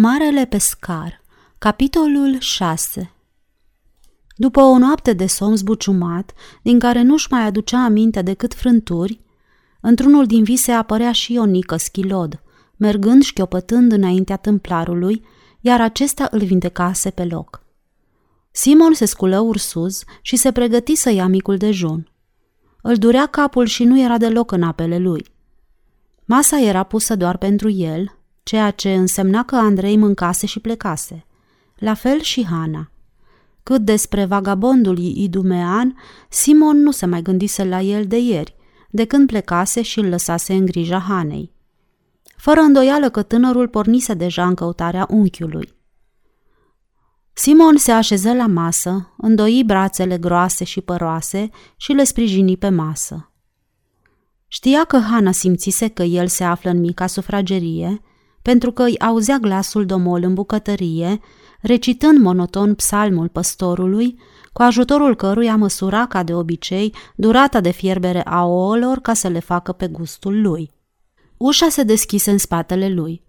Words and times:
Marele 0.00 0.44
pescar 0.46 1.22
Capitolul 1.58 2.38
6 2.38 3.12
După 4.36 4.60
o 4.60 4.78
noapte 4.78 5.12
de 5.12 5.26
somn 5.26 5.56
zbuciumat, 5.56 6.32
din 6.62 6.78
care 6.78 7.02
nu-și 7.02 7.26
mai 7.30 7.42
aducea 7.42 7.84
aminte 7.84 8.22
decât 8.22 8.54
frânturi, 8.54 9.20
într-unul 9.80 10.26
din 10.26 10.44
vise 10.44 10.72
apărea 10.72 11.12
și 11.12 11.32
Ionică 11.32 11.76
schilod, 11.76 12.42
mergând 12.76 13.22
șchiopătând 13.22 13.92
înaintea 13.92 14.36
tâmplarului, 14.36 15.24
iar 15.60 15.80
acesta 15.80 16.28
îl 16.30 16.44
vindecase 16.44 17.10
pe 17.10 17.24
loc. 17.24 17.62
Simon 18.50 18.94
se 18.94 19.04
sculă 19.04 19.38
ursuz 19.38 20.04
și 20.22 20.36
se 20.36 20.52
pregăti 20.52 20.94
să 20.94 21.10
ia 21.10 21.26
micul 21.26 21.56
dejun. 21.56 22.10
Îl 22.82 22.96
durea 22.96 23.26
capul 23.26 23.66
și 23.66 23.84
nu 23.84 24.00
era 24.00 24.18
deloc 24.18 24.50
în 24.50 24.62
apele 24.62 24.98
lui. 24.98 25.26
Masa 26.24 26.60
era 26.60 26.82
pusă 26.82 27.16
doar 27.16 27.36
pentru 27.36 27.70
el, 27.70 28.17
ceea 28.48 28.70
ce 28.70 28.94
însemna 28.94 29.44
că 29.44 29.56
Andrei 29.56 29.96
mâncase 29.96 30.46
și 30.46 30.60
plecase. 30.60 31.26
La 31.76 31.94
fel 31.94 32.20
și 32.20 32.46
Hana. 32.46 32.90
Cât 33.62 33.80
despre 33.80 34.24
vagabondul 34.24 34.98
idumean, 34.98 35.96
Simon 36.28 36.82
nu 36.82 36.90
se 36.90 37.06
mai 37.06 37.22
gândise 37.22 37.64
la 37.64 37.80
el 37.80 38.06
de 38.06 38.18
ieri, 38.18 38.56
de 38.90 39.04
când 39.04 39.26
plecase 39.26 39.82
și 39.82 39.98
îl 39.98 40.08
lăsase 40.08 40.54
în 40.54 40.64
grija 40.64 40.98
Hanei. 40.98 41.52
Fără 42.36 42.60
îndoială 42.60 43.10
că 43.10 43.22
tânărul 43.22 43.68
pornise 43.68 44.14
deja 44.14 44.46
în 44.46 44.54
căutarea 44.54 45.06
unchiului. 45.10 45.74
Simon 47.32 47.76
se 47.76 47.92
așeză 47.92 48.32
la 48.32 48.46
masă, 48.46 49.14
îndoi 49.16 49.62
brațele 49.66 50.18
groase 50.18 50.64
și 50.64 50.80
păroase 50.80 51.50
și 51.76 51.92
le 51.92 52.04
sprijini 52.04 52.56
pe 52.56 52.68
masă. 52.68 53.32
Știa 54.46 54.84
că 54.84 54.98
Hana 54.98 55.30
simțise 55.30 55.88
că 55.88 56.02
el 56.02 56.26
se 56.26 56.44
află 56.44 56.70
în 56.70 56.80
mica 56.80 57.06
sufragerie 57.06 58.02
pentru 58.48 58.72
că 58.72 58.82
îi 58.82 58.98
auzea 58.98 59.38
glasul 59.38 59.86
domol 59.86 60.22
în 60.22 60.34
bucătărie, 60.34 61.20
recitând 61.60 62.18
monoton 62.18 62.74
psalmul 62.74 63.28
păstorului, 63.28 64.18
cu 64.52 64.62
ajutorul 64.62 65.16
căruia 65.16 65.56
măsura 65.56 66.06
ca 66.06 66.22
de 66.22 66.34
obicei 66.34 66.94
durata 67.16 67.60
de 67.60 67.70
fierbere 67.70 68.22
a 68.24 68.44
ouălor 68.44 68.98
ca 68.98 69.14
să 69.14 69.28
le 69.28 69.38
facă 69.38 69.72
pe 69.72 69.86
gustul 69.86 70.40
lui. 70.40 70.70
Ușa 71.36 71.68
se 71.68 71.82
deschise 71.82 72.30
în 72.30 72.38
spatele 72.38 72.88
lui. 72.88 73.22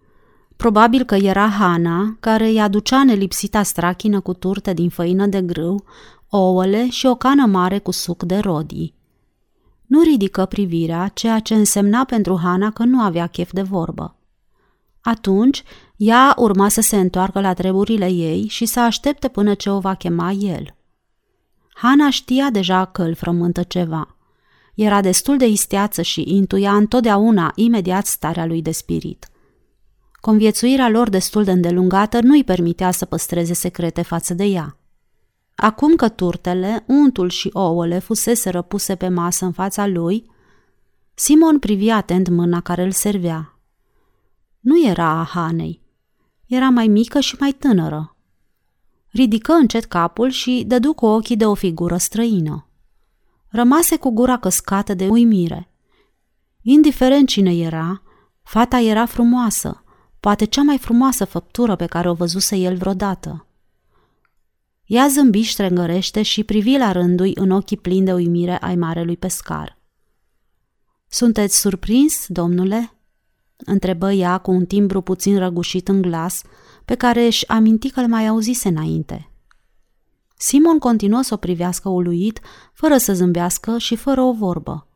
Probabil 0.55 1.03
că 1.03 1.15
era 1.15 1.47
Hana, 1.47 2.17
care 2.19 2.45
îi 2.45 2.61
aducea 2.61 3.03
nelipsita 3.03 3.63
strachină 3.63 4.19
cu 4.19 4.33
turte 4.33 4.73
din 4.73 4.89
făină 4.89 5.25
de 5.25 5.41
grâu, 5.41 5.83
ouăle 6.29 6.89
și 6.89 7.05
o 7.05 7.15
cană 7.15 7.45
mare 7.45 7.79
cu 7.79 7.91
suc 7.91 8.23
de 8.23 8.37
rodii. 8.37 8.95
Nu 9.85 10.01
ridică 10.01 10.45
privirea, 10.45 11.07
ceea 11.07 11.39
ce 11.39 11.53
însemna 11.53 12.03
pentru 12.03 12.39
Hana 12.43 12.71
că 12.71 12.83
nu 12.83 13.01
avea 13.01 13.27
chef 13.27 13.51
de 13.51 13.61
vorbă. 13.61 14.13
Atunci, 15.01 15.63
ea 15.95 16.33
urma 16.37 16.69
să 16.69 16.81
se 16.81 16.97
întoarcă 16.97 17.39
la 17.39 17.53
treburile 17.53 18.07
ei 18.07 18.47
și 18.47 18.65
să 18.65 18.79
aștepte 18.79 19.27
până 19.27 19.53
ce 19.53 19.69
o 19.69 19.79
va 19.79 19.93
chema 19.93 20.31
el. 20.31 20.75
Hana 21.73 22.09
știa 22.09 22.49
deja 22.49 22.85
că 22.85 23.03
îl 23.03 23.15
frământă 23.15 23.63
ceva. 23.63 24.15
Era 24.75 25.01
destul 25.01 25.37
de 25.37 25.47
isteață 25.47 26.01
și 26.01 26.23
intuia 26.27 26.75
întotdeauna 26.75 27.51
imediat 27.55 28.05
starea 28.05 28.45
lui 28.45 28.61
de 28.61 28.71
spirit. 28.71 29.27
Conviețuirea 30.11 30.89
lor 30.89 31.09
destul 31.09 31.43
de 31.43 31.51
îndelungată 31.51 32.19
nu 32.21 32.33
îi 32.33 32.43
permitea 32.43 32.91
să 32.91 33.05
păstreze 33.05 33.53
secrete 33.53 34.01
față 34.01 34.33
de 34.33 34.43
ea. 34.43 34.77
Acum 35.55 35.95
că 35.95 36.09
turtele, 36.09 36.83
untul 36.87 37.29
și 37.29 37.49
ouăle 37.53 37.99
fusese 37.99 38.49
răpuse 38.49 38.95
pe 38.95 39.07
masă 39.07 39.45
în 39.45 39.51
fața 39.51 39.87
lui, 39.87 40.31
Simon 41.13 41.59
privia 41.59 41.95
atent 41.95 42.27
mâna 42.27 42.61
care 42.61 42.83
îl 42.83 42.91
servea 42.91 43.58
nu 44.59 44.87
era 44.87 45.09
a 45.09 45.23
Hanei. 45.23 45.81
Era 46.45 46.69
mai 46.69 46.87
mică 46.87 47.19
și 47.19 47.35
mai 47.39 47.51
tânără. 47.51 48.15
Ridică 49.07 49.51
încet 49.51 49.85
capul 49.85 50.29
și 50.29 50.63
dădu 50.67 50.93
cu 50.93 51.05
ochii 51.05 51.35
de 51.35 51.45
o 51.45 51.53
figură 51.53 51.97
străină. 51.97 52.67
Rămase 53.47 53.97
cu 53.97 54.09
gura 54.09 54.37
căscată 54.37 54.93
de 54.93 55.07
uimire. 55.07 55.71
Indiferent 56.61 57.27
cine 57.27 57.55
era, 57.55 58.01
fata 58.41 58.79
era 58.79 59.05
frumoasă, 59.05 59.83
poate 60.19 60.45
cea 60.45 60.61
mai 60.61 60.77
frumoasă 60.77 61.25
făptură 61.25 61.75
pe 61.75 61.85
care 61.85 62.09
o 62.09 62.13
văzuse 62.13 62.55
el 62.55 62.77
vreodată. 62.77 63.47
Ea 64.85 65.07
zâmbi 65.07 65.41
ștrengărește 65.41 66.21
și 66.21 66.43
privi 66.43 66.77
la 66.77 66.91
rândui 66.91 67.31
în 67.35 67.51
ochii 67.51 67.77
plini 67.77 68.05
de 68.05 68.13
uimire 68.13 68.57
ai 68.57 68.75
marelui 68.75 69.17
pescar. 69.17 69.77
Sunteți 71.07 71.59
surprins, 71.59 72.25
domnule?" 72.27 72.98
Întrebă 73.65 74.11
ea 74.11 74.37
cu 74.37 74.51
un 74.51 74.65
timbru 74.65 75.01
puțin 75.01 75.37
răgușit 75.37 75.87
în 75.87 76.01
glas, 76.01 76.41
pe 76.85 76.95
care 76.95 77.25
își 77.25 77.47
aminti 77.47 77.89
că 77.89 77.99
îl 77.99 78.07
mai 78.07 78.27
auzise 78.27 78.67
înainte. 78.67 79.31
Simon 80.37 80.79
continuă 80.79 81.21
să 81.21 81.33
o 81.33 81.37
privească 81.37 81.89
uluit, 81.89 82.39
fără 82.73 82.97
să 82.97 83.13
zâmbească 83.13 83.77
și 83.77 83.95
fără 83.95 84.21
o 84.21 84.33
vorbă. 84.33 84.87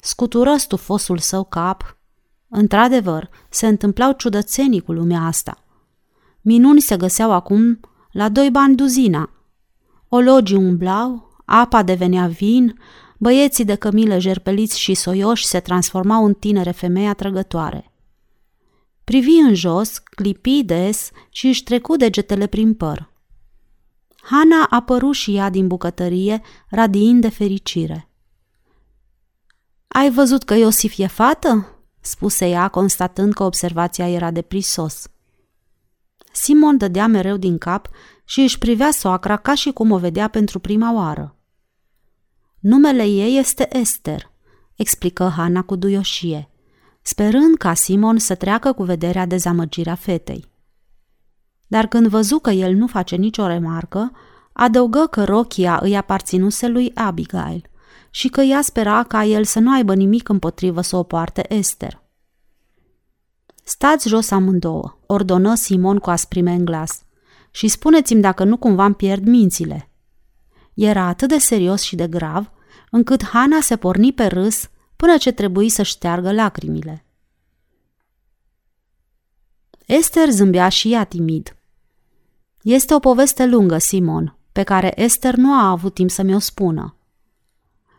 Scutură 0.00 0.56
stufosul 0.56 1.18
său 1.18 1.44
cap. 1.44 1.96
Într-adevăr, 2.48 3.30
se 3.50 3.66
întâmplau 3.66 4.12
ciudățenii 4.12 4.80
cu 4.80 4.92
lumea 4.92 5.20
asta. 5.20 5.64
Minuni 6.40 6.80
se 6.80 6.96
găseau 6.96 7.32
acum 7.32 7.80
la 8.10 8.28
doi 8.28 8.50
bani 8.50 8.76
duzina. 8.76 9.30
Ologii 10.08 10.56
umblau, 10.56 11.36
apa 11.44 11.82
devenea 11.82 12.26
vin, 12.26 12.78
Băieții 13.18 13.64
de 13.64 13.74
cămilă 13.74 14.18
jerpeliți 14.18 14.78
și 14.78 14.94
soioși 14.94 15.46
se 15.46 15.60
transformau 15.60 16.24
în 16.24 16.34
tinere 16.34 16.70
femei 16.70 17.08
atrăgătoare. 17.08 17.92
Privi 19.04 19.30
în 19.30 19.54
jos, 19.54 19.98
clipi 19.98 20.62
des 20.62 21.10
și 21.30 21.46
își 21.46 21.62
trecu 21.62 21.96
degetele 21.96 22.46
prin 22.46 22.74
păr. 22.74 23.10
Hana 24.22 24.66
apăru 24.70 25.12
și 25.12 25.36
ea 25.36 25.50
din 25.50 25.66
bucătărie, 25.66 26.42
radiind 26.68 27.20
de 27.20 27.28
fericire. 27.28 28.08
Ai 29.88 30.10
văzut 30.10 30.42
că 30.42 30.54
Iosif 30.54 30.98
e 30.98 31.06
fată?" 31.06 31.70
spuse 32.00 32.48
ea, 32.48 32.68
constatând 32.68 33.32
că 33.32 33.42
observația 33.42 34.08
era 34.08 34.30
de 34.30 34.42
prisos. 34.42 35.08
Simon 36.32 36.76
dădea 36.76 37.06
mereu 37.06 37.36
din 37.36 37.58
cap 37.58 37.88
și 38.24 38.40
își 38.40 38.58
privea 38.58 38.90
soacra 38.90 39.36
ca 39.36 39.54
și 39.54 39.70
cum 39.70 39.90
o 39.90 39.98
vedea 39.98 40.28
pentru 40.28 40.58
prima 40.58 40.92
oară. 40.94 41.35
Numele 42.68 43.04
ei 43.04 43.38
este 43.38 43.76
Esther, 43.76 44.30
explică 44.76 45.32
Hana 45.36 45.62
cu 45.62 45.76
duioșie, 45.76 46.50
sperând 47.02 47.56
ca 47.56 47.74
Simon 47.74 48.18
să 48.18 48.34
treacă 48.34 48.72
cu 48.72 48.82
vederea 48.82 49.26
dezamăgirea 49.26 49.94
fetei. 49.94 50.44
Dar 51.66 51.86
când 51.86 52.06
văzu 52.06 52.38
că 52.38 52.50
el 52.50 52.74
nu 52.74 52.86
face 52.86 53.16
nicio 53.16 53.46
remarcă, 53.46 54.12
adăugă 54.52 55.06
că 55.10 55.24
rochia 55.24 55.78
îi 55.82 55.96
aparținuse 55.96 56.68
lui 56.68 56.90
Abigail 56.94 57.70
și 58.10 58.28
că 58.28 58.40
ea 58.40 58.62
spera 58.62 59.02
ca 59.02 59.24
el 59.24 59.44
să 59.44 59.58
nu 59.58 59.72
aibă 59.72 59.94
nimic 59.94 60.28
împotrivă 60.28 60.80
să 60.80 60.96
o 60.96 61.02
poarte 61.02 61.54
Esther. 61.54 62.02
Stați 63.64 64.08
jos 64.08 64.30
amândouă, 64.30 64.98
ordonă 65.06 65.54
Simon 65.54 65.98
cu 65.98 66.10
asprime 66.10 66.52
în 66.52 66.64
glas, 66.64 67.02
și 67.50 67.68
spuneți-mi 67.68 68.20
dacă 68.20 68.44
nu 68.44 68.56
cumva 68.56 68.84
îmi 68.84 68.94
pierd 68.94 69.26
mințile. 69.26 69.90
Era 70.74 71.02
atât 71.02 71.28
de 71.28 71.38
serios 71.38 71.82
și 71.82 71.96
de 71.96 72.08
grav 72.08 72.50
încât 72.96 73.24
Hana 73.24 73.60
se 73.60 73.76
porni 73.76 74.12
pe 74.12 74.26
râs 74.26 74.68
până 74.96 75.16
ce 75.16 75.30
trebuie 75.30 75.68
să 75.68 75.82
șteargă 75.82 76.32
lacrimile. 76.32 77.04
Esther 79.86 80.30
zâmbea 80.30 80.68
și 80.68 80.92
ea 80.92 81.04
timid. 81.04 81.56
Este 82.62 82.94
o 82.94 82.98
poveste 82.98 83.46
lungă, 83.46 83.78
Simon, 83.78 84.38
pe 84.52 84.62
care 84.62 85.02
Esther 85.02 85.34
nu 85.34 85.52
a 85.52 85.68
avut 85.68 85.94
timp 85.94 86.10
să 86.10 86.22
mi-o 86.22 86.38
spună. 86.38 86.96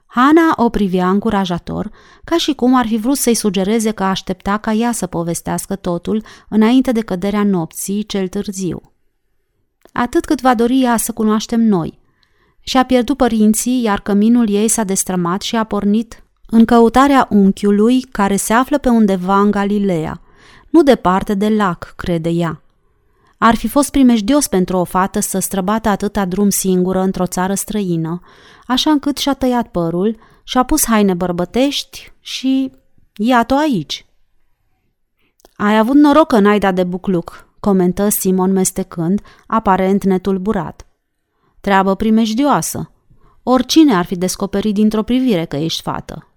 Hana 0.06 0.54
o 0.56 0.70
privea 0.70 1.10
încurajator, 1.10 1.92
ca 2.24 2.38
și 2.38 2.54
cum 2.54 2.76
ar 2.76 2.88
fi 2.88 2.98
vrut 2.98 3.18
să-i 3.18 3.36
sugereze 3.36 3.92
că 3.92 4.04
aștepta 4.04 4.58
ca 4.58 4.72
ea 4.72 4.92
să 4.92 5.08
povestească 5.08 5.76
totul 5.76 6.24
înainte 6.50 6.92
de 6.92 7.02
căderea 7.02 7.44
nopții 7.44 8.04
cel 8.04 8.28
târziu. 8.28 8.82
Atât 9.92 10.26
cât 10.26 10.42
va 10.42 10.56
dori 10.56 10.82
ea 10.82 10.98
să 10.98 11.12
cunoaștem 11.12 11.62
noi, 11.62 12.00
și-a 12.68 12.86
pierdut 12.86 13.18
părinții, 13.18 13.82
iar 13.82 14.00
căminul 14.00 14.50
ei 14.50 14.68
s-a 14.68 14.84
destrămat 14.84 15.42
și 15.42 15.56
a 15.56 15.64
pornit 15.64 16.24
în 16.46 16.66
căutarea 16.66 17.28
unchiului 17.30 18.02
care 18.02 18.36
se 18.36 18.54
află 18.54 18.78
pe 18.78 18.90
undeva 18.90 19.40
în 19.40 19.52
Galileea, 19.52 20.22
nu 20.70 20.84
departe 20.84 21.34
de 21.34 21.50
lac, 21.50 21.94
crede 21.96 22.30
ea. 22.30 22.62
Ar 23.38 23.56
fi 23.56 23.68
fost 23.68 23.92
primejdios 23.92 24.48
pentru 24.48 24.78
o 24.78 24.84
fată 24.84 25.20
să 25.20 25.40
străbată 25.40 25.90
atâta 25.90 26.26
drum 26.26 26.50
singură 26.50 27.02
într-o 27.02 27.26
țară 27.26 27.54
străină, 27.54 28.22
așa 28.66 28.92
încât 28.92 29.18
și-a 29.18 29.34
tăiat 29.34 29.68
părul, 29.68 30.18
și-a 30.44 30.64
pus 30.64 30.86
haine 30.86 31.14
bărbătești 31.14 32.14
și 32.20 32.72
iată 33.16 33.54
aici. 33.54 34.06
Ai 35.56 35.78
avut 35.78 35.96
noroc 35.96 36.32
în 36.32 36.46
aida 36.46 36.72
de 36.72 36.84
bucluc, 36.84 37.48
comentă 37.60 38.10
Simon 38.10 38.52
mestecând, 38.52 39.22
aparent 39.46 40.04
netulburat. 40.04 40.87
Treabă 41.68 41.96
primejdioasă. 41.96 42.92
Oricine 43.44 43.96
ar 43.96 44.06
fi 44.06 44.16
descoperit 44.16 44.74
dintr-o 44.74 45.04
privire 45.04 45.46
că 45.46 45.56
ești 45.56 45.82
fată. 45.82 46.28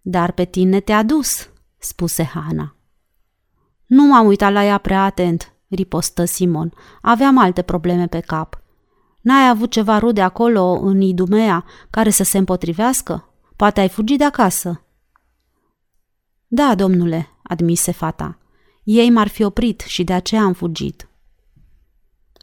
Dar 0.00 0.32
pe 0.32 0.44
tine 0.44 0.80
te-a 0.80 1.02
dus, 1.02 1.50
spuse 1.78 2.24
Hana. 2.24 2.76
Nu 3.86 4.06
m-am 4.06 4.26
uitat 4.26 4.52
la 4.52 4.64
ea 4.64 4.78
prea 4.78 5.04
atent, 5.04 5.52
ripostă 5.68 6.24
Simon. 6.24 6.72
Aveam 7.02 7.38
alte 7.38 7.62
probleme 7.62 8.06
pe 8.06 8.20
cap. 8.20 8.62
N-ai 9.20 9.48
avut 9.48 9.70
ceva 9.70 9.98
rude 9.98 10.22
acolo, 10.22 10.70
în 10.70 11.00
Idumea, 11.00 11.64
care 11.90 12.10
să 12.10 12.22
se 12.22 12.38
împotrivească? 12.38 13.34
Poate 13.56 13.80
ai 13.80 13.88
fugit 13.88 14.18
de 14.18 14.24
acasă. 14.24 14.84
Da, 16.46 16.74
domnule, 16.74 17.28
admise 17.42 17.92
fata. 17.92 18.38
Ei 18.82 19.10
m-ar 19.10 19.28
fi 19.28 19.42
oprit 19.42 19.80
și 19.80 20.04
de 20.04 20.12
aceea 20.12 20.42
am 20.42 20.52
fugit. 20.52 21.06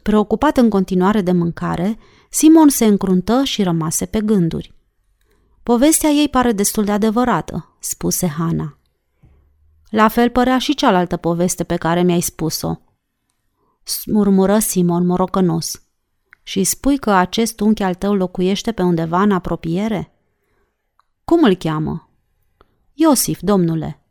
Preocupat 0.02 0.56
în 0.56 0.68
continuare 0.68 1.20
de 1.20 1.32
mâncare, 1.32 1.98
Simon 2.30 2.68
se 2.68 2.84
încruntă 2.84 3.44
și 3.44 3.62
rămase 3.62 4.06
pe 4.06 4.20
gânduri. 4.20 4.74
Povestea 5.62 6.10
ei 6.10 6.28
pare 6.28 6.52
destul 6.52 6.84
de 6.84 6.92
adevărată, 6.92 7.76
spuse 7.78 8.26
Hana. 8.26 8.78
La 9.90 10.08
fel 10.08 10.30
părea 10.30 10.58
și 10.58 10.74
cealaltă 10.74 11.16
poveste 11.16 11.64
pe 11.64 11.76
care 11.76 12.02
mi-ai 12.02 12.20
spus-o. 12.20 12.74
Murmură 14.06 14.58
Simon 14.58 15.06
morocănos. 15.06 15.82
Și 16.42 16.64
spui 16.64 16.98
că 16.98 17.10
acest 17.10 17.60
unchi 17.60 17.82
al 17.82 17.94
tău 17.94 18.14
locuiește 18.14 18.72
pe 18.72 18.82
undeva 18.82 19.22
în 19.22 19.30
apropiere? 19.30 20.14
Cum 21.24 21.44
îl 21.44 21.54
cheamă? 21.54 22.10
Iosif, 22.92 23.40
domnule. 23.42 24.04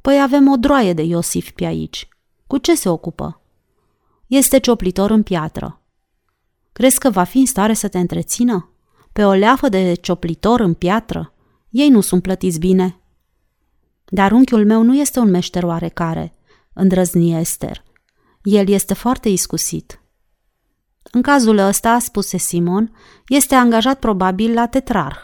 Păi 0.00 0.22
avem 0.22 0.48
o 0.50 0.56
droaie 0.56 0.92
de 0.92 1.02
Iosif 1.02 1.50
pe 1.50 1.64
aici. 1.64 2.08
Cu 2.46 2.58
ce 2.58 2.74
se 2.74 2.88
ocupă? 2.88 3.40
Este 4.28 4.58
cioplitor 4.58 5.10
în 5.10 5.22
piatră. 5.22 5.82
Crezi 6.72 6.98
că 6.98 7.10
va 7.10 7.24
fi 7.24 7.38
în 7.38 7.46
stare 7.46 7.72
să 7.72 7.88
te 7.88 7.98
întrețină? 7.98 8.72
Pe 9.12 9.24
o 9.24 9.32
leafă 9.32 9.68
de 9.68 9.94
cioplitor 9.94 10.60
în 10.60 10.74
piatră? 10.74 11.32
Ei 11.70 11.88
nu 11.88 12.00
sunt 12.00 12.22
plătiți 12.22 12.58
bine. 12.58 13.00
Dar 14.04 14.32
unchiul 14.32 14.66
meu 14.66 14.82
nu 14.82 14.96
este 14.96 15.18
un 15.18 15.30
meșter 15.30 15.62
oarecare, 15.62 16.34
îndrăzni 16.72 17.34
Esther. 17.38 17.84
El 18.42 18.68
este 18.68 18.94
foarte 18.94 19.28
iscusit. 19.28 20.02
În 21.02 21.22
cazul 21.22 21.58
ăsta, 21.58 21.98
spuse 21.98 22.36
Simon, 22.36 22.96
este 23.26 23.54
angajat 23.54 23.98
probabil 23.98 24.52
la 24.52 24.66
tetrarh. 24.66 25.22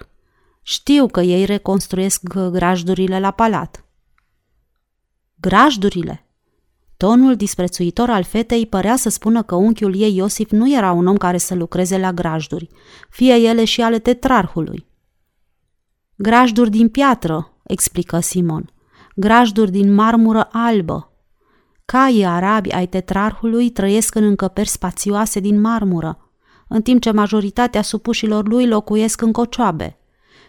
Știu 0.62 1.06
că 1.06 1.21
ei 1.21 1.45
reconstruiesc 1.45 2.23
grajdurile 2.51 3.21
la 3.21 3.31
palat. 3.31 3.85
Grajdurile? 5.35 6.24
Tonul 6.96 7.37
disprețuitor 7.37 8.11
al 8.11 8.23
fetei 8.23 8.67
părea 8.67 8.96
să 8.96 9.08
spună 9.08 9.43
că 9.43 9.55
unchiul 9.55 10.00
ei 10.00 10.17
Iosif 10.17 10.50
nu 10.50 10.75
era 10.75 10.93
un 10.93 11.06
om 11.06 11.17
care 11.17 11.38
să 11.38 11.55
lucreze 11.55 11.99
la 11.99 12.12
grajduri, 12.12 12.69
fie 13.11 13.35
ele 13.35 13.64
și 13.64 13.81
ale 13.81 13.99
tetrarhului. 13.99 14.87
Grajduri 16.17 16.70
din 16.70 16.88
piatră, 16.88 17.52
explică 17.62 18.20
Simon. 18.20 18.73
Grajduri 19.14 19.70
din 19.70 19.94
marmură 19.94 20.49
albă. 20.52 21.12
Caii 21.85 22.25
arabi 22.25 22.70
ai 22.70 22.87
tetrarhului 22.87 23.70
trăiesc 23.70 24.14
în 24.14 24.25
încăperi 24.25 24.69
spațioase 24.69 25.41
din 25.41 25.61
marmură, 25.61 26.19
în 26.69 26.82
timp 26.82 27.00
ce 27.00 27.11
majoritatea 27.11 27.82
supușilor 27.82 28.49
lui 28.49 28.67
locuiesc 28.67 29.20
în 29.20 29.32
cocioabe 29.32 29.99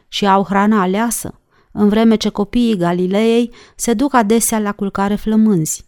și 0.08 0.28
au 0.28 0.44
hrana 0.44 0.82
aleasă, 0.82 1.40
în 1.72 1.90
vreme 1.90 2.16
ce 2.16 2.30
copiii 2.30 2.78
Galileei 2.78 3.54
se 3.76 3.94
duc 3.94 4.14
adesea 4.14 4.60
la 4.60 4.72
culcare 4.72 5.16
flămânzi. 5.16 5.86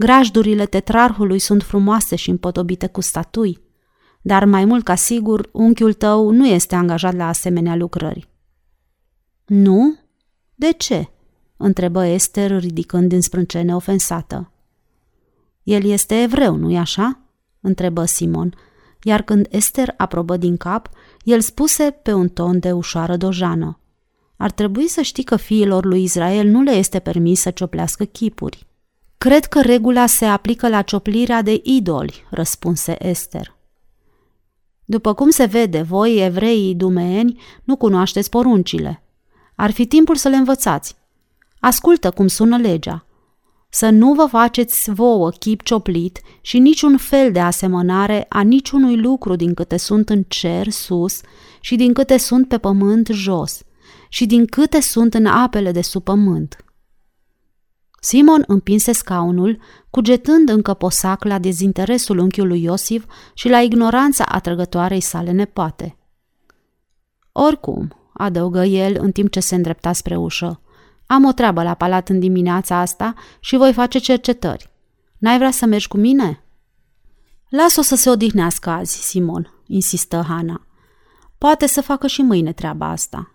Grajdurile 0.00 0.66
tetrarhului 0.66 1.38
sunt 1.38 1.62
frumoase 1.62 2.16
și 2.16 2.30
împodobite 2.30 2.86
cu 2.86 3.00
statui, 3.00 3.60
dar 4.22 4.44
mai 4.44 4.64
mult 4.64 4.84
ca 4.84 4.94
sigur, 4.94 5.48
unchiul 5.52 5.92
tău 5.92 6.30
nu 6.30 6.46
este 6.46 6.74
angajat 6.74 7.14
la 7.14 7.28
asemenea 7.28 7.76
lucrări. 7.76 8.28
Nu? 9.46 9.98
De 10.54 10.72
ce? 10.72 11.08
întrebă 11.56 12.04
Esther 12.04 12.58
ridicând 12.58 13.08
din 13.08 13.20
sprâncene 13.20 13.74
ofensată. 13.74 14.52
El 15.62 15.84
este 15.84 16.22
evreu, 16.22 16.56
nu-i 16.56 16.76
așa? 16.76 17.20
întrebă 17.60 18.04
Simon, 18.04 18.54
iar 19.02 19.22
când 19.22 19.46
Esther 19.50 19.94
aprobă 19.96 20.36
din 20.36 20.56
cap, 20.56 20.88
el 21.22 21.40
spuse 21.40 21.90
pe 22.02 22.12
un 22.12 22.28
ton 22.28 22.58
de 22.58 22.72
ușoară 22.72 23.16
dojană. 23.16 23.80
Ar 24.36 24.50
trebui 24.50 24.88
să 24.88 25.00
știi 25.00 25.24
că 25.24 25.36
fiilor 25.36 25.84
lui 25.84 26.02
Israel 26.02 26.46
nu 26.46 26.62
le 26.62 26.72
este 26.72 26.98
permis 26.98 27.40
să 27.40 27.50
cioplească 27.50 28.04
chipuri. 28.04 28.68
Cred 29.26 29.44
că 29.44 29.60
regula 29.60 30.06
se 30.06 30.24
aplică 30.24 30.68
la 30.68 30.82
cioplirea 30.82 31.42
de 31.42 31.60
idoli, 31.64 32.26
răspunse 32.30 33.06
Esther. 33.06 33.56
După 34.84 35.14
cum 35.14 35.30
se 35.30 35.44
vede, 35.44 35.82
voi, 35.82 36.24
evreii 36.24 36.74
dumeeni, 36.74 37.40
nu 37.64 37.76
cunoașteți 37.76 38.30
poruncile. 38.30 39.02
Ar 39.54 39.70
fi 39.70 39.86
timpul 39.86 40.16
să 40.16 40.28
le 40.28 40.36
învățați. 40.36 40.96
Ascultă 41.58 42.10
cum 42.10 42.26
sună 42.26 42.56
legea. 42.56 43.06
Să 43.68 43.90
nu 43.90 44.12
vă 44.12 44.26
faceți 44.26 44.90
vouă 44.90 45.30
chip 45.30 45.62
cioplit 45.62 46.20
și 46.40 46.58
niciun 46.58 46.96
fel 46.96 47.32
de 47.32 47.40
asemănare 47.40 48.26
a 48.28 48.40
niciunui 48.40 48.96
lucru 48.96 49.36
din 49.36 49.54
câte 49.54 49.76
sunt 49.76 50.08
în 50.08 50.22
cer 50.28 50.68
sus 50.68 51.20
și 51.60 51.76
din 51.76 51.92
câte 51.92 52.18
sunt 52.18 52.48
pe 52.48 52.58
pământ 52.58 53.08
jos 53.12 53.62
și 54.08 54.26
din 54.26 54.46
câte 54.46 54.80
sunt 54.80 55.14
în 55.14 55.26
apele 55.26 55.72
de 55.72 55.82
sub 55.82 56.02
pământ. 56.02 56.64
Simon 58.00 58.44
împinse 58.46 58.92
scaunul, 58.92 59.58
cugetând 59.90 60.48
încă 60.48 60.74
posac 60.74 61.24
la 61.24 61.38
dezinteresul 61.38 62.18
unchiului 62.18 62.62
Iosif 62.62 63.04
și 63.34 63.48
la 63.48 63.60
ignoranța 63.60 64.24
atrăgătoarei 64.24 65.00
sale 65.00 65.30
nepoate. 65.30 65.96
Oricum, 67.32 68.10
adăugă 68.12 68.64
el 68.64 68.96
în 69.00 69.12
timp 69.12 69.30
ce 69.30 69.40
se 69.40 69.54
îndrepta 69.54 69.92
spre 69.92 70.16
ușă, 70.16 70.60
am 71.06 71.24
o 71.24 71.32
treabă 71.32 71.62
la 71.62 71.74
palat 71.74 72.08
în 72.08 72.20
dimineața 72.20 72.76
asta 72.76 73.14
și 73.40 73.56
voi 73.56 73.72
face 73.72 73.98
cercetări. 73.98 74.70
N-ai 75.18 75.36
vrea 75.36 75.50
să 75.50 75.66
mergi 75.66 75.88
cu 75.88 75.96
mine?" 75.96 76.44
Las-o 77.48 77.82
să 77.82 77.94
se 77.94 78.10
odihnească 78.10 78.70
azi, 78.70 79.02
Simon, 79.02 79.62
insistă 79.66 80.24
Hana. 80.28 80.66
Poate 81.38 81.66
să 81.66 81.80
facă 81.80 82.06
și 82.06 82.22
mâine 82.22 82.52
treaba 82.52 82.88
asta. 82.88 83.34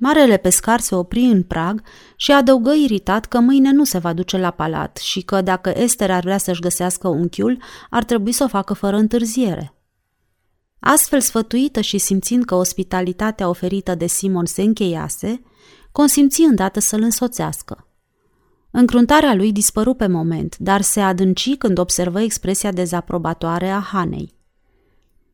Marele 0.00 0.36
pescar 0.36 0.80
se 0.80 0.94
opri 0.94 1.20
în 1.20 1.42
prag 1.42 1.82
și 2.16 2.32
adăugă 2.32 2.72
iritat 2.72 3.26
că 3.26 3.40
mâine 3.40 3.72
nu 3.72 3.84
se 3.84 3.98
va 3.98 4.12
duce 4.12 4.38
la 4.38 4.50
palat 4.50 4.96
și 4.96 5.20
că 5.20 5.40
dacă 5.40 5.72
Esther 5.76 6.10
ar 6.10 6.22
vrea 6.22 6.38
să-și 6.38 6.60
găsească 6.60 7.08
unchiul, 7.08 7.62
ar 7.90 8.04
trebui 8.04 8.32
să 8.32 8.44
o 8.44 8.48
facă 8.48 8.72
fără 8.72 8.96
întârziere. 8.96 9.74
Astfel 10.80 11.20
sfătuită 11.20 11.80
și 11.80 11.98
simțind 11.98 12.44
că 12.44 12.54
ospitalitatea 12.54 13.48
oferită 13.48 13.94
de 13.94 14.06
Simon 14.06 14.44
se 14.44 14.62
încheiase, 14.62 15.42
consimți 15.92 16.40
îndată 16.42 16.80
să-l 16.80 17.02
însoțească. 17.02 17.88
Încruntarea 18.70 19.34
lui 19.34 19.52
dispăru 19.52 19.94
pe 19.94 20.06
moment, 20.06 20.56
dar 20.58 20.80
se 20.80 21.00
adânci 21.00 21.56
când 21.56 21.78
observă 21.78 22.20
expresia 22.20 22.72
dezaprobatoare 22.72 23.68
a 23.68 23.78
Hanei. 23.78 24.34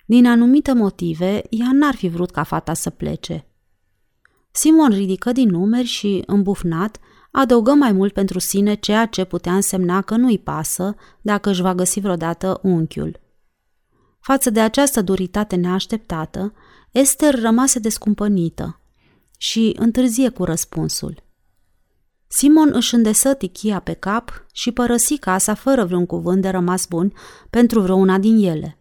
Din 0.07 0.27
anumite 0.27 0.73
motive, 0.73 1.43
ea 1.51 1.71
n-ar 1.73 1.95
fi 1.95 2.09
vrut 2.09 2.31
ca 2.31 2.43
fata 2.43 2.75
să 2.75 2.91
plece– 2.91 3.45
Simon 4.53 4.91
ridică 4.91 5.33
din 5.33 5.49
numeri 5.49 5.87
și, 5.87 6.23
îmbufnat, 6.27 6.99
adăugă 7.31 7.73
mai 7.73 7.93
mult 7.93 8.13
pentru 8.13 8.39
sine 8.39 8.75
ceea 8.75 9.07
ce 9.07 9.25
putea 9.25 9.55
însemna 9.55 10.03
că 10.03 10.17
nu-i 10.17 10.39
pasă 10.39 10.95
dacă 11.21 11.51
își 11.51 11.63
va 11.63 11.75
găsi 11.75 12.01
vreodată 12.01 12.61
unchiul. 12.63 13.21
Față 14.21 14.51
de 14.51 14.61
această 14.61 15.03
duritate 15.03 15.57
neașteptată, 15.57 16.53
Esther 16.91 17.41
rămase 17.41 17.79
descumpănită 17.79 18.81
și 19.37 19.75
întârzie 19.79 20.29
cu 20.29 20.45
răspunsul. 20.45 21.23
Simon 22.27 22.71
își 22.73 22.95
îndesă 22.95 23.35
tichia 23.35 23.81
pe 23.81 23.93
cap 23.93 24.47
și 24.53 24.73
părăsi 24.73 25.19
casa 25.19 25.55
fără 25.55 25.85
vreun 25.85 26.07
cuvânt 26.07 26.43
de 26.43 26.49
rămas 26.49 26.87
bun 26.87 27.13
pentru 27.51 27.81
vreuna 27.81 28.19
din 28.19 28.45
ele. 28.49 28.79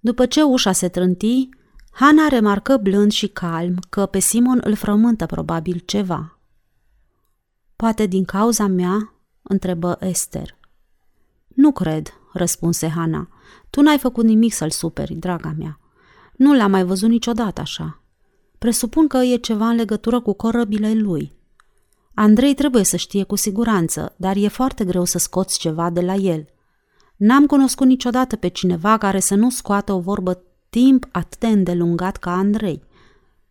După 0.00 0.26
ce 0.26 0.42
ușa 0.42 0.72
se 0.72 0.88
trânti, 0.88 1.48
Hana 1.90 2.28
remarcă 2.28 2.76
blând 2.76 3.12
și 3.12 3.28
calm 3.28 3.78
că 3.88 4.06
pe 4.06 4.18
Simon 4.18 4.60
îl 4.64 4.74
frământă 4.74 5.26
probabil 5.26 5.82
ceva. 5.84 6.38
Poate 7.76 8.06
din 8.06 8.24
cauza 8.24 8.66
mea?" 8.66 9.12
întrebă 9.42 9.96
Esther. 10.00 10.56
Nu 11.48 11.72
cred," 11.72 12.08
răspunse 12.32 12.88
Hana. 12.88 13.28
Tu 13.70 13.80
n-ai 13.80 13.98
făcut 13.98 14.24
nimic 14.24 14.52
să-l 14.52 14.70
superi, 14.70 15.14
draga 15.14 15.54
mea. 15.58 15.78
Nu 16.36 16.54
l-am 16.54 16.70
mai 16.70 16.84
văzut 16.84 17.08
niciodată 17.08 17.60
așa. 17.60 18.00
Presupun 18.58 19.06
că 19.06 19.16
e 19.16 19.36
ceva 19.36 19.68
în 19.68 19.76
legătură 19.76 20.20
cu 20.20 20.32
corăbile 20.32 20.94
lui. 20.94 21.32
Andrei 22.14 22.54
trebuie 22.54 22.84
să 22.84 22.96
știe 22.96 23.22
cu 23.22 23.36
siguranță, 23.36 24.14
dar 24.16 24.36
e 24.36 24.48
foarte 24.48 24.84
greu 24.84 25.04
să 25.04 25.18
scoți 25.18 25.58
ceva 25.58 25.90
de 25.90 26.00
la 26.00 26.14
el. 26.14 26.46
N-am 27.16 27.46
cunoscut 27.46 27.86
niciodată 27.86 28.36
pe 28.36 28.48
cineva 28.48 28.98
care 28.98 29.20
să 29.20 29.34
nu 29.34 29.50
scoată 29.50 29.92
o 29.92 30.00
vorbă 30.00 30.42
timp 30.70 31.08
atât 31.10 31.38
de 31.38 31.46
îndelungat 31.46 32.16
ca 32.16 32.32
Andrei. 32.32 32.82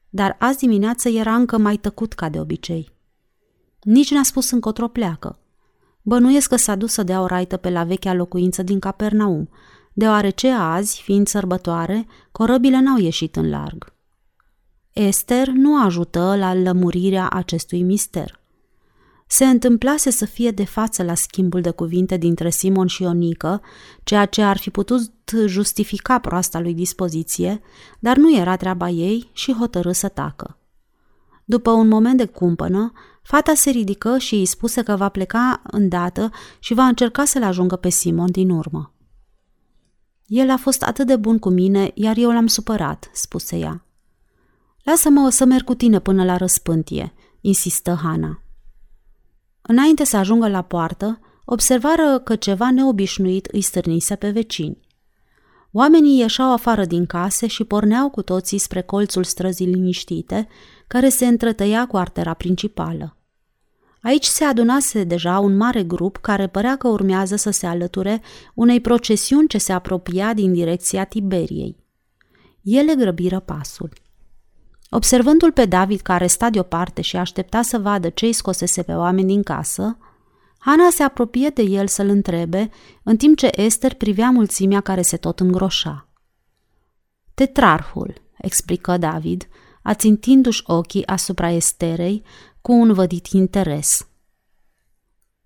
Dar 0.09 0.35
azi 0.39 0.57
dimineață 0.57 1.09
era 1.09 1.35
încă 1.35 1.57
mai 1.57 1.77
tăcut 1.77 2.13
ca 2.13 2.29
de 2.29 2.39
obicei. 2.39 2.91
Nici 3.81 4.11
n-a 4.11 4.23
spus 4.23 4.51
încotro 4.51 4.87
pleacă. 4.87 5.39
Bănuiesc 6.01 6.49
că 6.49 6.55
s-a 6.55 6.75
dus 6.75 6.91
să 6.91 7.03
dea 7.03 7.21
o 7.21 7.25
raită 7.25 7.57
pe 7.57 7.69
la 7.69 7.83
vechea 7.83 8.13
locuință 8.13 8.63
din 8.63 8.79
Capernaum, 8.79 9.49
deoarece 9.93 10.49
azi, 10.49 11.01
fiind 11.01 11.27
sărbătoare, 11.27 12.07
corăbile 12.31 12.79
n-au 12.79 12.97
ieșit 12.97 13.35
în 13.35 13.49
larg. 13.49 13.93
Esther 14.93 15.47
nu 15.47 15.83
ajută 15.83 16.35
la 16.37 16.53
lămurirea 16.53 17.29
acestui 17.29 17.83
mister. 17.83 18.38
Se 19.31 19.45
întâmplase 19.45 20.09
să 20.09 20.25
fie 20.25 20.51
de 20.51 20.65
față 20.65 21.03
la 21.03 21.13
schimbul 21.13 21.61
de 21.61 21.69
cuvinte 21.69 22.17
dintre 22.17 22.49
Simon 22.49 22.87
și 22.87 23.01
Ionică, 23.01 23.61
ceea 24.03 24.25
ce 24.25 24.41
ar 24.41 24.57
fi 24.57 24.69
putut 24.69 25.11
justifica 25.45 26.19
proasta 26.19 26.59
lui 26.59 26.73
dispoziție, 26.73 27.61
dar 27.99 28.17
nu 28.17 28.37
era 28.37 28.55
treaba 28.55 28.89
ei 28.89 29.29
și 29.33 29.53
hotărâ 29.53 29.91
să 29.91 30.07
tacă. 30.07 30.57
După 31.45 31.71
un 31.71 31.87
moment 31.87 32.17
de 32.17 32.25
cumpănă, 32.25 32.91
fata 33.21 33.53
se 33.53 33.69
ridică 33.69 34.17
și 34.17 34.35
îi 34.35 34.45
spuse 34.45 34.81
că 34.81 34.95
va 34.95 35.09
pleca 35.09 35.61
îndată 35.63 36.31
și 36.59 36.73
va 36.73 36.85
încerca 36.85 37.25
să-l 37.25 37.43
ajungă 37.43 37.75
pe 37.75 37.89
Simon 37.89 38.31
din 38.31 38.49
urmă. 38.49 38.93
El 40.25 40.49
a 40.49 40.57
fost 40.57 40.83
atât 40.83 41.07
de 41.07 41.15
bun 41.15 41.39
cu 41.39 41.49
mine, 41.49 41.91
iar 41.93 42.17
eu 42.17 42.31
l-am 42.31 42.47
supărat, 42.47 43.09
spuse 43.13 43.57
ea. 43.57 43.85
Lasă-mă 44.83 45.29
să 45.29 45.45
merg 45.45 45.63
cu 45.63 45.73
tine 45.73 45.99
până 45.99 46.23
la 46.23 46.37
răspântie, 46.37 47.13
insistă 47.41 47.99
Hana. 48.03 48.43
Înainte 49.61 50.03
să 50.03 50.17
ajungă 50.17 50.47
la 50.47 50.61
poartă, 50.61 51.19
observară 51.45 52.19
că 52.19 52.35
ceva 52.35 52.71
neobișnuit 52.71 53.45
îi 53.45 53.61
stârnise 53.61 54.15
pe 54.15 54.29
vecini. 54.29 54.87
Oamenii 55.71 56.19
ieșeau 56.19 56.51
afară 56.51 56.85
din 56.85 57.05
case 57.05 57.47
și 57.47 57.63
porneau 57.63 58.09
cu 58.09 58.21
toții 58.21 58.57
spre 58.57 58.81
colțul 58.81 59.23
străzii 59.23 59.65
liniștite, 59.65 60.47
care 60.87 61.09
se 61.09 61.25
întrătăia 61.25 61.87
cu 61.87 61.97
artera 61.97 62.33
principală. 62.33 63.17
Aici 64.01 64.25
se 64.25 64.43
adunase 64.43 65.03
deja 65.03 65.39
un 65.39 65.57
mare 65.57 65.83
grup 65.83 66.17
care 66.17 66.47
părea 66.47 66.77
că 66.77 66.87
urmează 66.87 67.35
să 67.35 67.49
se 67.49 67.65
alăture 67.65 68.21
unei 68.53 68.79
procesiuni 68.79 69.47
ce 69.47 69.57
se 69.57 69.71
apropia 69.71 70.33
din 70.33 70.53
direcția 70.53 71.03
Tiberiei. 71.03 71.77
Ele 72.61 72.95
grăbiră 72.95 73.39
pasul. 73.39 73.89
Observându-l 74.89 75.51
pe 75.51 75.65
David 75.65 75.99
care 75.99 76.27
sta 76.27 76.49
deoparte 76.49 77.01
și 77.01 77.17
aștepta 77.17 77.61
să 77.61 77.77
vadă 77.77 78.09
ce 78.09 78.25
îi 78.25 78.33
scosese 78.33 78.83
pe 78.83 78.93
oameni 78.93 79.27
din 79.27 79.43
casă, 79.43 79.97
Hana 80.57 80.89
se 80.91 81.03
apropie 81.03 81.49
de 81.49 81.61
el 81.61 81.87
să-l 81.87 82.07
întrebe, 82.07 82.69
în 83.03 83.17
timp 83.17 83.37
ce 83.37 83.49
Esther 83.51 83.93
privea 83.93 84.29
mulțimea 84.29 84.81
care 84.81 85.01
se 85.01 85.17
tot 85.17 85.39
îngroșa. 85.39 86.07
Tetrarhul, 87.33 88.13
explică 88.37 88.97
David, 88.97 89.47
ațintindu-și 89.81 90.63
ochii 90.65 91.07
asupra 91.07 91.49
Esterei 91.49 92.23
cu 92.61 92.71
un 92.71 92.93
vădit 92.93 93.27
interes. 93.27 94.07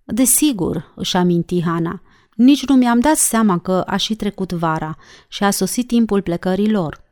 Desigur, 0.04 0.92
își 0.96 1.16
aminti 1.16 1.62
Hana, 1.62 2.02
nici 2.34 2.66
nu 2.66 2.74
mi-am 2.74 3.00
dat 3.00 3.16
seama 3.16 3.58
că 3.58 3.80
a 3.86 3.96
și 3.96 4.14
trecut 4.14 4.52
vara 4.52 4.96
și 5.28 5.44
a 5.44 5.50
sosit 5.50 5.86
timpul 5.86 6.22
plecării 6.22 6.70
lor. 6.70 7.03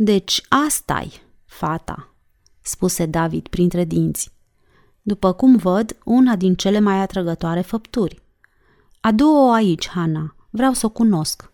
Deci 0.00 0.42
asta-i, 0.48 1.12
fata, 1.44 2.14
spuse 2.60 3.06
David 3.06 3.48
printre 3.48 3.84
dinți. 3.84 4.32
După 5.02 5.32
cum 5.32 5.56
văd, 5.56 5.96
una 6.04 6.36
din 6.36 6.54
cele 6.54 6.80
mai 6.80 7.00
atrăgătoare 7.00 7.60
făpturi. 7.60 8.22
Adu-o 9.00 9.50
aici, 9.50 9.88
Hana, 9.88 10.34
vreau 10.50 10.72
să 10.72 10.86
o 10.86 10.88
cunosc. 10.88 11.52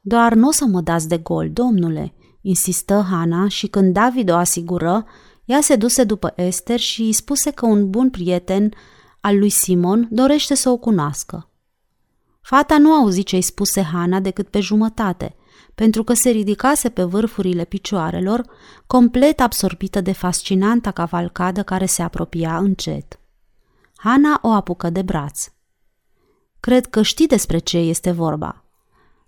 Doar 0.00 0.34
nu 0.34 0.48
o 0.48 0.50
să 0.50 0.64
mă 0.64 0.80
dați 0.80 1.08
de 1.08 1.18
gol, 1.18 1.50
domnule, 1.50 2.14
insistă 2.40 3.06
Hana 3.10 3.48
și 3.48 3.66
când 3.66 3.92
David 3.92 4.30
o 4.30 4.36
asigură, 4.36 5.06
ea 5.44 5.60
se 5.60 5.76
duse 5.76 6.04
după 6.04 6.32
Esther 6.36 6.78
și 6.78 7.02
îi 7.02 7.12
spuse 7.12 7.50
că 7.50 7.66
un 7.66 7.90
bun 7.90 8.10
prieten 8.10 8.72
al 9.20 9.38
lui 9.38 9.50
Simon 9.50 10.08
dorește 10.10 10.54
să 10.54 10.70
o 10.70 10.76
cunoască. 10.76 11.48
Fata 12.40 12.78
nu 12.78 12.92
auzi 12.92 13.22
ce-i 13.22 13.42
spuse 13.42 13.82
Hana 13.82 14.20
decât 14.20 14.48
pe 14.48 14.60
jumătate, 14.60 15.36
pentru 15.74 16.04
că 16.04 16.12
se 16.12 16.30
ridicase 16.30 16.88
pe 16.88 17.02
vârfurile 17.02 17.64
picioarelor, 17.64 18.44
complet 18.86 19.40
absorbită 19.40 20.00
de 20.00 20.12
fascinanta 20.12 20.90
cavalcadă 20.90 21.62
care 21.62 21.86
se 21.86 22.02
apropia 22.02 22.56
încet. 22.56 23.20
Hana 23.96 24.38
o 24.42 24.48
apucă 24.48 24.90
de 24.90 25.02
braț. 25.02 25.48
Cred 26.60 26.86
că 26.86 27.02
știi 27.02 27.26
despre 27.26 27.58
ce 27.58 27.78
este 27.78 28.10
vorba. 28.10 28.64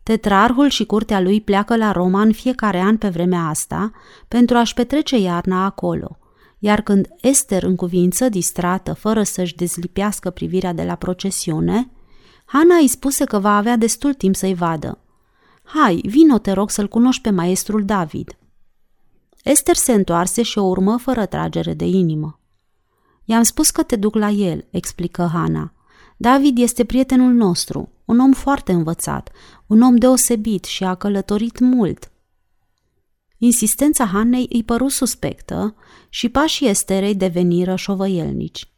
Tetrarhul 0.02 0.68
și 0.68 0.84
curtea 0.84 1.20
lui 1.20 1.40
pleacă 1.40 1.76
la 1.76 1.92
Roma 1.92 2.20
în 2.20 2.32
fiecare 2.32 2.80
an 2.80 2.96
pe 2.96 3.08
vremea 3.08 3.46
asta 3.46 3.92
pentru 4.28 4.56
a-și 4.56 4.74
petrece 4.74 5.18
iarna 5.18 5.64
acolo, 5.64 6.18
iar 6.58 6.80
când 6.80 7.08
Esther 7.20 7.62
în 7.62 7.76
cuvință, 7.76 8.28
distrată, 8.28 8.92
fără 8.92 9.22
să-și 9.22 9.54
dezlipească 9.54 10.30
privirea 10.30 10.72
de 10.72 10.84
la 10.84 10.94
procesiune, 10.94 11.90
Hana 12.44 12.76
îi 12.76 12.88
spuse 12.88 13.24
că 13.24 13.38
va 13.38 13.56
avea 13.56 13.76
destul 13.76 14.14
timp 14.14 14.36
să-i 14.36 14.54
vadă. 14.54 14.98
Hai, 15.64 16.00
vino 16.04 16.38
te 16.38 16.52
rog 16.52 16.70
să-l 16.70 16.88
cunoști 16.88 17.22
pe 17.22 17.30
maestrul 17.30 17.84
David. 17.84 18.36
Esther 19.42 19.76
se 19.76 19.92
întoarse 19.92 20.42
și 20.42 20.58
o 20.58 20.62
urmă 20.62 20.96
fără 20.96 21.26
tragere 21.26 21.74
de 21.74 21.84
inimă. 21.84 22.40
I-am 23.24 23.42
spus 23.42 23.70
că 23.70 23.82
te 23.82 23.96
duc 23.96 24.14
la 24.14 24.28
el, 24.28 24.66
explică 24.70 25.30
Hana. 25.32 25.72
David 26.16 26.58
este 26.58 26.84
prietenul 26.84 27.32
nostru, 27.32 27.88
un 28.04 28.18
om 28.18 28.32
foarte 28.32 28.72
învățat, 28.72 29.30
un 29.66 29.82
om 29.82 29.96
deosebit 29.96 30.64
și 30.64 30.84
a 30.84 30.94
călătorit 30.94 31.58
mult. 31.58 32.10
Insistența 33.38 34.04
Hanei 34.04 34.46
îi 34.52 34.64
păru 34.64 34.88
suspectă 34.88 35.74
și 36.08 36.28
pașii 36.28 36.68
Esterei 36.68 37.14
deveniră 37.14 37.76
șovăielnici. 37.76 38.72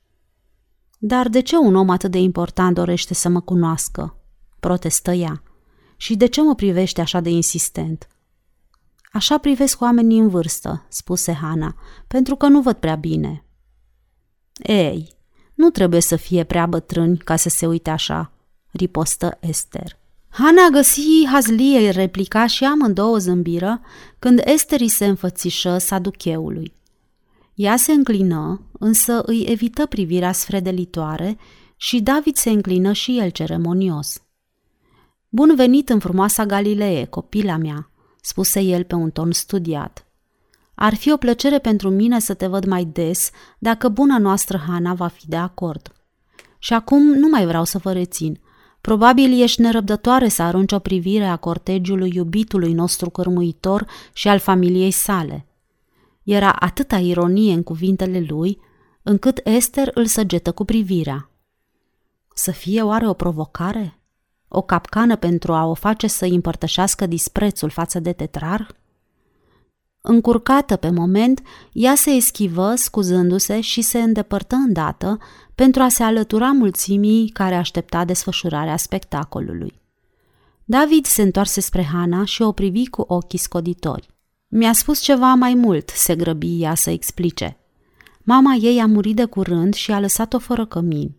Dar 0.98 1.28
de 1.28 1.40
ce 1.40 1.56
un 1.56 1.74
om 1.74 1.90
atât 1.90 2.10
de 2.10 2.18
important 2.18 2.74
dorește 2.74 3.14
să 3.14 3.28
mă 3.28 3.40
cunoască? 3.40 4.16
protestă 4.60 5.10
ea. 5.10 5.42
Și 5.96 6.16
de 6.16 6.26
ce 6.26 6.42
mă 6.42 6.54
privește 6.54 7.00
așa 7.00 7.20
de 7.20 7.30
insistent? 7.30 8.08
Așa 9.12 9.38
privesc 9.38 9.80
oamenii 9.80 10.18
în 10.18 10.28
vârstă, 10.28 10.86
spuse 10.88 11.32
Hana, 11.32 11.74
pentru 12.06 12.36
că 12.36 12.46
nu 12.46 12.60
văd 12.60 12.76
prea 12.76 12.94
bine. 12.94 13.44
Ei, 14.62 15.14
nu 15.54 15.70
trebuie 15.70 16.00
să 16.00 16.16
fie 16.16 16.44
prea 16.44 16.66
bătrâni 16.66 17.18
ca 17.18 17.36
să 17.36 17.48
se 17.48 17.66
uite 17.66 17.90
așa, 17.90 18.32
ripostă 18.70 19.38
Esther. 19.40 19.98
Hana 20.28 20.68
găsi 20.72 21.26
hazlie 21.32 21.90
replica 21.90 22.46
și 22.46 22.64
amândouă 22.64 23.18
zâmbiră 23.18 23.80
când 24.18 24.40
Esther 24.44 24.80
îi 24.80 24.88
se 24.88 25.06
înfățișă 25.06 25.78
saducheului. 25.78 26.72
Ea 27.54 27.76
se 27.76 27.92
înclină, 27.92 28.60
însă 28.78 29.22
îi 29.26 29.44
evită 29.48 29.86
privirea 29.86 30.32
sfredelitoare 30.32 31.38
și 31.76 32.00
David 32.00 32.36
se 32.36 32.50
înclină 32.50 32.92
și 32.92 33.18
el 33.18 33.30
ceremonios. 33.30 34.22
Bun 35.28 35.54
venit 35.54 35.88
în 35.88 35.98
frumoasa 35.98 36.46
Galilee, 36.46 37.04
copila 37.04 37.56
mea, 37.56 37.90
spuse 38.20 38.60
el 38.60 38.84
pe 38.84 38.94
un 38.94 39.10
ton 39.10 39.32
studiat. 39.32 40.06
Ar 40.74 40.94
fi 40.94 41.12
o 41.12 41.16
plăcere 41.16 41.58
pentru 41.58 41.90
mine 41.90 42.20
să 42.20 42.34
te 42.34 42.46
văd 42.46 42.64
mai 42.64 42.84
des 42.84 43.30
dacă 43.58 43.88
buna 43.88 44.18
noastră 44.18 44.62
Hana 44.66 44.94
va 44.94 45.06
fi 45.06 45.28
de 45.28 45.36
acord. 45.36 45.92
Și 46.58 46.72
acum 46.72 47.02
nu 47.02 47.28
mai 47.28 47.46
vreau 47.46 47.64
să 47.64 47.78
vă 47.78 47.92
rețin. 47.92 48.40
Probabil 48.80 49.42
ești 49.42 49.60
nerăbdătoare 49.60 50.28
să 50.28 50.42
arunci 50.42 50.72
o 50.72 50.78
privire 50.78 51.24
a 51.24 51.36
cortegiului 51.36 52.12
iubitului 52.14 52.72
nostru 52.72 53.10
cărmuitor 53.10 53.86
și 54.12 54.28
al 54.28 54.38
familiei 54.38 54.90
sale. 54.90 55.46
Era 56.22 56.52
atâta 56.52 56.98
ironie 56.98 57.52
în 57.52 57.62
cuvintele 57.62 58.24
lui, 58.28 58.60
încât 59.02 59.40
Esther 59.44 59.90
îl 59.94 60.06
săgetă 60.06 60.52
cu 60.52 60.64
privirea. 60.64 61.30
Să 62.34 62.50
fie 62.50 62.82
oare 62.82 63.08
o 63.08 63.12
provocare? 63.12 64.00
O 64.48 64.62
capcană 64.62 65.16
pentru 65.16 65.52
a 65.52 65.64
o 65.64 65.74
face 65.74 66.06
să 66.06 66.24
împărtășească 66.24 67.06
disprețul 67.06 67.70
față 67.70 68.00
de 68.00 68.12
tetrar? 68.12 68.76
Încurcată 70.00 70.76
pe 70.76 70.90
moment, 70.90 71.42
ea 71.72 71.94
se 71.94 72.10
eschivă, 72.10 72.74
scuzându-se 72.74 73.60
și 73.60 73.82
se 73.82 73.98
îndepărtă 73.98 74.54
îndată 74.54 75.18
pentru 75.54 75.82
a 75.82 75.88
se 75.88 76.02
alătura 76.02 76.50
mulțimii 76.52 77.28
care 77.28 77.54
aștepta 77.54 78.04
desfășurarea 78.04 78.76
spectacolului. 78.76 79.80
David 80.64 81.04
se 81.04 81.22
întoarse 81.22 81.60
spre 81.60 81.84
Hana 81.92 82.24
și 82.24 82.42
o 82.42 82.52
privi 82.52 82.88
cu 82.88 83.04
ochii 83.06 83.38
scoditori. 83.38 84.08
Mi-a 84.48 84.72
spus 84.72 85.00
ceva 85.00 85.34
mai 85.34 85.54
mult, 85.54 85.88
se 85.88 86.16
grăbi 86.16 86.62
ea 86.62 86.74
să 86.74 86.90
explice. 86.90 87.56
Mama 88.22 88.54
ei 88.54 88.80
a 88.80 88.86
murit 88.86 89.16
de 89.16 89.24
curând 89.24 89.74
și 89.74 89.92
a 89.92 90.00
lăsat-o 90.00 90.38
fără 90.38 90.66
cămin. 90.66 91.16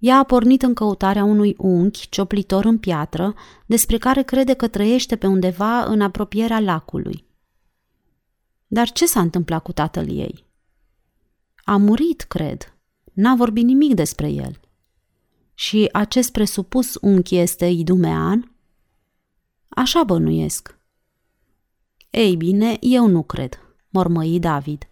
Ea 0.00 0.18
a 0.18 0.22
pornit 0.22 0.62
în 0.62 0.74
căutarea 0.74 1.24
unui 1.24 1.54
unchi 1.58 2.08
cioplitor 2.08 2.64
în 2.64 2.78
piatră, 2.78 3.34
despre 3.66 3.98
care 3.98 4.22
crede 4.22 4.54
că 4.54 4.68
trăiește 4.68 5.16
pe 5.16 5.26
undeva 5.26 5.84
în 5.84 6.00
apropierea 6.00 6.60
lacului. 6.60 7.24
Dar 8.66 8.90
ce 8.90 9.06
s-a 9.06 9.20
întâmplat 9.20 9.62
cu 9.62 9.72
tatăl 9.72 10.08
ei? 10.08 10.44
A 11.64 11.76
murit, 11.76 12.20
cred. 12.20 12.74
N-a 13.12 13.34
vorbit 13.34 13.64
nimic 13.64 13.94
despre 13.94 14.28
el. 14.28 14.60
Și 15.54 15.88
acest 15.92 16.32
presupus 16.32 16.98
unchi 17.00 17.36
este 17.36 17.66
idumean? 17.66 18.52
Așa 19.68 20.04
bănuiesc. 20.04 20.78
Ei 22.10 22.36
bine, 22.36 22.76
eu 22.80 23.06
nu 23.06 23.22
cred, 23.22 23.58
mormăi 23.88 24.38
David. 24.38 24.88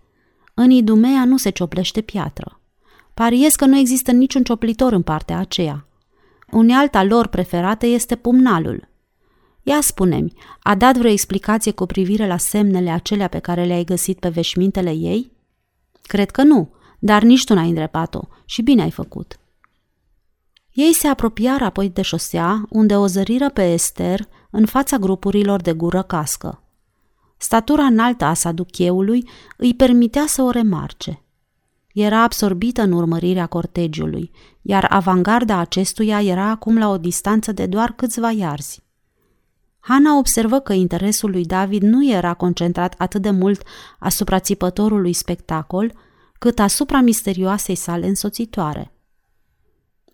În 0.54 0.70
Idumea 0.70 1.24
nu 1.24 1.36
se 1.36 1.50
cioplește 1.50 2.00
piatră. 2.00 2.57
Pariez 3.18 3.54
că 3.54 3.64
nu 3.64 3.76
există 3.76 4.10
niciun 4.10 4.42
cioplitor 4.42 4.92
în 4.92 5.02
partea 5.02 5.38
aceea. 5.38 5.86
Unealta 6.50 7.02
lor 7.02 7.26
preferată 7.26 7.86
este 7.86 8.16
pumnalul. 8.16 8.88
Ia 9.62 9.80
spune-mi, 9.80 10.32
a 10.62 10.74
dat 10.74 10.96
vreo 10.96 11.10
explicație 11.10 11.72
cu 11.72 11.86
privire 11.86 12.26
la 12.26 12.36
semnele 12.36 12.90
acelea 12.90 13.28
pe 13.28 13.38
care 13.38 13.64
le-ai 13.64 13.84
găsit 13.84 14.18
pe 14.18 14.28
veșmintele 14.28 14.90
ei? 14.90 15.32
Cred 16.02 16.30
că 16.30 16.42
nu, 16.42 16.72
dar 16.98 17.22
nici 17.22 17.44
tu 17.44 17.54
n-ai 17.54 17.68
îndrepat-o 17.68 18.20
și 18.44 18.62
bine 18.62 18.82
ai 18.82 18.90
făcut. 18.90 19.38
Ei 20.72 20.92
se 20.92 21.06
apropiară 21.06 21.64
apoi 21.64 21.88
de 21.90 22.02
șosea, 22.02 22.66
unde 22.68 22.96
o 22.96 23.06
zăriră 23.06 23.50
pe 23.50 23.72
Esther 23.72 24.28
în 24.50 24.66
fața 24.66 24.96
grupurilor 24.96 25.60
de 25.60 25.72
gură 25.72 26.02
cască. 26.02 26.62
Statura 27.36 27.84
înaltă 27.84 28.24
a 28.24 28.34
saducheului 28.34 29.28
îi 29.56 29.74
permitea 29.74 30.24
să 30.26 30.42
o 30.42 30.50
remarce. 30.50 31.22
Era 32.00 32.22
absorbită 32.22 32.82
în 32.82 32.92
urmărirea 32.92 33.46
cortegiului, 33.46 34.30
iar 34.62 34.86
avangarda 34.88 35.56
acestuia 35.58 36.22
era 36.22 36.50
acum 36.50 36.78
la 36.78 36.88
o 36.88 36.98
distanță 36.98 37.52
de 37.52 37.66
doar 37.66 37.92
câțiva 37.92 38.30
iarzi. 38.30 38.82
Hana 39.80 40.18
observă 40.18 40.60
că 40.60 40.72
interesul 40.72 41.30
lui 41.30 41.44
David 41.44 41.82
nu 41.82 42.10
era 42.10 42.34
concentrat 42.34 42.94
atât 42.98 43.22
de 43.22 43.30
mult 43.30 43.62
asupra 43.98 44.38
țipătorului 44.38 45.12
spectacol, 45.12 45.92
cât 46.38 46.58
asupra 46.58 47.00
misterioasei 47.00 47.74
sale 47.74 48.06
însoțitoare. 48.06 48.92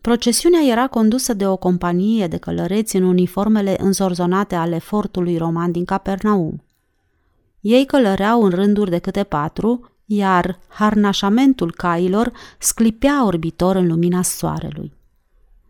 Procesiunea 0.00 0.60
era 0.70 0.86
condusă 0.86 1.34
de 1.34 1.46
o 1.46 1.56
companie 1.56 2.26
de 2.26 2.36
călăreți 2.36 2.96
în 2.96 3.02
uniformele 3.02 3.76
înzorzonate 3.80 4.54
ale 4.54 4.78
fortului 4.78 5.36
roman 5.36 5.72
din 5.72 5.84
Capernaum. 5.84 6.64
Ei 7.60 7.86
călăreau 7.86 8.42
în 8.42 8.50
rânduri 8.50 8.90
de 8.90 8.98
câte 8.98 9.22
patru, 9.22 9.93
iar 10.04 10.58
harnașamentul 10.68 11.72
cailor 11.72 12.32
sclipea 12.58 13.24
orbitor 13.24 13.76
în 13.76 13.86
lumina 13.86 14.22
soarelui. 14.22 14.92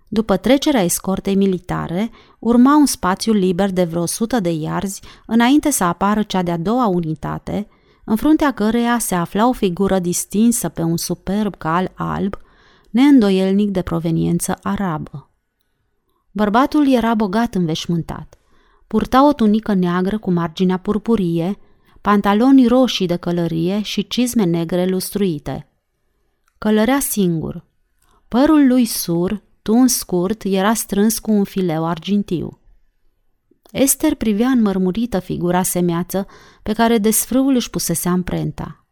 După 0.09 0.37
trecerea 0.37 0.83
escortei 0.83 1.35
militare, 1.35 2.11
urma 2.39 2.77
un 2.77 2.87
spațiu 2.87 3.33
liber 3.33 3.71
de 3.71 3.85
vreo 3.85 4.07
sută 4.07 4.41
de 4.41 4.51
iarzi 4.51 5.03
înainte 5.27 5.71
să 5.71 5.85
apară 5.85 6.23
cea 6.23 6.43
de-a 6.43 6.57
doua 6.57 6.87
unitate, 6.87 7.69
în 8.05 8.17
fruntea 8.17 8.53
căreia 8.53 8.99
se 8.99 9.15
afla 9.15 9.49
o 9.49 9.53
figură 9.53 9.99
distinsă 9.99 10.69
pe 10.69 10.83
un 10.83 10.97
superb 10.97 11.57
cal 11.57 11.93
alb, 11.95 12.37
neîndoielnic 12.91 13.71
de 13.71 13.83
proveniență 13.83 14.59
arabă. 14.63 15.31
Bărbatul 16.31 16.93
era 16.93 17.15
bogat 17.15 17.55
înveșmântat. 17.55 18.39
Purta 18.87 19.29
o 19.29 19.33
tunică 19.33 19.75
neagră 19.75 20.19
cu 20.19 20.31
marginea 20.31 20.77
purpurie, 20.77 21.59
pantaloni 22.05 22.67
roșii 22.67 23.07
de 23.07 23.17
călărie 23.17 23.83
și 23.83 24.07
cizme 24.07 24.45
negre 24.45 24.87
lustruite. 24.87 25.69
Călărea 26.59 27.01
singur. 27.01 27.65
Părul 28.29 28.67
lui 28.67 28.85
sur, 28.85 29.43
tun 29.63 29.87
scurt, 29.87 30.43
era 30.43 30.75
strâns 30.75 31.19
cu 31.19 31.31
un 31.31 31.45
fileu 31.45 31.87
argintiu. 31.87 32.61
Esther 33.73 34.15
privea 34.15 34.49
înmărmurită 34.49 35.19
figura 35.19 35.63
semeață 35.63 36.27
pe 36.63 36.73
care 36.73 36.99
desfrâul 36.99 37.55
își 37.55 37.71
pusese 37.71 38.09
amprenta. 38.09 38.87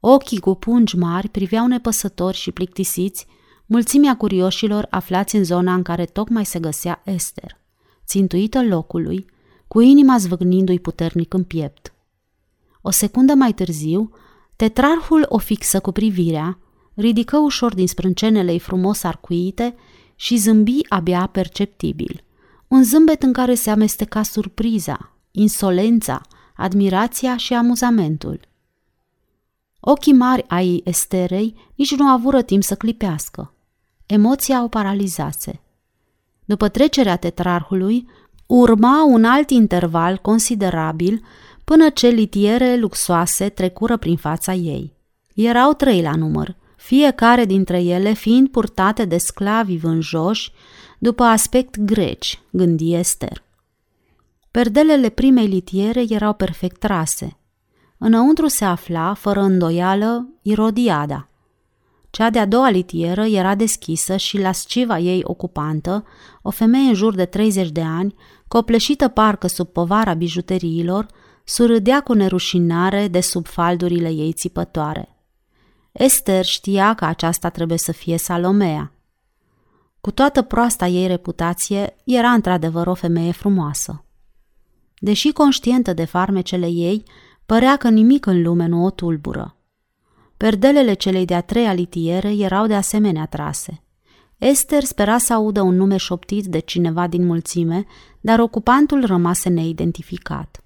Ochii 0.00 0.40
cu 0.40 0.54
pungi 0.54 0.96
mari 0.96 1.28
priveau 1.28 1.66
nepăsători 1.66 2.36
și 2.36 2.52
plictisiți 2.52 3.26
mulțimea 3.66 4.16
curioșilor 4.16 4.86
aflați 4.90 5.36
în 5.36 5.44
zona 5.44 5.74
în 5.74 5.82
care 5.82 6.04
tocmai 6.04 6.44
se 6.44 6.58
găsea 6.58 7.02
Esther, 7.04 7.60
țintuită 8.06 8.64
locului, 8.64 9.26
cu 9.68 9.80
inima 9.80 10.18
zvâgnindu-i 10.18 10.78
puternic 10.78 11.34
în 11.34 11.42
piept. 11.42 11.92
O 12.88 12.90
secundă 12.90 13.34
mai 13.34 13.52
târziu, 13.52 14.10
tetrarhul 14.56 15.26
o 15.28 15.38
fixă 15.38 15.80
cu 15.80 15.92
privirea, 15.92 16.58
ridică 16.94 17.36
ușor 17.36 17.74
din 17.74 17.86
sprâncenele 17.86 18.52
ei 18.52 18.58
frumos 18.58 19.02
arcuite 19.02 19.74
și 20.14 20.36
zâmbi 20.36 20.80
abia 20.88 21.26
perceptibil. 21.26 22.24
Un 22.68 22.82
zâmbet 22.82 23.22
în 23.22 23.32
care 23.32 23.54
se 23.54 23.70
amesteca 23.70 24.22
surpriza, 24.22 25.12
insolența, 25.30 26.20
admirația 26.56 27.36
și 27.36 27.54
amuzamentul. 27.54 28.40
Ochii 29.80 30.12
mari 30.12 30.44
ai 30.46 30.80
Esterei 30.84 31.54
nici 31.74 31.96
nu 31.96 32.06
avură 32.06 32.42
timp 32.42 32.62
să 32.62 32.74
clipească. 32.74 33.54
Emoția 34.06 34.62
o 34.62 34.68
paralizase. 34.68 35.60
După 36.44 36.68
trecerea 36.68 37.16
tetrarhului, 37.16 38.08
urma 38.46 39.04
un 39.04 39.24
alt 39.24 39.50
interval 39.50 40.16
considerabil 40.16 41.22
până 41.68 41.88
ce 41.88 42.08
litiere 42.08 42.76
luxoase 42.76 43.48
trecură 43.48 43.96
prin 43.96 44.16
fața 44.16 44.52
ei. 44.52 44.96
Erau 45.34 45.72
trei 45.72 46.02
la 46.02 46.14
număr, 46.14 46.56
fiecare 46.76 47.44
dintre 47.44 47.82
ele 47.82 48.12
fiind 48.12 48.48
purtate 48.48 49.04
de 49.04 49.18
sclavi 49.18 49.76
vânjoși 49.76 50.52
după 50.98 51.22
aspect 51.22 51.78
greci, 51.78 52.40
gândi 52.50 52.94
Ester. 52.94 53.42
Perdelele 54.50 55.08
primei 55.08 55.46
litiere 55.46 56.04
erau 56.08 56.32
perfect 56.32 56.78
trase. 56.78 57.38
Înăuntru 57.98 58.46
se 58.46 58.64
afla, 58.64 59.14
fără 59.14 59.40
îndoială, 59.40 60.28
Irodiada. 60.42 61.28
Cea 62.10 62.30
de-a 62.30 62.46
doua 62.46 62.70
litieră 62.70 63.24
era 63.24 63.54
deschisă 63.54 64.16
și 64.16 64.38
la 64.38 64.52
sciva 64.52 64.98
ei 64.98 65.20
ocupantă, 65.24 66.04
o 66.42 66.50
femeie 66.50 66.88
în 66.88 66.94
jur 66.94 67.14
de 67.14 67.24
30 67.24 67.70
de 67.70 67.82
ani, 67.82 68.14
copleșită 68.46 69.08
parcă 69.08 69.46
sub 69.46 69.68
povara 69.68 70.14
bijuteriilor, 70.14 71.06
surâdea 71.48 72.00
cu 72.00 72.12
nerușinare 72.12 73.08
de 73.08 73.20
sub 73.20 73.46
faldurile 73.46 74.10
ei 74.10 74.32
țipătoare. 74.32 75.08
Esther 75.92 76.44
știa 76.44 76.94
că 76.94 77.04
aceasta 77.04 77.48
trebuie 77.48 77.78
să 77.78 77.92
fie 77.92 78.16
Salomea. 78.16 78.92
Cu 80.00 80.10
toată 80.10 80.42
proasta 80.42 80.86
ei 80.86 81.06
reputație, 81.06 81.96
era 82.04 82.30
într-adevăr 82.30 82.86
o 82.86 82.94
femeie 82.94 83.32
frumoasă. 83.32 84.04
Deși 84.98 85.32
conștientă 85.32 85.92
de 85.92 86.04
farmecele 86.04 86.66
ei, 86.66 87.02
părea 87.46 87.76
că 87.76 87.88
nimic 87.88 88.26
în 88.26 88.42
lume 88.42 88.66
nu 88.66 88.84
o 88.84 88.90
tulbură. 88.90 89.56
Perdelele 90.36 90.92
celei 90.94 91.24
de-a 91.24 91.40
treia 91.40 91.72
litiere 91.72 92.32
erau 92.32 92.66
de 92.66 92.74
asemenea 92.74 93.26
trase. 93.26 93.82
Esther 94.38 94.84
spera 94.84 95.18
să 95.18 95.32
audă 95.32 95.60
un 95.60 95.76
nume 95.76 95.96
șoptit 95.96 96.44
de 96.44 96.58
cineva 96.58 97.06
din 97.06 97.26
mulțime, 97.26 97.84
dar 98.20 98.38
ocupantul 98.38 99.04
rămase 99.04 99.48
neidentificat. 99.48 100.62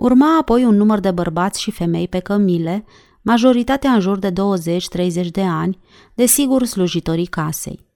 Urma 0.00 0.38
apoi 0.38 0.64
un 0.64 0.76
număr 0.76 1.00
de 1.00 1.10
bărbați 1.10 1.60
și 1.60 1.70
femei 1.70 2.08
pe 2.08 2.18
cămile, 2.18 2.84
majoritatea 3.22 3.92
în 3.92 4.00
jur 4.00 4.18
de 4.18 4.32
20-30 4.32 4.34
de 5.30 5.42
ani, 5.42 5.78
desigur 6.14 6.64
slujitorii 6.64 7.26
casei. 7.26 7.86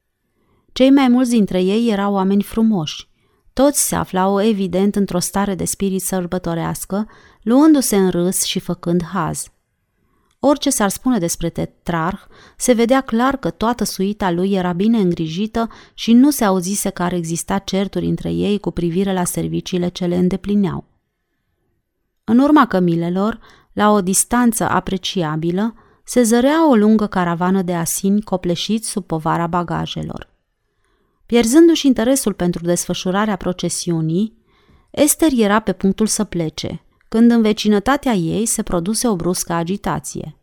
Cei 0.72 0.90
mai 0.90 1.08
mulți 1.08 1.30
dintre 1.30 1.62
ei 1.62 1.90
erau 1.90 2.12
oameni 2.12 2.42
frumoși. 2.42 3.08
Toți 3.52 3.88
se 3.88 3.94
aflau 3.94 4.42
evident 4.42 4.96
într-o 4.96 5.18
stare 5.18 5.54
de 5.54 5.64
spirit 5.64 6.02
sărbătorească, 6.02 7.08
luându-se 7.42 7.96
în 7.96 8.10
râs 8.10 8.42
și 8.42 8.58
făcând 8.58 9.04
haz. 9.04 9.46
Orice 10.38 10.70
s-ar 10.70 10.88
spune 10.88 11.18
despre 11.18 11.48
tetrarh, 11.48 12.20
se 12.56 12.72
vedea 12.72 13.00
clar 13.00 13.36
că 13.36 13.50
toată 13.50 13.84
suita 13.84 14.30
lui 14.30 14.52
era 14.52 14.72
bine 14.72 14.98
îngrijită 14.98 15.68
și 15.94 16.12
nu 16.12 16.30
se 16.30 16.44
auzise 16.44 16.90
că 16.90 17.02
ar 17.02 17.12
exista 17.12 17.58
certuri 17.58 18.06
între 18.06 18.32
ei 18.32 18.58
cu 18.58 18.70
privire 18.70 19.12
la 19.12 19.24
serviciile 19.24 19.88
ce 19.88 20.06
le 20.06 20.16
îndeplineau. 20.16 20.92
În 22.24 22.38
urma 22.38 22.66
cămilelor, 22.66 23.38
la 23.72 23.90
o 23.90 24.00
distanță 24.00 24.68
apreciabilă, 24.68 25.74
se 26.04 26.22
zărea 26.22 26.68
o 26.68 26.74
lungă 26.74 27.06
caravană 27.06 27.62
de 27.62 27.74
asini 27.74 28.22
copleșiți 28.22 28.88
sub 28.88 29.04
povara 29.04 29.46
bagajelor. 29.46 30.32
Pierzându-și 31.26 31.86
interesul 31.86 32.32
pentru 32.32 32.64
desfășurarea 32.64 33.36
procesiunii, 33.36 34.42
Esther 34.90 35.30
era 35.36 35.60
pe 35.60 35.72
punctul 35.72 36.06
să 36.06 36.24
plece, 36.24 36.84
când 37.08 37.30
în 37.30 37.42
vecinătatea 37.42 38.12
ei 38.12 38.46
se 38.46 38.62
produse 38.62 39.08
o 39.08 39.16
bruscă 39.16 39.52
agitație. 39.52 40.36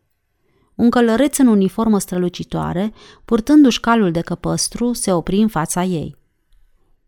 Un 0.76 0.90
călăreț 0.90 1.38
în 1.38 1.48
uniformă 1.48 2.00
strălucitoare, 2.00 2.94
purtându-și 3.26 3.80
calul 3.80 4.12
de 4.12 4.22
căpăstru, 4.22 4.94
se 4.94 5.14
opri 5.14 5.42
în 5.42 5.48
fața 5.48 5.84
ei. 5.84 6.18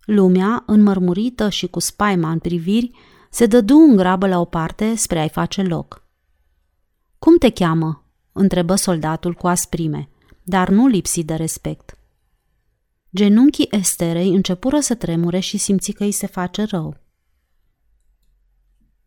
Lumea, 0.06 0.64
înmărmurită 0.66 1.50
și 1.50 1.68
cu 1.68 1.80
spaima 1.80 2.30
în 2.30 2.40
priviri, 2.40 2.92
se 3.34 3.46
dădu 3.46 3.76
în 3.76 3.96
grabă 3.96 4.28
la 4.28 4.40
o 4.40 4.46
parte 4.46 4.96
spre 4.96 5.20
a-i 5.20 5.30
face 5.30 5.62
loc. 5.62 6.04
Cum 7.20 7.38
te 7.38 7.50
cheamă?" 7.50 8.04
întrebă 8.32 8.76
soldatul 8.76 9.34
cu 9.34 9.48
asprime, 9.48 10.10
dar 10.44 10.70
nu 10.70 10.88
lipsi 10.88 11.24
de 11.24 11.34
respect. 11.34 11.98
Genunchii 13.16 13.68
Esterei 13.72 14.30
începură 14.30 14.80
să 14.80 14.96
tremure 14.96 15.40
și 15.40 15.58
simți 15.58 15.92
că 15.92 16.04
îi 16.04 16.12
se 16.12 16.28
face 16.28 16.64
rău. 16.64 16.98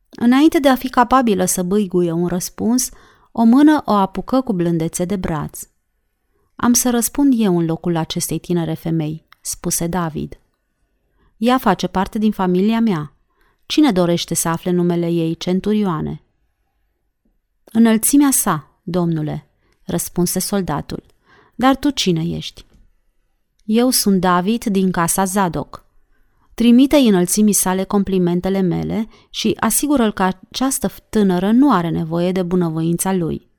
Înainte 0.08 0.58
de 0.58 0.68
a 0.68 0.74
fi 0.74 0.88
capabilă 0.88 1.44
să 1.44 1.62
băiguie 1.62 2.12
un 2.12 2.26
răspuns, 2.26 2.90
o 3.32 3.44
mână 3.44 3.82
o 3.84 3.92
apucă 3.92 4.40
cu 4.40 4.52
blândețe 4.52 5.04
de 5.04 5.16
braț. 5.16 5.68
Am 6.56 6.72
să 6.72 6.90
răspund 6.90 7.34
eu 7.36 7.58
în 7.58 7.64
locul 7.64 7.96
acestei 7.96 8.38
tinere 8.38 8.74
femei, 8.74 9.26
spuse 9.40 9.86
David. 9.86 10.38
Ea 11.36 11.58
face 11.58 11.86
parte 11.86 12.18
din 12.18 12.32
familia 12.32 12.80
mea. 12.80 13.15
Cine 13.66 13.92
dorește 13.92 14.34
să 14.34 14.48
afle 14.48 14.70
numele 14.70 15.08
ei, 15.08 15.36
centurioane? 15.36 16.22
Înălțimea 17.64 18.30
sa, 18.30 18.80
domnule, 18.82 19.50
răspunse 19.82 20.38
soldatul. 20.38 21.02
Dar 21.54 21.76
tu 21.76 21.90
cine 21.90 22.22
ești? 22.22 22.64
Eu 23.64 23.90
sunt 23.90 24.20
David 24.20 24.64
din 24.64 24.90
casa 24.90 25.24
Zadok. 25.24 25.84
Trimite-i 26.54 27.08
înălțimii 27.08 27.52
sale 27.52 27.84
complimentele 27.84 28.60
mele 28.60 29.08
și 29.30 29.56
asigură-l 29.60 30.12
că 30.12 30.22
această 30.22 30.90
tânără 31.08 31.50
nu 31.50 31.72
are 31.72 31.88
nevoie 31.88 32.32
de 32.32 32.42
bunăvoința 32.42 33.12
lui. 33.12 33.50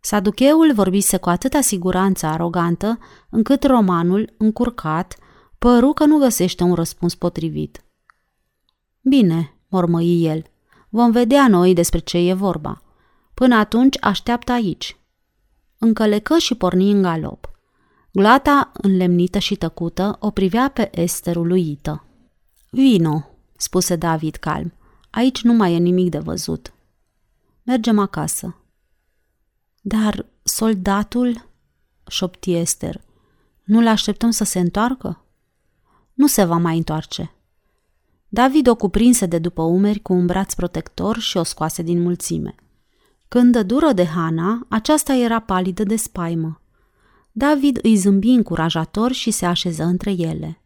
Saducheul 0.00 0.72
vorbise 0.74 1.16
cu 1.16 1.28
atâta 1.28 1.60
siguranță 1.60 2.26
arogantă, 2.26 2.98
încât 3.30 3.64
romanul, 3.64 4.34
încurcat, 4.38 5.16
păru 5.58 5.92
că 5.92 6.04
nu 6.04 6.18
găsește 6.18 6.62
un 6.62 6.74
răspuns 6.74 7.14
potrivit. 7.14 7.83
Bine, 9.06 9.54
mormăi 9.68 10.24
el, 10.24 10.44
vom 10.88 11.10
vedea 11.10 11.48
noi 11.48 11.74
despre 11.74 11.98
ce 11.98 12.18
e 12.18 12.32
vorba. 12.32 12.82
Până 13.34 13.54
atunci 13.54 13.96
așteaptă 14.00 14.52
aici. 14.52 14.96
Încălecă 15.78 16.38
și 16.38 16.54
porni 16.54 16.90
în 16.90 17.02
galop. 17.02 17.50
Glata, 18.12 18.70
înlemnită 18.72 19.38
și 19.38 19.56
tăcută, 19.56 20.16
o 20.20 20.30
privea 20.30 20.68
pe 20.68 21.00
Ester 21.00 21.36
uluită. 21.36 22.04
Vino, 22.70 23.28
spuse 23.56 23.96
David 23.96 24.36
calm. 24.36 24.72
Aici 25.10 25.42
nu 25.42 25.52
mai 25.52 25.74
e 25.74 25.78
nimic 25.78 26.10
de 26.10 26.18
văzut. 26.18 26.74
Mergem 27.62 27.98
acasă. 27.98 28.56
Dar 29.80 30.26
soldatul, 30.42 31.48
șopti 32.06 32.54
Ester, 32.54 33.00
nu-l 33.64 33.86
așteptăm 33.86 34.30
să 34.30 34.44
se 34.44 34.58
întoarcă? 34.58 35.24
Nu 36.12 36.26
se 36.26 36.44
va 36.44 36.56
mai 36.56 36.76
întoarce. 36.76 37.33
David 38.34 38.68
o 38.68 38.74
cuprinse 38.74 39.26
de 39.26 39.38
după 39.38 39.62
umeri 39.62 40.00
cu 40.00 40.12
un 40.12 40.26
braț 40.26 40.54
protector 40.54 41.18
și 41.18 41.36
o 41.36 41.42
scoase 41.42 41.82
din 41.82 42.02
mulțime. 42.02 42.54
Când 43.28 43.60
dură 43.60 43.92
de 43.92 44.04
Hana, 44.04 44.66
aceasta 44.68 45.14
era 45.14 45.40
palidă 45.40 45.82
de 45.82 45.96
spaimă. 45.96 46.60
David 47.32 47.78
îi 47.82 47.96
zâmbi 47.96 48.28
încurajator 48.28 49.12
și 49.12 49.30
se 49.30 49.46
așeză 49.46 49.82
între 49.82 50.10
ele. 50.10 50.62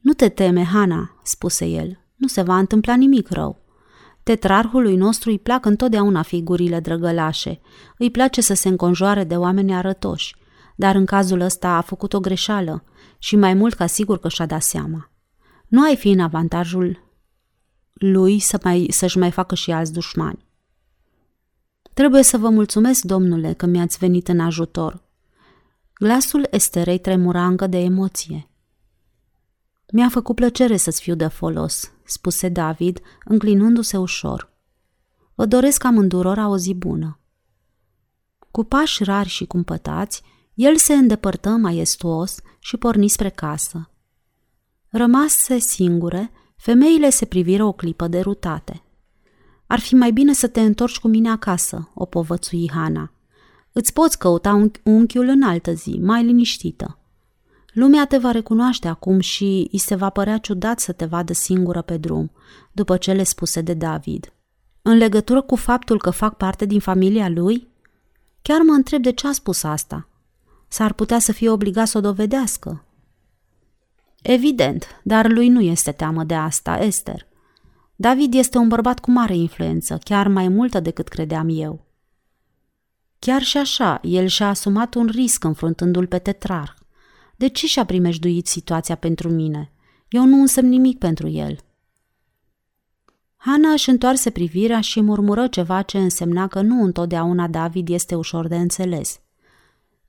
Nu 0.00 0.12
te 0.12 0.28
teme, 0.28 0.64
Hana, 0.64 1.20
spuse 1.22 1.66
el, 1.66 1.98
nu 2.14 2.26
se 2.26 2.42
va 2.42 2.58
întâmpla 2.58 2.94
nimic 2.94 3.28
rău. 3.28 3.60
Tetrarhului 4.22 4.96
nostru 4.96 5.30
îi 5.30 5.38
plac 5.38 5.64
întotdeauna 5.64 6.22
figurile 6.22 6.80
drăgălașe, 6.80 7.60
îi 7.98 8.10
place 8.10 8.40
să 8.40 8.54
se 8.54 8.68
înconjoare 8.68 9.24
de 9.24 9.36
oameni 9.36 9.74
arătoși, 9.74 10.36
dar 10.76 10.94
în 10.94 11.04
cazul 11.04 11.40
ăsta 11.40 11.68
a 11.68 11.80
făcut 11.80 12.12
o 12.12 12.20
greșeală 12.20 12.84
și 13.18 13.36
mai 13.36 13.54
mult 13.54 13.74
ca 13.74 13.86
sigur 13.86 14.18
că 14.18 14.28
și-a 14.28 14.46
dat 14.46 14.62
seama. 14.62 15.10
Nu 15.68 15.82
ai 15.82 15.96
fi 15.96 16.08
în 16.08 16.20
avantajul 16.20 17.04
lui 17.92 18.38
să 18.38 18.58
mai, 18.62 18.86
să-și 18.90 19.18
mai 19.18 19.30
facă 19.30 19.54
și 19.54 19.70
alți 19.72 19.92
dușmani. 19.92 20.44
Trebuie 21.94 22.22
să 22.22 22.38
vă 22.38 22.48
mulțumesc, 22.48 23.04
domnule, 23.04 23.52
că 23.52 23.66
mi-ați 23.66 23.98
venit 23.98 24.28
în 24.28 24.40
ajutor. 24.40 25.02
Glasul 25.94 26.46
Esterei 26.50 26.98
tremura 26.98 27.46
încă 27.46 27.66
de 27.66 27.78
emoție. 27.78 28.48
Mi-a 29.92 30.08
făcut 30.08 30.34
plăcere 30.34 30.76
să-ți 30.76 31.00
fiu 31.00 31.14
de 31.14 31.26
folos, 31.26 31.92
spuse 32.04 32.48
David, 32.48 33.00
înclinându-se 33.24 33.96
ușor. 33.96 34.52
Vă 35.34 35.46
doresc 35.46 35.84
amândurora 35.84 36.48
o 36.48 36.56
zi 36.56 36.74
bună. 36.74 37.20
Cu 38.50 38.64
pași 38.64 39.04
rari 39.04 39.28
și 39.28 39.46
cumpătați, 39.46 40.22
el 40.54 40.76
se 40.76 40.94
îndepărtă 40.94 41.48
maestuos 41.48 42.40
și 42.58 42.76
porni 42.76 43.08
spre 43.08 43.28
casă. 43.28 43.90
Rămase 44.88 45.58
singure, 45.58 46.30
femeile 46.56 47.10
se 47.10 47.24
priviră 47.24 47.64
o 47.64 47.72
clipă 47.72 48.08
derutate. 48.08 48.82
Ar 49.66 49.80
fi 49.80 49.94
mai 49.94 50.12
bine 50.12 50.32
să 50.32 50.46
te 50.46 50.60
întorci 50.60 50.98
cu 50.98 51.08
mine 51.08 51.30
acasă, 51.30 51.90
o 51.94 52.04
povățui 52.04 52.70
Hana. 52.74 53.12
Îți 53.72 53.92
poți 53.92 54.18
căuta 54.18 54.70
unchiul 54.82 55.28
în 55.28 55.42
altă 55.42 55.72
zi, 55.72 55.98
mai 56.02 56.24
liniștită. 56.24 56.98
Lumea 57.72 58.06
te 58.06 58.16
va 58.16 58.30
recunoaște 58.30 58.88
acum 58.88 59.20
și 59.20 59.68
îi 59.72 59.78
se 59.78 59.94
va 59.94 60.10
părea 60.10 60.38
ciudat 60.38 60.80
să 60.80 60.92
te 60.92 61.04
vadă 61.04 61.32
singură 61.32 61.82
pe 61.82 61.96
drum, 61.96 62.30
după 62.72 62.96
cele 62.96 63.22
spuse 63.22 63.60
de 63.60 63.74
David. 63.74 64.32
În 64.82 64.96
legătură 64.96 65.42
cu 65.42 65.56
faptul 65.56 65.98
că 65.98 66.10
fac 66.10 66.36
parte 66.36 66.64
din 66.64 66.80
familia 66.80 67.28
lui? 67.28 67.68
Chiar 68.42 68.60
mă 68.60 68.72
întreb 68.72 69.02
de 69.02 69.12
ce 69.12 69.26
a 69.26 69.32
spus 69.32 69.62
asta. 69.62 70.08
S-ar 70.68 70.92
putea 70.92 71.18
să 71.18 71.32
fie 71.32 71.50
obligat 71.50 71.88
să 71.88 71.98
o 71.98 72.00
dovedească. 72.00 72.84
Evident, 74.28 75.00
dar 75.02 75.30
lui 75.30 75.48
nu 75.48 75.60
este 75.60 75.92
teamă 75.92 76.24
de 76.24 76.34
asta, 76.34 76.78
Esther. 76.78 77.26
David 77.96 78.34
este 78.34 78.58
un 78.58 78.68
bărbat 78.68 78.98
cu 78.98 79.10
mare 79.10 79.36
influență, 79.36 79.98
chiar 80.04 80.28
mai 80.28 80.48
multă 80.48 80.80
decât 80.80 81.08
credeam 81.08 81.48
eu. 81.50 81.86
Chiar 83.18 83.42
și 83.42 83.56
așa, 83.56 84.00
el 84.02 84.26
și-a 84.26 84.48
asumat 84.48 84.94
un 84.94 85.06
risc 85.06 85.44
înfruntându-l 85.44 86.06
pe 86.06 86.18
tetrarh. 86.18 86.72
De 87.36 87.46
ce 87.46 87.66
și-a 87.66 87.84
primejduit 87.84 88.46
situația 88.46 88.94
pentru 88.94 89.28
mine? 89.30 89.72
Eu 90.08 90.24
nu 90.24 90.40
însemn 90.40 90.68
nimic 90.68 90.98
pentru 90.98 91.28
el. 91.28 91.58
Hana 93.36 93.70
își 93.70 93.90
întoarse 93.90 94.30
privirea 94.30 94.80
și 94.80 95.00
murmură 95.00 95.46
ceva 95.46 95.82
ce 95.82 95.98
însemna 95.98 96.48
că 96.48 96.60
nu 96.60 96.82
întotdeauna 96.82 97.48
David 97.48 97.88
este 97.88 98.14
ușor 98.14 98.48
de 98.48 98.56
înțeles. 98.56 99.20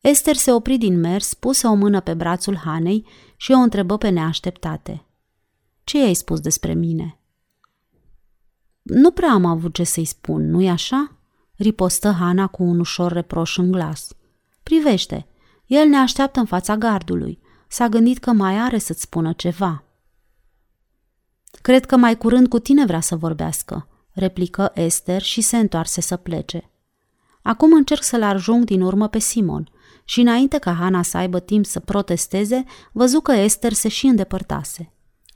Esther 0.02 0.36
se 0.36 0.52
opri 0.52 0.78
din 0.78 1.00
mers, 1.00 1.34
puse 1.34 1.68
o 1.68 1.74
mână 1.74 2.00
pe 2.00 2.14
brațul 2.14 2.56
Hanei 2.56 3.06
și 3.36 3.52
o 3.52 3.58
întrebă 3.58 3.98
pe 3.98 4.10
neașteptate. 4.10 5.06
Ce 5.84 6.04
ai 6.04 6.14
spus 6.14 6.40
despre 6.40 6.74
mine?" 6.74 7.20
Nu 8.82 9.12
prea 9.12 9.32
am 9.32 9.46
avut 9.46 9.74
ce 9.74 9.84
să-i 9.84 10.06
spun, 10.06 10.50
nu-i 10.50 10.70
așa?" 10.70 11.12
ripostă 11.56 12.12
Hana 12.12 12.48
cu 12.48 12.64
un 12.64 12.80
ușor 12.80 13.12
reproș 13.12 13.58
în 13.58 13.72
glas. 13.72 14.16
Privește, 14.64 15.28
el 15.66 15.88
ne 15.88 15.98
așteaptă 15.98 16.40
în 16.40 16.46
fața 16.46 16.78
gardului. 16.78 17.40
S-a 17.68 17.88
gândit 17.88 18.18
că 18.18 18.32
mai 18.32 18.58
are 18.60 18.78
să-ți 18.78 19.02
spună 19.02 19.34
ceva. 19.34 19.84
Cred 21.62 21.86
că 21.86 21.98
mai 21.98 22.18
curând 22.18 22.48
cu 22.48 22.60
tine 22.60 22.86
vrea 22.86 23.00
să 23.00 23.16
vorbească, 23.16 23.88
replică 24.12 24.72
Esther 24.74 25.22
și 25.22 25.42
se 25.42 25.58
întoarse 25.58 26.02
să 26.02 26.16
plece. 26.16 26.72
Acum 27.42 27.74
încerc 27.74 28.04
să-l 28.04 28.24
ajung 28.24 28.64
din 28.64 28.82
urmă 28.82 29.08
pe 29.08 29.20
Simon 29.20 29.70
și 30.10 30.20
înainte 30.20 30.58
ca 30.58 30.74
Hana 30.74 31.02
să 31.02 31.18
aibă 31.18 31.40
timp 31.40 31.66
să 31.66 31.80
protesteze, 31.80 32.64
văzu 32.92 33.20
că 33.20 33.32
Esther 33.32 33.74
se 33.74 33.88
și 33.88 34.06
îndepărtase. 34.06 34.92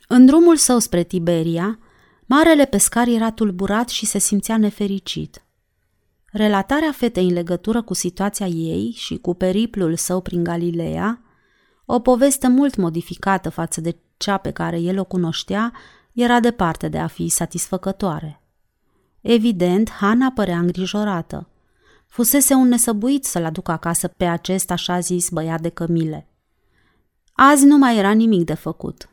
În 0.07 0.25
drumul 0.25 0.55
său 0.55 0.79
spre 0.79 1.03
Tiberia, 1.03 1.79
marele 2.25 2.65
pescar 2.65 3.07
era 3.07 3.31
tulburat 3.31 3.89
și 3.89 4.05
se 4.05 4.19
simțea 4.19 4.57
nefericit. 4.57 5.45
Relatarea 6.31 6.91
fetei 6.91 7.27
în 7.27 7.33
legătură 7.33 7.81
cu 7.81 7.93
situația 7.93 8.45
ei 8.45 8.93
și 8.95 9.17
cu 9.17 9.33
periplul 9.33 9.95
său 9.95 10.21
prin 10.21 10.43
Galileea, 10.43 11.21
o 11.85 11.99
poveste 11.99 12.47
mult 12.47 12.75
modificată 12.75 13.49
față 13.49 13.81
de 13.81 13.95
cea 14.17 14.37
pe 14.37 14.51
care 14.51 14.79
el 14.79 14.99
o 14.99 15.03
cunoștea, 15.03 15.73
era 16.13 16.39
departe 16.39 16.87
de 16.87 16.97
a 16.97 17.07
fi 17.07 17.27
satisfăcătoare. 17.27 18.41
Evident, 19.21 19.89
Hana 19.89 20.31
părea 20.35 20.59
îngrijorată. 20.59 21.50
Fusese 22.11 22.53
un 22.53 22.67
nesăbuit 22.67 23.25
să-l 23.25 23.45
aducă 23.45 23.71
acasă 23.71 24.07
pe 24.07 24.25
acest 24.25 24.71
așa 24.71 24.99
zis 24.99 25.29
băiat 25.29 25.61
de 25.61 25.69
cămile. 25.69 26.27
Azi 27.33 27.65
nu 27.65 27.77
mai 27.77 27.97
era 27.97 28.11
nimic 28.11 28.45
de 28.45 28.53
făcut. 28.53 29.09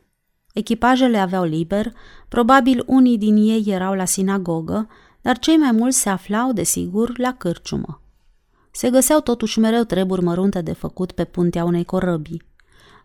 Echipajele 0.53 1.17
aveau 1.17 1.43
liber, 1.43 1.93
probabil 2.29 2.83
unii 2.85 3.17
din 3.17 3.35
ei 3.35 3.63
erau 3.67 3.93
la 3.93 4.05
sinagogă, 4.05 4.87
dar 5.21 5.39
cei 5.39 5.57
mai 5.57 5.71
mulți 5.71 5.99
se 5.99 6.09
aflau, 6.09 6.51
desigur, 6.51 7.17
la 7.19 7.33
cârciumă. 7.33 8.01
Se 8.71 8.89
găseau 8.89 9.19
totuși 9.19 9.59
mereu 9.59 9.83
treburi 9.83 10.23
mărunte 10.23 10.61
de 10.61 10.73
făcut 10.73 11.11
pe 11.11 11.23
puntea 11.23 11.63
unei 11.63 11.85
corăbii. 11.85 12.43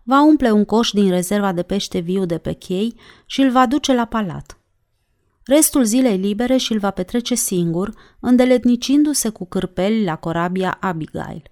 Va 0.03 0.23
umple 0.23 0.51
un 0.51 0.65
coș 0.65 0.91
din 0.91 1.11
rezerva 1.11 1.53
de 1.53 1.63
pește 1.63 1.99
viu 1.99 2.25
de 2.25 2.39
pe 2.39 2.53
chei 2.53 2.95
și 3.27 3.41
îl 3.41 3.51
va 3.51 3.67
duce 3.67 3.95
la 3.95 4.05
palat. 4.05 4.59
Restul 5.45 5.85
zilei 5.85 6.17
libere 6.17 6.57
și 6.57 6.73
îl 6.73 6.79
va 6.79 6.91
petrece 6.91 7.35
singur, 7.35 7.95
îndeletnicindu-se 8.21 9.29
cu 9.29 9.47
cârpeli 9.47 10.05
la 10.05 10.17
corabia 10.17 10.77
Abigail. 10.81 11.43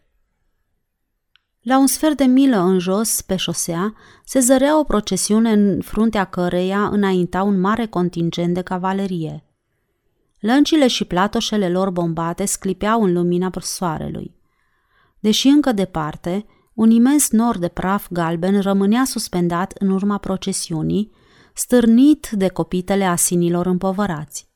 La 1.61 1.78
un 1.78 1.87
sfert 1.87 2.16
de 2.16 2.24
milă 2.24 2.59
în 2.59 2.78
jos, 2.78 3.20
pe 3.20 3.37
șosea, 3.37 3.94
se 4.24 4.38
zărea 4.38 4.78
o 4.78 4.85
procesiune 4.85 5.52
în 5.52 5.81
fruntea 5.81 6.24
căreia 6.24 6.87
înainta 6.87 7.42
un 7.42 7.61
mare 7.61 7.87
contingent 7.87 8.55
de 8.55 8.62
cavalerie– 8.62 9.44
Lăncile 10.42 10.87
și 10.87 11.05
platoșele 11.05 11.68
lor 11.68 11.90
bombate 11.90 12.44
sclipeau 12.44 13.02
în 13.02 13.12
lumina 13.12 13.50
soarelui. 13.61 14.35
Deși 15.20 15.48
încă 15.48 15.72
departe, 15.72 16.46
un 16.74 16.90
imens 16.90 17.31
nor 17.31 17.59
de 17.59 17.68
praf 17.68 18.07
galben 18.11 18.61
rămânea 18.61 19.05
suspendat 19.05 19.72
în 19.78 19.90
urma 19.90 20.18
procesiunii, 20.18 21.11
stârnit 21.54 22.28
de 22.30 22.48
copitele 22.48 23.04
asinilor 23.04 23.66
împovărați. 23.66 24.50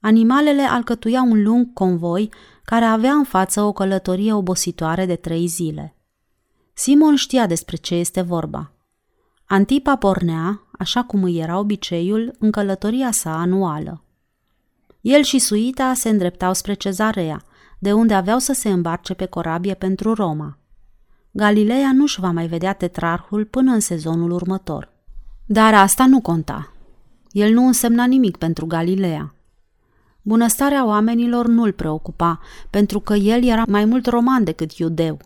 Animalele 0.00 0.62
alcătuiau 0.62 1.30
un 1.30 1.42
lung 1.42 1.72
convoi 1.72 2.32
care 2.64 2.84
avea 2.84 3.12
în 3.12 3.24
față 3.24 3.62
o 3.62 3.72
călătorie 3.72 4.32
obositoare 4.32 5.06
de 5.06 5.16
trei 5.16 5.46
zile. 5.46 5.96
Simon 6.72 7.14
știa 7.14 7.46
despre 7.46 7.76
ce 7.76 7.94
este 7.94 8.20
vorba. 8.20 8.72
Antipa 9.44 9.96
pornea, 9.96 10.62
așa 10.78 11.02
cum 11.02 11.22
îi 11.22 11.38
era 11.38 11.58
obiceiul, 11.58 12.34
în 12.38 12.50
călătoria 12.50 13.10
sa 13.10 13.40
anuală. 13.40 14.04
El 15.00 15.22
și 15.22 15.38
suita 15.38 15.94
se 15.94 16.08
îndreptau 16.08 16.54
spre 16.54 16.74
cezarea, 16.74 17.44
de 17.78 17.92
unde 17.92 18.14
aveau 18.14 18.38
să 18.38 18.52
se 18.52 18.68
îmbarce 18.68 19.14
pe 19.14 19.26
corabie 19.26 19.74
pentru 19.74 20.14
Roma. 20.14 20.58
Galileea 21.30 21.92
nu-și 21.92 22.20
va 22.20 22.30
mai 22.30 22.46
vedea 22.46 22.72
tetrarhul 22.72 23.44
până 23.44 23.72
în 23.72 23.80
sezonul 23.80 24.30
următor. 24.30 24.94
Dar 25.46 25.74
asta 25.74 26.06
nu 26.06 26.20
conta. 26.20 26.72
El 27.30 27.52
nu 27.52 27.66
însemna 27.66 28.04
nimic 28.04 28.36
pentru 28.36 28.66
Galileea. 28.66 29.34
Bunăstarea 30.22 30.86
oamenilor 30.86 31.46
nu-l 31.46 31.72
preocupa, 31.72 32.40
pentru 32.70 33.00
că 33.00 33.14
el 33.14 33.44
era 33.44 33.64
mai 33.68 33.84
mult 33.84 34.06
roman 34.06 34.44
decât 34.44 34.72
iudeu. 34.72 35.18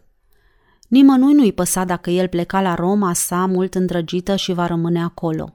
Nimănui 0.89 1.33
nu-i 1.33 1.53
păsa 1.53 1.85
dacă 1.85 2.11
el 2.11 2.29
pleca 2.29 2.61
la 2.61 2.75
Roma 2.75 3.13
sa 3.13 3.47
mult 3.47 3.75
îndrăgită 3.75 4.37
și 4.37 4.53
va 4.53 4.67
rămâne 4.67 5.03
acolo. 5.03 5.55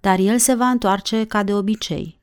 Dar 0.00 0.18
el 0.18 0.38
se 0.38 0.54
va 0.54 0.66
întoarce 0.66 1.24
ca 1.24 1.42
de 1.42 1.54
obicei. 1.54 2.20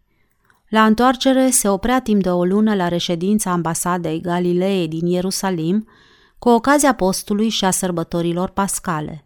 La 0.70 0.86
întoarcere 0.86 1.50
se 1.50 1.70
oprea 1.70 2.02
timp 2.02 2.22
de 2.22 2.30
o 2.30 2.46
lună 2.46 2.76
la 2.76 2.88
reședința 2.88 3.52
ambasadei 3.52 4.22
Galilei 4.22 4.88
din 4.88 5.06
Ierusalim, 5.06 5.88
cu 6.40 6.50
ocazia 6.50 6.94
postului 6.94 7.50
și 7.50 7.66
a 7.66 7.72
sărbătorilor 7.72 8.50
pascale. 8.50 9.26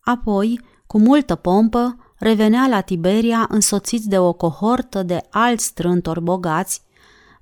Apoi, 0.00 0.60
cu 0.86 0.98
multă 0.98 1.34
pompă, 1.34 1.96
revenea 2.18 2.66
la 2.66 2.80
Tiberia 2.80 3.46
însoțit 3.50 4.02
de 4.02 4.18
o 4.18 4.32
cohortă 4.32 5.02
de 5.02 5.20
alți 5.30 5.64
strântori 5.64 6.22
bogați, 6.22 6.82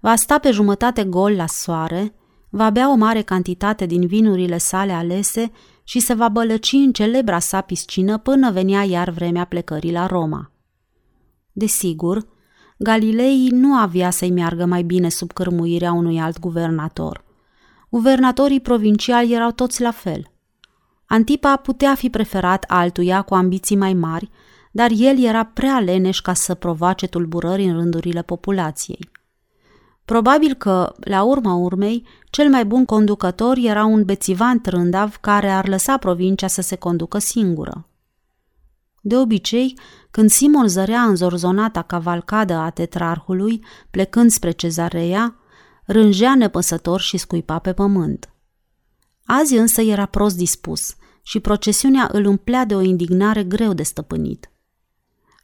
va 0.00 0.14
sta 0.14 0.38
pe 0.38 0.50
jumătate 0.50 1.04
gol 1.04 1.32
la 1.36 1.46
soare, 1.46 2.14
va 2.50 2.70
bea 2.70 2.90
o 2.90 2.94
mare 2.94 3.22
cantitate 3.22 3.86
din 3.86 4.06
vinurile 4.06 4.58
sale 4.58 4.92
alese 4.92 5.50
și 5.84 6.00
se 6.00 6.14
va 6.14 6.28
bălăci 6.28 6.72
în 6.72 6.92
celebra 6.92 7.38
sa 7.38 7.60
piscină 7.60 8.18
până 8.18 8.50
venea 8.50 8.82
iar 8.82 9.10
vremea 9.10 9.44
plecării 9.44 9.92
la 9.92 10.06
Roma. 10.06 10.50
Desigur, 11.52 12.26
Galilei 12.78 13.48
nu 13.50 13.74
avea 13.74 14.10
să-i 14.10 14.30
meargă 14.30 14.64
mai 14.64 14.82
bine 14.82 15.08
sub 15.08 15.32
cărmuirea 15.32 15.92
unui 15.92 16.20
alt 16.20 16.40
guvernator. 16.40 17.24
Guvernatorii 17.90 18.60
provinciali 18.60 19.32
erau 19.32 19.50
toți 19.50 19.82
la 19.82 19.90
fel. 19.90 20.31
Antipa 21.12 21.56
putea 21.56 21.94
fi 21.94 22.10
preferat 22.10 22.64
altuia 22.68 23.22
cu 23.22 23.34
ambiții 23.34 23.76
mai 23.76 23.94
mari, 23.94 24.30
dar 24.70 24.90
el 24.94 25.24
era 25.24 25.44
prea 25.44 25.80
leneș 25.80 26.20
ca 26.20 26.34
să 26.34 26.54
provoace 26.54 27.06
tulburări 27.06 27.64
în 27.64 27.74
rândurile 27.74 28.22
populației. 28.22 29.10
Probabil 30.04 30.54
că, 30.54 30.94
la 31.00 31.22
urma 31.22 31.54
urmei, 31.54 32.06
cel 32.30 32.48
mai 32.48 32.64
bun 32.64 32.84
conducător 32.84 33.56
era 33.56 33.84
un 33.84 34.04
bețivan 34.04 34.60
trândav 34.60 35.16
care 35.16 35.50
ar 35.50 35.68
lăsa 35.68 35.96
provincia 35.96 36.46
să 36.46 36.60
se 36.60 36.76
conducă 36.76 37.18
singură. 37.18 37.88
De 39.00 39.16
obicei, 39.16 39.78
când 40.10 40.30
Simon 40.30 40.68
zărea 40.68 41.02
în 41.02 41.16
zorzonata 41.16 41.82
cavalcadă 41.82 42.54
a 42.54 42.70
tetrarhului, 42.70 43.64
plecând 43.90 44.30
spre 44.30 44.50
cezarea, 44.50 45.36
rângea 45.84 46.34
nepăsător 46.34 47.00
și 47.00 47.16
scuipa 47.16 47.58
pe 47.58 47.72
pământ. 47.72 48.32
Azi 49.24 49.56
însă 49.56 49.80
era 49.80 50.06
prost 50.06 50.36
dispus 50.36 50.96
și 51.22 51.40
procesiunea 51.40 52.08
îl 52.12 52.26
umplea 52.26 52.64
de 52.64 52.74
o 52.74 52.80
indignare 52.80 53.44
greu 53.44 53.72
de 53.72 53.82
stăpânit. 53.82 54.50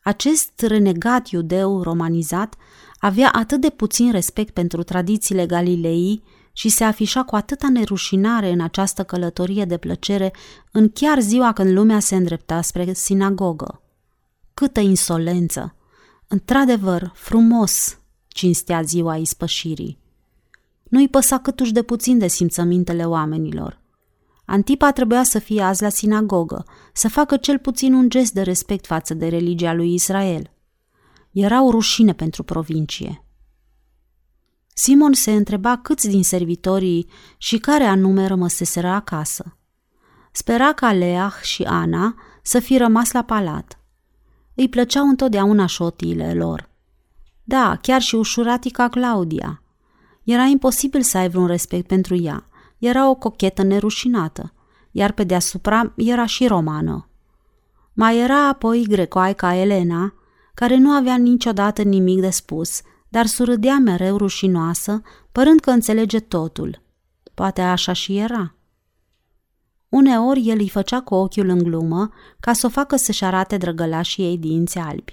Acest 0.03 0.61
renegat 0.61 1.29
iudeu 1.29 1.83
romanizat 1.83 2.55
avea 2.99 3.31
atât 3.31 3.61
de 3.61 3.71
puțin 3.71 4.11
respect 4.11 4.55
pentru 4.55 4.83
tradițiile 4.83 5.47
Galilei 5.47 6.23
și 6.53 6.69
se 6.69 6.85
afișa 6.85 7.23
cu 7.25 7.37
atâta 7.37 7.69
nerușinare 7.69 8.51
în 8.51 8.61
această 8.61 9.05
călătorie 9.05 9.65
de 9.65 9.77
plăcere 9.77 10.33
în 10.73 10.89
chiar 10.89 11.21
ziua 11.21 11.53
când 11.53 11.71
lumea 11.71 12.01
se 12.01 12.17
îndrepta 12.17 12.61
spre 12.61 12.93
sinagogă. 12.93 13.83
Câtă 14.55 14.81
insolență! 14.81 15.75
Într-adevăr, 16.29 17.13
frumos 17.15 17.99
cinstea 18.29 18.83
ziua 18.83 19.17
ispășirii. 19.17 19.99
Nu-i 20.83 21.09
păsa 21.09 21.39
câtuși 21.39 21.73
de 21.73 21.83
puțin 21.83 22.19
de 22.19 22.27
simțămintele 22.27 23.05
oamenilor. 23.05 23.81
Antipa 24.51 24.93
trebuia 24.93 25.23
să 25.23 25.39
fie 25.39 25.63
azi 25.63 25.83
la 25.83 25.89
sinagogă, 25.89 26.65
să 26.93 27.09
facă 27.09 27.37
cel 27.37 27.59
puțin 27.59 27.95
un 27.95 28.09
gest 28.09 28.33
de 28.33 28.43
respect 28.43 28.87
față 28.87 29.15
de 29.15 29.29
religia 29.29 29.73
lui 29.73 29.95
Israel. 29.95 30.51
Era 31.31 31.63
o 31.63 31.71
rușine 31.71 32.13
pentru 32.13 32.43
provincie. 32.43 33.25
Simon 34.75 35.13
se 35.13 35.33
întreba 35.33 35.77
câți 35.77 36.09
din 36.09 36.23
servitorii 36.23 37.09
și 37.37 37.59
care 37.59 37.85
anume 37.85 38.27
rămăseseră 38.27 38.89
acasă. 38.89 39.57
Spera 40.33 40.73
ca 40.73 40.93
Leah 40.93 41.35
și 41.43 41.63
Ana 41.63 42.15
să 42.43 42.59
fi 42.59 42.77
rămas 42.77 43.13
la 43.13 43.23
palat. 43.23 43.81
Îi 44.55 44.69
plăceau 44.69 45.09
întotdeauna 45.09 45.67
șotiile 45.67 46.35
lor. 46.35 46.71
Da, 47.45 47.79
chiar 47.83 48.01
și 48.01 48.15
ușuratica 48.15 48.89
Claudia. 48.89 49.63
Era 50.25 50.45
imposibil 50.45 51.03
să 51.03 51.19
ai 51.19 51.29
vreun 51.29 51.47
respect 51.47 51.87
pentru 51.87 52.15
ea– 52.15 52.43
era 52.79 53.09
o 53.09 53.15
cochetă 53.15 53.63
nerușinată, 53.63 54.53
iar 54.91 55.13
pe 55.13 55.25
deasupra 55.25 55.93
era 55.97 56.27
și 56.27 56.47
romană. 56.47 57.09
Mai 57.93 58.19
era 58.19 58.49
apoi 58.49 58.87
grecoaica 58.89 59.55
Elena, 59.55 60.15
care 60.55 60.77
nu 60.77 60.91
avea 60.91 61.17
niciodată 61.17 61.83
nimic 61.83 62.21
de 62.21 62.31
spus, 62.31 62.81
dar 63.09 63.27
surâdea 63.27 63.79
mereu 63.79 64.17
rușinoasă, 64.17 65.03
părând 65.33 65.61
că 65.61 65.71
înțelege 65.71 66.21
totul. 66.21 66.83
Poate 67.35 67.61
așa 67.61 67.93
și 67.93 68.17
era. 68.17 68.55
Uneori 69.89 70.49
el 70.49 70.59
îi 70.59 70.69
făcea 70.69 71.01
cu 71.01 71.15
ochiul 71.15 71.49
în 71.49 71.59
glumă 71.59 72.11
ca 72.41 72.53
să 72.53 72.67
o 72.67 72.69
facă 72.69 72.97
să-și 72.97 73.25
arate 73.25 73.57
drăgălașii 73.57 74.25
ei 74.25 74.39
dinți 74.39 74.79
albi. 74.79 75.13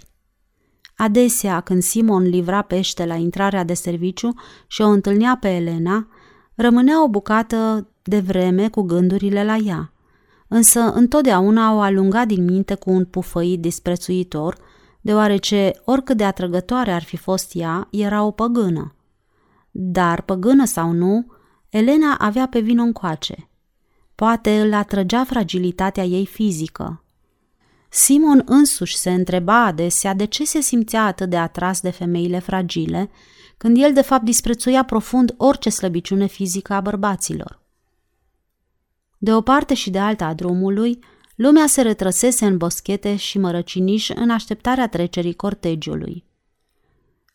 Adesea, 0.97 1.61
când 1.61 1.81
Simon 1.81 2.23
livra 2.23 2.61
pește 2.61 3.05
la 3.05 3.15
intrarea 3.15 3.63
de 3.63 3.73
serviciu 3.73 4.33
și 4.67 4.81
o 4.81 4.87
întâlnea 4.87 5.37
pe 5.41 5.49
Elena, 5.49 6.07
rămânea 6.55 7.03
o 7.03 7.07
bucată 7.07 7.87
de 8.03 8.19
vreme 8.19 8.69
cu 8.69 8.81
gândurile 8.81 9.43
la 9.43 9.55
ea, 9.55 9.93
însă 10.47 10.79
întotdeauna 10.79 11.73
o 11.73 11.79
alunga 11.79 12.25
din 12.25 12.45
minte 12.45 12.75
cu 12.75 12.91
un 12.91 13.05
pufăit 13.05 13.59
disprețuitor, 13.59 14.57
deoarece, 15.01 15.71
oricât 15.83 16.17
de 16.17 16.23
atrăgătoare 16.23 16.91
ar 16.91 17.03
fi 17.03 17.17
fost 17.17 17.51
ea, 17.53 17.87
era 17.91 18.23
o 18.23 18.31
păgână. 18.31 18.95
Dar, 19.71 20.21
păgână 20.21 20.65
sau 20.65 20.91
nu, 20.91 21.25
Elena 21.69 22.15
avea 22.19 22.47
pe 22.47 22.59
vino 22.59 22.83
încoace. 22.83 23.49
Poate 24.15 24.61
îl 24.61 24.73
atrăgea 24.73 25.23
fragilitatea 25.23 26.03
ei 26.03 26.25
fizică. 26.25 27.03
Simon 27.89 28.41
însuși 28.45 28.97
se 28.97 29.11
întreba 29.11 29.65
adesea 29.65 30.13
de 30.13 30.25
ce 30.25 30.45
se 30.45 30.59
simțea 30.59 31.05
atât 31.05 31.29
de 31.29 31.37
atras 31.37 31.81
de 31.81 31.89
femeile 31.89 32.39
fragile, 32.39 33.09
când 33.65 33.77
el 33.77 33.93
de 33.93 34.01
fapt 34.01 34.23
disprețuia 34.23 34.83
profund 34.83 35.33
orice 35.37 35.69
slăbiciune 35.69 36.25
fizică 36.25 36.73
a 36.73 36.81
bărbaților. 36.81 37.59
De 39.17 39.33
o 39.33 39.41
parte 39.41 39.73
și 39.73 39.89
de 39.89 39.99
alta 39.99 40.25
a 40.25 40.33
drumului, 40.33 40.99
lumea 41.35 41.67
se 41.67 41.81
retrăsese 41.81 42.45
în 42.45 42.57
boschete 42.57 43.15
și 43.15 43.37
mărăciniși 43.37 44.11
în 44.15 44.29
așteptarea 44.29 44.87
trecerii 44.87 45.33
cortegiului. 45.33 46.23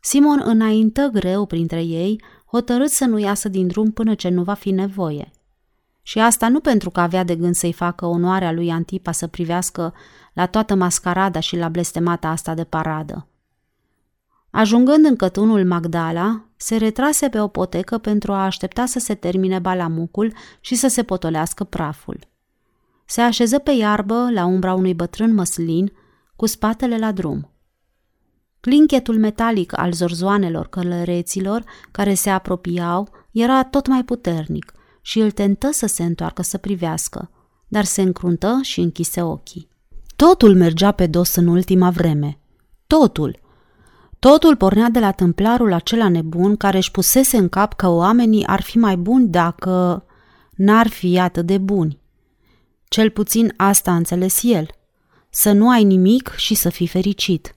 Simon 0.00 0.42
înaintă 0.44 1.08
greu 1.12 1.46
printre 1.46 1.82
ei, 1.82 2.22
hotărât 2.46 2.90
să 2.90 3.04
nu 3.04 3.18
iasă 3.18 3.48
din 3.48 3.66
drum 3.66 3.90
până 3.90 4.14
ce 4.14 4.28
nu 4.28 4.42
va 4.42 4.54
fi 4.54 4.70
nevoie. 4.70 5.30
Și 6.02 6.18
asta 6.18 6.48
nu 6.48 6.60
pentru 6.60 6.90
că 6.90 7.00
avea 7.00 7.24
de 7.24 7.36
gând 7.36 7.54
să-i 7.54 7.72
facă 7.72 8.06
onoarea 8.06 8.52
lui 8.52 8.70
Antipa 8.70 9.12
să 9.12 9.26
privească 9.26 9.94
la 10.32 10.46
toată 10.46 10.74
mascarada 10.74 11.40
și 11.40 11.56
la 11.56 11.68
blestemata 11.68 12.28
asta 12.28 12.54
de 12.54 12.64
paradă. 12.64 13.24
Ajungând 14.50 15.04
în 15.04 15.16
cătunul 15.16 15.64
Magdala, 15.64 16.44
se 16.56 16.76
retrase 16.76 17.28
pe 17.28 17.40
o 17.40 17.48
potecă 17.48 17.98
pentru 17.98 18.32
a 18.32 18.44
aștepta 18.44 18.86
să 18.86 18.98
se 18.98 19.14
termine 19.14 19.58
balamucul 19.58 20.32
și 20.60 20.74
să 20.74 20.88
se 20.88 21.02
potolească 21.02 21.64
praful. 21.64 22.18
Se 23.04 23.20
așeză 23.20 23.58
pe 23.58 23.70
iarbă 23.70 24.30
la 24.30 24.44
umbra 24.44 24.74
unui 24.74 24.94
bătrân 24.94 25.34
măslin, 25.34 25.92
cu 26.36 26.46
spatele 26.46 26.98
la 26.98 27.12
drum. 27.12 27.50
Clinchetul 28.60 29.18
metalic 29.18 29.78
al 29.78 29.92
zorzoanelor 29.92 30.68
călăreților 30.68 31.64
care 31.90 32.14
se 32.14 32.30
apropiau 32.30 33.08
era 33.30 33.64
tot 33.64 33.86
mai 33.86 34.04
puternic 34.04 34.72
și 35.00 35.20
îl 35.20 35.30
tentă 35.30 35.70
să 35.72 35.86
se 35.86 36.04
întoarcă 36.04 36.42
să 36.42 36.58
privească, 36.58 37.30
dar 37.68 37.84
se 37.84 38.02
încruntă 38.02 38.58
și 38.62 38.80
închise 38.80 39.22
ochii. 39.22 39.68
Totul 40.16 40.56
mergea 40.56 40.92
pe 40.92 41.06
dos 41.06 41.34
în 41.34 41.46
ultima 41.46 41.90
vreme. 41.90 42.38
Totul– 42.86 43.38
Totul 44.20 44.56
pornea 44.56 44.88
de 44.88 44.98
la 44.98 45.10
templarul 45.10 45.72
acela 45.72 46.08
nebun 46.08 46.56
care 46.56 46.76
își 46.76 46.90
pusese 46.90 47.36
în 47.36 47.48
cap 47.48 47.74
că 47.74 47.88
oamenii 47.88 48.46
ar 48.46 48.60
fi 48.60 48.78
mai 48.78 48.96
buni 48.96 49.28
dacă 49.28 50.04
n-ar 50.50 50.88
fi 50.88 51.18
atât 51.18 51.46
de 51.46 51.58
buni. 51.58 51.98
Cel 52.88 53.10
puțin 53.10 53.54
asta 53.56 53.90
a 53.90 53.96
înțeles 53.96 54.42
el. 54.42 54.68
Să 55.30 55.52
nu 55.52 55.70
ai 55.70 55.84
nimic 55.84 56.34
și 56.36 56.54
să 56.54 56.68
fii 56.68 56.86
fericit. 56.86 57.54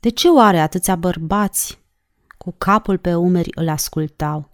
De 0.00 0.08
ce 0.08 0.28
oare 0.28 0.60
atâția 0.60 0.96
bărbați 0.96 1.82
cu 2.38 2.54
capul 2.58 2.98
pe 2.98 3.14
umeri 3.14 3.50
îl 3.54 3.68
ascultau? 3.68 4.50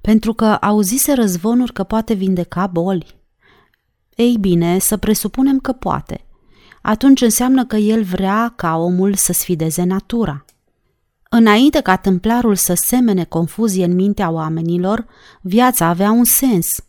Pentru 0.00 0.32
că 0.32 0.44
auzise 0.44 1.12
răzvonuri 1.12 1.72
că 1.72 1.84
poate 1.84 2.14
vindeca 2.14 2.66
boli. 2.66 3.20
Ei 4.14 4.36
bine, 4.40 4.78
să 4.78 4.96
presupunem 4.96 5.58
că 5.58 5.72
poate 5.72 6.25
atunci 6.86 7.20
înseamnă 7.20 7.64
că 7.64 7.76
el 7.76 8.02
vrea 8.02 8.52
ca 8.56 8.76
omul 8.76 9.14
să 9.14 9.32
sfideze 9.32 9.82
natura. 9.82 10.44
Înainte 11.30 11.80
ca 11.80 11.96
templarul 11.96 12.54
să 12.54 12.74
semene 12.74 13.24
confuzie 13.24 13.84
în 13.84 13.94
mintea 13.94 14.30
oamenilor, 14.30 15.06
viața 15.40 15.86
avea 15.86 16.10
un 16.10 16.24
sens. 16.24 16.84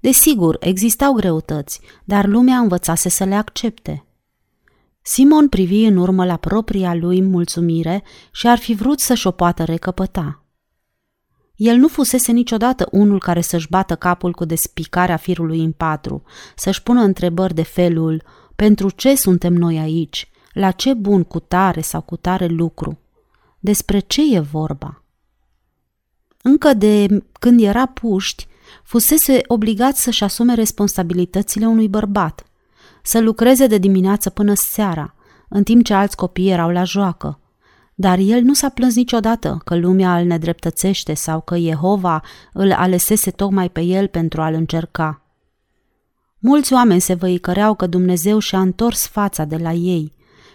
Desigur, 0.00 0.56
existau 0.60 1.12
greutăți, 1.12 1.80
dar 2.04 2.26
lumea 2.26 2.56
învățase 2.56 3.08
să 3.08 3.24
le 3.24 3.34
accepte. 3.34 4.04
Simon 5.02 5.48
privi 5.48 5.84
în 5.84 5.96
urmă 5.96 6.24
la 6.24 6.36
propria 6.36 6.94
lui 6.94 7.22
mulțumire 7.22 8.02
și 8.32 8.48
ar 8.48 8.58
fi 8.58 8.74
vrut 8.74 9.00
să-și 9.00 9.26
o 9.26 9.30
poată 9.30 9.64
recăpăta. 9.64 10.44
El 11.54 11.76
nu 11.76 11.88
fusese 11.88 12.32
niciodată 12.32 12.88
unul 12.90 13.18
care 13.18 13.40
să-și 13.40 13.68
bată 13.68 13.94
capul 13.94 14.32
cu 14.32 14.44
despicarea 14.44 15.16
firului 15.16 15.60
în 15.60 15.72
patru, 15.72 16.22
să-și 16.56 16.82
pună 16.82 17.00
întrebări 17.00 17.54
de 17.54 17.62
felul 17.62 18.22
pentru 18.58 18.90
ce 18.90 19.14
suntem 19.14 19.52
noi 19.52 19.78
aici, 19.78 20.30
la 20.52 20.70
ce 20.70 20.94
bun 20.94 21.24
cu 21.24 21.38
tare 21.38 21.80
sau 21.80 22.00
cu 22.00 22.16
tare 22.16 22.46
lucru, 22.46 22.98
despre 23.58 23.98
ce 23.98 24.34
e 24.34 24.40
vorba. 24.40 25.02
Încă 26.42 26.74
de 26.74 27.24
când 27.32 27.60
era 27.60 27.86
puști, 27.86 28.46
fusese 28.82 29.40
obligat 29.46 29.96
să-și 29.96 30.24
asume 30.24 30.54
responsabilitățile 30.54 31.66
unui 31.66 31.88
bărbat, 31.88 32.44
să 33.02 33.20
lucreze 33.20 33.66
de 33.66 33.78
dimineață 33.78 34.30
până 34.30 34.54
seara, 34.54 35.14
în 35.48 35.62
timp 35.62 35.84
ce 35.84 35.94
alți 35.94 36.16
copii 36.16 36.50
erau 36.50 36.70
la 36.70 36.84
joacă. 36.84 37.40
Dar 37.94 38.18
el 38.18 38.42
nu 38.42 38.54
s-a 38.54 38.68
plâns 38.68 38.94
niciodată 38.94 39.60
că 39.64 39.76
lumea 39.76 40.18
îl 40.18 40.26
nedreptățește 40.26 41.14
sau 41.14 41.40
că 41.40 41.56
Jehova 41.56 42.22
îl 42.52 42.72
alesese 42.72 43.30
tocmai 43.30 43.70
pe 43.70 43.80
el 43.80 44.06
pentru 44.06 44.42
a-l 44.42 44.54
încerca. 44.54 45.22
Mulți 46.38 46.72
oameni 46.72 47.00
se 47.00 47.14
văicăreau 47.14 47.74
că 47.74 47.86
Dumnezeu 47.86 48.38
și-a 48.38 48.60
întors 48.60 49.06
fața 49.06 49.44
de 49.44 49.56
la 49.56 49.72
ei, 49.72 50.12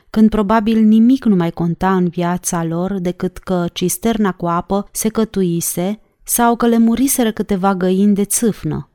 când 0.10 0.30
probabil 0.30 0.84
nimic 0.84 1.26
nu 1.26 1.36
mai 1.36 1.52
conta 1.52 1.96
în 1.96 2.08
viața 2.08 2.63
lor 2.63 3.00
decât 3.00 3.38
că 3.38 3.65
cisterna 3.74 4.32
cu 4.32 4.48
apă 4.48 4.89
se 4.91 5.10
cătuise 5.10 6.00
sau 6.24 6.56
că 6.56 6.67
le 6.67 6.78
muriseră 6.78 7.32
câteva 7.32 7.76
găini 7.76 8.15
de 8.15 8.26
țâfnă. 8.26 8.89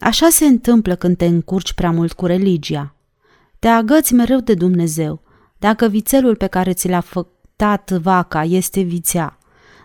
Așa 0.00 0.28
se 0.28 0.44
întâmplă 0.44 0.94
când 0.94 1.16
te 1.16 1.26
încurci 1.26 1.72
prea 1.72 1.90
mult 1.90 2.12
cu 2.12 2.26
religia. 2.26 2.94
Te 3.58 3.68
agăți 3.68 4.14
mereu 4.14 4.38
de 4.38 4.54
Dumnezeu. 4.54 5.22
Dacă 5.58 5.86
vițelul 5.86 6.36
pe 6.36 6.46
care 6.46 6.72
ți 6.72 6.88
l-a 6.88 7.00
făctat 7.00 7.90
vaca 7.90 8.44
este 8.44 8.80
vițea, 8.80 9.38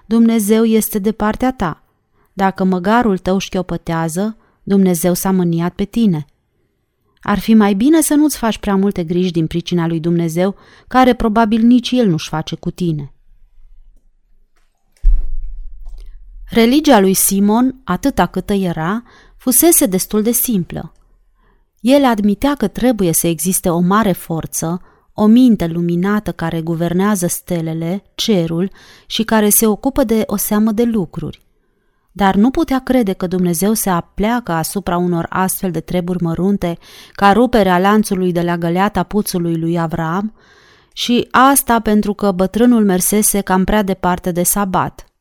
Dumnezeu 0.06 0.64
este 0.64 1.00
de 1.00 1.12
partea 1.12 1.54
ta. 1.54 1.84
Dacă 2.34 2.64
măgarul 2.64 3.18
tău 3.18 3.38
șchiopătează, 3.38 4.38
Dumnezeu 4.64 5.14
s-a 5.14 5.32
mâniat 5.32 5.74
pe 5.74 5.84
tine. 5.84 6.26
Ar 7.20 7.40
fi 7.40 7.54
mai 7.54 7.74
bine 7.74 8.02
să 8.02 8.14
nu-ți 8.14 8.38
faci 8.38 8.58
prea 8.58 8.76
multe 8.76 9.04
griji 9.04 9.32
din 9.32 9.48
pricina 9.48 9.88
lui 9.88 10.00
Dumnezeu, 10.00 10.56
care 10.88 11.14
probabil 11.14 11.62
nici 11.62 11.92
El 11.92 12.08
nu-și 12.08 12.30
face 12.30 12.56
cu 12.56 12.72
tine. 12.72 13.14
Religia 16.50 17.00
lui 17.00 17.14
Simon, 17.14 17.82
atâta 17.84 18.26
câtă 18.26 18.54
era, 18.54 19.04
fusese 19.38 19.86
destul 19.86 20.22
de 20.22 20.32
simplă. 20.32 20.94
El 21.80 22.06
admitea 22.06 22.56
că 22.56 22.68
trebuie 22.68 23.12
să 23.12 23.28
existe 23.28 23.70
o 23.70 23.80
mare 23.80 24.12
forță, 24.12 24.82
o 25.14 25.26
minte 25.26 25.68
luminată 25.68 26.32
care 26.32 26.62
guvernează 26.62 27.28
stelele, 27.28 28.04
cerul 28.16 28.72
și 29.06 29.24
care 29.24 29.50
se 29.50 29.68
ocupă 29.68 30.04
de 30.04 30.24
o 30.26 30.36
seamă 30.36 30.72
de 30.72 30.84
lucruri. 30.84 31.42
Dar 32.16 32.36
nu 32.36 32.50
putea 32.50 32.80
crede 32.80 33.14
că 33.14 33.28
Dumnezeu 33.28 33.74
se 33.74 33.90
apleacă 33.90 34.52
asupra 34.52 34.98
unor 34.98 35.26
astfel 35.30 35.72
de 35.72 35.80
treburi 35.80 36.24
mărunte 36.24 36.78
ca 37.12 37.32
ruperea 37.32 37.80
lanțului 37.80 38.32
de 38.32 38.42
la 38.42 38.58
găleata 38.58 39.04
puțului 39.04 39.58
lui 39.58 39.80
Avram 39.80 40.34
și 40.94 41.28
asta 41.32 41.80
pentru 41.80 42.14
că 42.14 42.32
bătrânul 42.32 42.86
mersese 42.86 43.42
cam 43.42 43.64
prea 43.64 43.84
departe 43.84 44.32
de 44.32 44.44
sabat– 44.44 45.06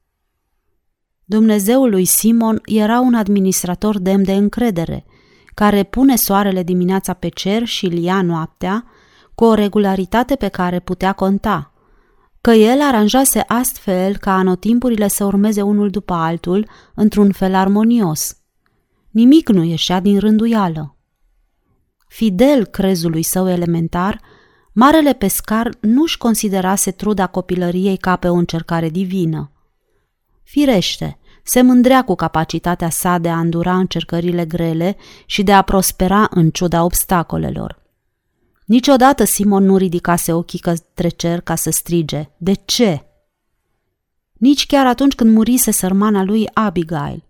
Dumnezeul 1.33 1.91
lui 1.91 2.05
Simon 2.05 2.61
era 2.65 3.01
un 3.01 3.15
administrator 3.15 3.99
demn 3.99 4.25
de 4.25 4.33
încredere, 4.33 5.05
care 5.55 5.83
pune 5.83 6.17
soarele 6.17 6.63
dimineața 6.63 7.13
pe 7.13 7.29
cer 7.29 7.65
și 7.65 7.87
îl 7.87 7.93
ia 7.93 8.23
noaptea, 8.23 8.85
cu 9.35 9.45
o 9.45 9.55
regularitate 9.55 10.37
pe 10.37 10.49
care 10.49 10.79
putea 10.81 11.13
conta. 11.13 11.72
Că 12.43 12.51
el 12.51 12.81
aranjase 12.81 13.45
astfel 13.47 14.17
ca 14.17 14.33
anotimpurile 14.33 15.09
să 15.09 15.25
urmeze 15.25 15.63
unul 15.63 15.91
după 15.91 16.13
altul, 16.13 16.69
într-un 16.95 17.33
fel 17.33 17.55
armonios. 17.55 18.37
Nimic 19.11 19.49
nu 19.49 19.63
ieșea 19.63 20.01
din 20.01 20.19
rânduială. 20.19 20.97
Fidel 22.09 22.65
crezului 22.65 23.23
său 23.23 23.49
elementar, 23.49 24.21
marele 24.73 25.13
pescar 25.13 25.71
nu-și 25.81 26.19
considerase 26.19 26.91
truda 26.91 27.27
copilăriei 27.27 27.97
ca 27.97 28.17
pe 28.17 28.29
o 28.29 28.35
încercare 28.35 28.89
divină. 28.89 29.51
Firește, 30.43 31.19
se 31.43 31.63
mândrea 31.63 32.05
cu 32.05 32.15
capacitatea 32.15 32.91
sa 32.91 33.19
de 33.19 33.29
a 33.29 33.39
îndura 33.39 33.77
încercările 33.77 34.45
grele 34.45 34.97
și 35.27 35.43
de 35.43 35.53
a 35.53 35.63
prospera 35.63 36.27
în 36.31 36.51
ciuda 36.51 36.85
obstacolelor. 36.85 37.82
Niciodată 38.67 39.25
Simon 39.25 39.65
nu 39.65 39.77
ridicase 39.77 40.33
ochii 40.33 40.59
către 40.59 41.09
cer 41.09 41.41
ca 41.41 41.55
să 41.55 41.71
strige, 41.71 42.31
de 42.37 42.53
ce? 42.65 43.07
Nici 44.33 44.67
chiar 44.67 44.87
atunci 44.87 45.15
când 45.15 45.35
murise 45.35 45.71
sărmana 45.71 46.23
lui 46.23 46.49
Abigail. 46.53 47.25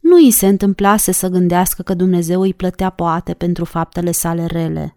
Nu 0.00 0.16
îi 0.16 0.30
se 0.30 0.46
întâmplase 0.46 1.12
să 1.12 1.28
gândească 1.28 1.82
că 1.82 1.94
Dumnezeu 1.94 2.40
îi 2.40 2.54
plătea 2.54 2.90
poate 2.90 3.34
pentru 3.34 3.64
faptele 3.64 4.10
sale 4.10 4.46
rele. 4.46 4.96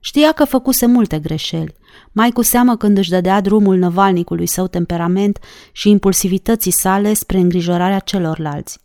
Știa 0.00 0.32
că 0.32 0.44
făcuse 0.44 0.86
multe 0.86 1.18
greșeli, 1.18 1.74
mai 2.12 2.30
cu 2.30 2.42
seamă 2.42 2.76
când 2.76 2.98
își 2.98 3.10
dădea 3.10 3.40
drumul 3.40 3.76
năvalnicului 3.76 4.46
său 4.46 4.66
temperament 4.66 5.38
și 5.72 5.90
impulsivității 5.90 6.70
sale 6.70 7.14
spre 7.14 7.38
îngrijorarea 7.38 7.98
celorlalți. 7.98 8.78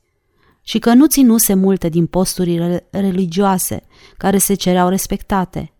Și 0.61 0.79
că 0.79 0.93
nu 0.93 1.07
ținuse 1.07 1.53
multe 1.53 1.89
din 1.89 2.05
posturile 2.05 2.87
religioase 2.91 3.83
care 4.17 4.37
se 4.37 4.53
cereau 4.53 4.89
respectate. 4.89 5.71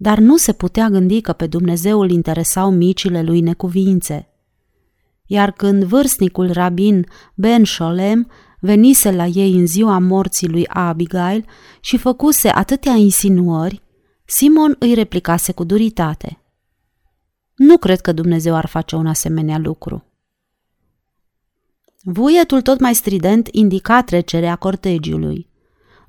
Dar 0.00 0.18
nu 0.18 0.36
se 0.36 0.52
putea 0.52 0.88
gândi 0.88 1.20
că 1.20 1.32
pe 1.32 1.46
Dumnezeu 1.46 2.00
îl 2.00 2.10
interesau 2.10 2.70
micile 2.70 3.22
lui 3.22 3.40
necuvințe. 3.40 4.28
Iar 5.26 5.50
când 5.50 5.84
vârstnicul 5.84 6.52
rabin 6.52 7.06
Ben 7.34 7.64
Sholem 7.64 8.30
venise 8.60 9.10
la 9.10 9.26
ei 9.26 9.52
în 9.52 9.66
ziua 9.66 9.98
morții 9.98 10.48
lui 10.48 10.66
Abigail 10.66 11.44
și 11.80 11.96
făcuse 11.96 12.48
atâtea 12.48 12.92
insinuări, 12.92 13.82
Simon 14.24 14.76
îi 14.78 14.94
replicase 14.94 15.52
cu 15.52 15.64
duritate. 15.64 16.42
Nu 17.54 17.78
cred 17.78 18.00
că 18.00 18.12
Dumnezeu 18.12 18.54
ar 18.54 18.66
face 18.66 18.96
un 18.96 19.06
asemenea 19.06 19.58
lucru. 19.58 20.04
Vuietul 22.02 22.62
tot 22.62 22.80
mai 22.80 22.94
strident 22.94 23.48
indica 23.50 24.02
trecerea 24.02 24.56
cortegiului. 24.56 25.47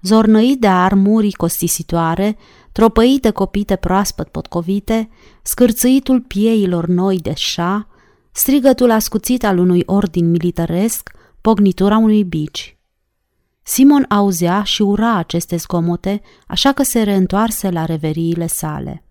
Zornăit 0.02 0.60
de 0.60 0.68
armurii 0.68 1.32
costisitoare, 1.32 2.38
tropăite 2.72 3.30
copite 3.30 3.76
proaspăt 3.76 4.28
potcovite, 4.28 5.10
scârțâitul 5.44 6.22
pieilor 6.22 6.88
noi 6.88 7.20
de 7.20 7.34
șa, 7.34 7.88
strigătul 8.32 8.92
ascuțit 8.92 9.44
al 9.44 9.58
unui 9.58 9.84
ordin 9.86 10.30
militaresc, 10.30 11.12
pognitura 11.42 11.98
unui 11.98 12.24
bici. 12.24 12.78
Simon 13.64 14.06
auzea 14.10 14.64
și 14.64 14.82
ura 14.82 15.16
aceste 15.16 15.56
zgomote, 15.56 16.22
așa 16.48 16.72
că 16.72 16.84
se 16.84 17.02
reîntoarse 17.02 17.70
la 17.70 17.86
reveriile 17.86 18.48
sale. 18.48 19.04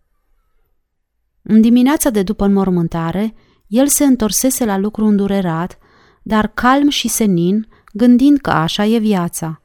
În 1.42 1.60
dimineața 1.60 2.10
de 2.10 2.22
după 2.22 2.44
înmormântare, 2.44 3.34
el 3.66 3.86
se 3.86 4.04
întorsese 4.04 4.64
la 4.64 4.76
lucru 4.76 5.04
îndurerat, 5.04 5.78
dar 6.22 6.46
calm 6.46 6.88
și 6.88 7.08
senin, 7.08 7.68
gândind 7.92 8.38
că 8.38 8.50
așa 8.50 8.84
e 8.84 8.98
viața. 8.98 9.62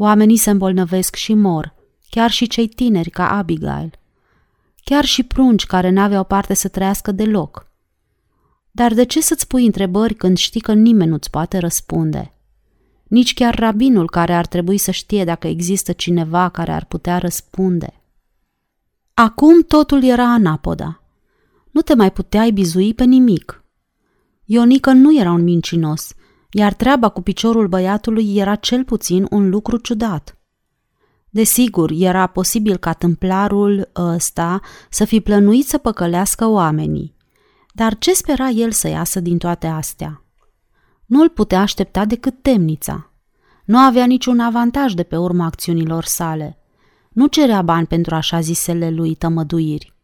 Oamenii 0.00 0.36
se 0.36 0.50
îmbolnăvesc 0.50 1.14
și 1.14 1.34
mor, 1.34 1.74
chiar 2.10 2.30
și 2.30 2.46
cei 2.46 2.68
tineri 2.68 3.10
ca 3.10 3.30
Abigail. 3.30 3.90
Chiar 4.84 5.04
și 5.04 5.22
prunci 5.22 5.66
care 5.66 5.90
n-aveau 5.90 6.24
parte 6.24 6.54
să 6.54 6.68
trăiască 6.68 7.12
deloc. 7.12 7.66
Dar 8.70 8.94
de 8.94 9.04
ce 9.04 9.20
să-ți 9.20 9.46
pui 9.46 9.66
întrebări 9.66 10.14
când 10.14 10.36
știi 10.36 10.60
că 10.60 10.72
nimeni 10.72 11.10
nu-ți 11.10 11.30
poate 11.30 11.58
răspunde? 11.58 12.32
nici 13.08 13.34
chiar 13.34 13.54
rabinul 13.54 14.10
care 14.10 14.34
ar 14.34 14.46
trebui 14.46 14.78
să 14.78 14.90
știe 14.90 15.24
dacă 15.24 15.46
există 15.46 15.92
cineva 15.92 16.48
care 16.48 16.72
ar 16.72 16.84
putea 16.84 17.18
răspunde. 17.18 18.02
Acum 19.14 19.62
totul 19.62 20.04
era 20.04 20.24
anapoda. 20.24 21.02
Nu 21.70 21.80
te 21.80 21.94
mai 21.94 22.12
puteai 22.12 22.50
bizui 22.50 22.94
pe 22.94 23.04
nimic. 23.04 23.62
Ionică 24.44 24.92
nu 24.92 25.18
era 25.18 25.30
un 25.30 25.42
mincinos, 25.42 26.14
iar 26.50 26.74
treaba 26.74 27.08
cu 27.08 27.22
piciorul 27.22 27.68
băiatului 27.68 28.36
era 28.36 28.54
cel 28.54 28.84
puțin 28.84 29.26
un 29.30 29.48
lucru 29.48 29.76
ciudat. 29.76 30.38
Desigur, 31.30 31.90
era 31.94 32.26
posibil 32.26 32.76
ca 32.76 32.92
tâmplarul 32.92 33.90
ăsta 33.96 34.60
să 34.90 35.04
fi 35.04 35.20
plănuit 35.20 35.66
să 35.66 35.78
păcălească 35.78 36.46
oamenii. 36.46 37.16
Dar 37.72 37.98
ce 37.98 38.12
spera 38.12 38.48
el 38.48 38.70
să 38.70 38.88
iasă 38.88 39.20
din 39.20 39.38
toate 39.38 39.66
astea? 39.66 40.22
Nu 41.06 41.20
îl 41.20 41.28
putea 41.28 41.60
aștepta 41.60 42.04
decât 42.04 42.42
temnița. 42.42 43.12
Nu 43.64 43.78
avea 43.78 44.04
niciun 44.04 44.40
avantaj 44.40 44.92
de 44.92 45.02
pe 45.02 45.16
urma 45.16 45.44
acțiunilor 45.44 46.04
sale. 46.04 46.58
Nu 47.08 47.26
cerea 47.26 47.62
bani 47.62 47.86
pentru 47.86 48.14
așa 48.14 48.40
zisele 48.40 48.90
lui 48.90 49.14
tămăduiri. 49.14 49.94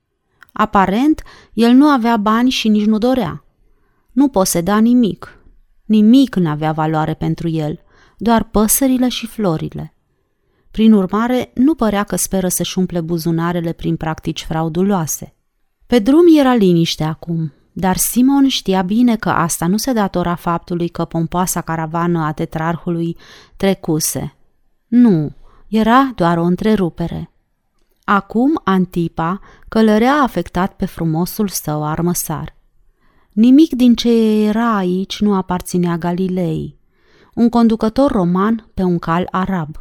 Aparent, 0.53 1.23
el 1.53 1.73
nu 1.73 1.87
avea 1.87 2.17
bani 2.17 2.51
și 2.51 2.69
nici 2.69 2.87
nu 2.87 2.99
dorea. 2.99 3.45
Nu 4.13 4.29
poseda 4.29 4.79
nimic. 4.79 5.39
Nimic 5.85 6.35
nu 6.35 6.49
avea 6.49 6.73
valoare 6.73 7.15
pentru 7.15 7.49
el, 7.49 7.81
doar 8.19 8.43
păsările 8.43 9.09
și 9.09 9.27
florile. 9.27 9.95
Prin 10.71 10.93
urmare, 10.93 11.51
nu 11.55 11.75
părea 11.75 12.03
că 12.03 12.17
speră 12.17 12.49
să-și 12.49 12.79
umple 12.79 13.01
buzunarele 13.01 13.73
prin 13.73 13.97
practici 13.97 14.45
frauduloase. 14.45 15.35
Pe 15.87 15.99
drum 15.99 16.25
era 16.39 16.55
liniște 16.55 17.05
acum, 17.05 17.53
dar 17.73 17.97
Simon 17.97 18.49
știa 18.49 18.83
bine 18.83 19.17
că 19.17 19.29
asta 19.29 19.67
nu 19.67 19.77
se 19.77 19.93
datora 19.93 20.35
faptului 20.35 20.89
că 20.89 21.05
pompoasa 21.05 21.61
caravană 21.61 22.25
a 22.25 22.33
tetrarhului 22.33 23.17
trecuse. 23.57 24.35
Nu, 24.87 25.33
era 25.69 26.13
doar 26.15 26.39
o 26.39 26.43
întrerupere. 26.43 27.31
Acum 28.05 28.61
Antipa 28.65 29.41
călărea 29.69 30.15
afectat 30.15 30.73
pe 30.73 30.85
frumosul 30.85 31.49
său 31.49 31.85
armăsar. 31.85 32.55
Nimic 33.35 33.73
din 33.73 33.95
ce 33.95 34.11
era 34.43 34.77
aici 34.77 35.21
nu 35.21 35.35
aparținea 35.35 35.99
Galilei. 35.99 36.79
Un 37.35 37.49
conducător 37.49 38.11
roman 38.11 38.71
pe 38.75 38.83
un 38.83 38.99
cal 38.99 39.29
arab. 39.31 39.77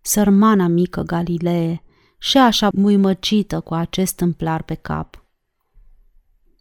Sărmana 0.00 0.66
mică 0.66 1.02
Galilee, 1.02 1.82
și 2.18 2.38
așa 2.38 2.68
muimăcită 2.74 3.60
cu 3.60 3.74
acest 3.74 4.16
tâmplar 4.16 4.62
pe 4.62 4.74
cap. 4.74 5.24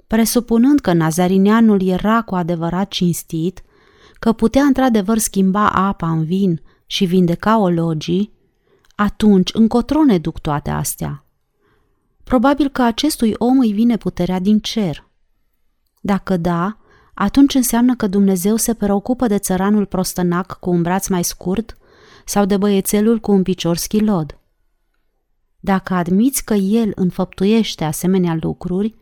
Presupunând 0.07 0.79
că 0.79 0.93
nazarineanul 0.93 1.81
era 1.87 2.21
cu 2.21 2.35
adevărat 2.35 2.87
cinstit, 2.87 3.63
că 4.19 4.31
putea 4.31 4.63
într-adevăr 4.63 5.17
schimba 5.17 5.69
apa 5.69 6.09
în 6.09 6.23
vin 6.23 6.61
și 6.85 7.05
vindeca 7.05 7.57
ologii, 7.57 8.33
atunci 8.95 9.53
încotro 9.53 10.03
ne 10.03 10.17
duc 10.17 10.39
toate 10.39 10.69
astea. 10.69 11.25
Probabil 12.23 12.69
că 12.69 12.81
acestui 12.81 13.33
om 13.37 13.59
îi 13.59 13.71
vine 13.71 13.97
puterea 13.97 14.39
din 14.39 14.59
cer. 14.59 15.04
Dacă 16.05 16.37
da, 16.37 16.77
atunci 17.13 17.53
înseamnă 17.53 17.95
că 17.95 18.07
Dumnezeu 18.07 18.55
se 18.55 18.73
preocupă 18.73 19.27
de 19.27 19.37
țăranul 19.37 19.85
prostănac 19.85 20.59
cu 20.59 20.69
un 20.69 20.81
braț 20.81 21.07
mai 21.07 21.23
scurt 21.23 21.77
sau 22.25 22.45
de 22.45 22.57
băiețelul 22.57 23.19
cu 23.19 23.31
un 23.31 23.43
picior 23.43 23.77
schilod. 23.77 24.39
Dacă 25.59 25.93
admiți 25.93 26.43
că 26.43 26.53
el 26.53 26.91
înfăptuiește 26.95 27.83
asemenea 27.83 28.37
lucruri, 28.41 28.95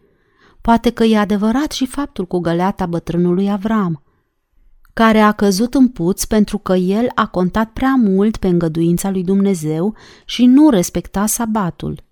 poate 0.62 0.90
că 0.90 1.04
e 1.04 1.18
adevărat 1.18 1.72
și 1.72 1.86
faptul 1.86 2.26
cu 2.26 2.40
găleata 2.40 2.86
bătrânului 2.86 3.52
Avram, 3.52 4.04
care 4.94 5.20
a 5.20 5.32
căzut 5.32 5.74
în 5.74 5.88
puț 5.88 6.24
pentru 6.24 6.58
că 6.58 6.74
el 6.74 7.12
a 7.16 7.28
contat 7.28 7.70
prea 7.70 7.96
mult 7.96 8.38
pe 8.38 8.48
îngăduința 8.48 9.10
lui 9.10 9.24
Dumnezeu 9.24 9.96
și 10.26 10.46
nu 10.46 10.70
respecta 10.70 11.26
sabatul. 11.26 12.04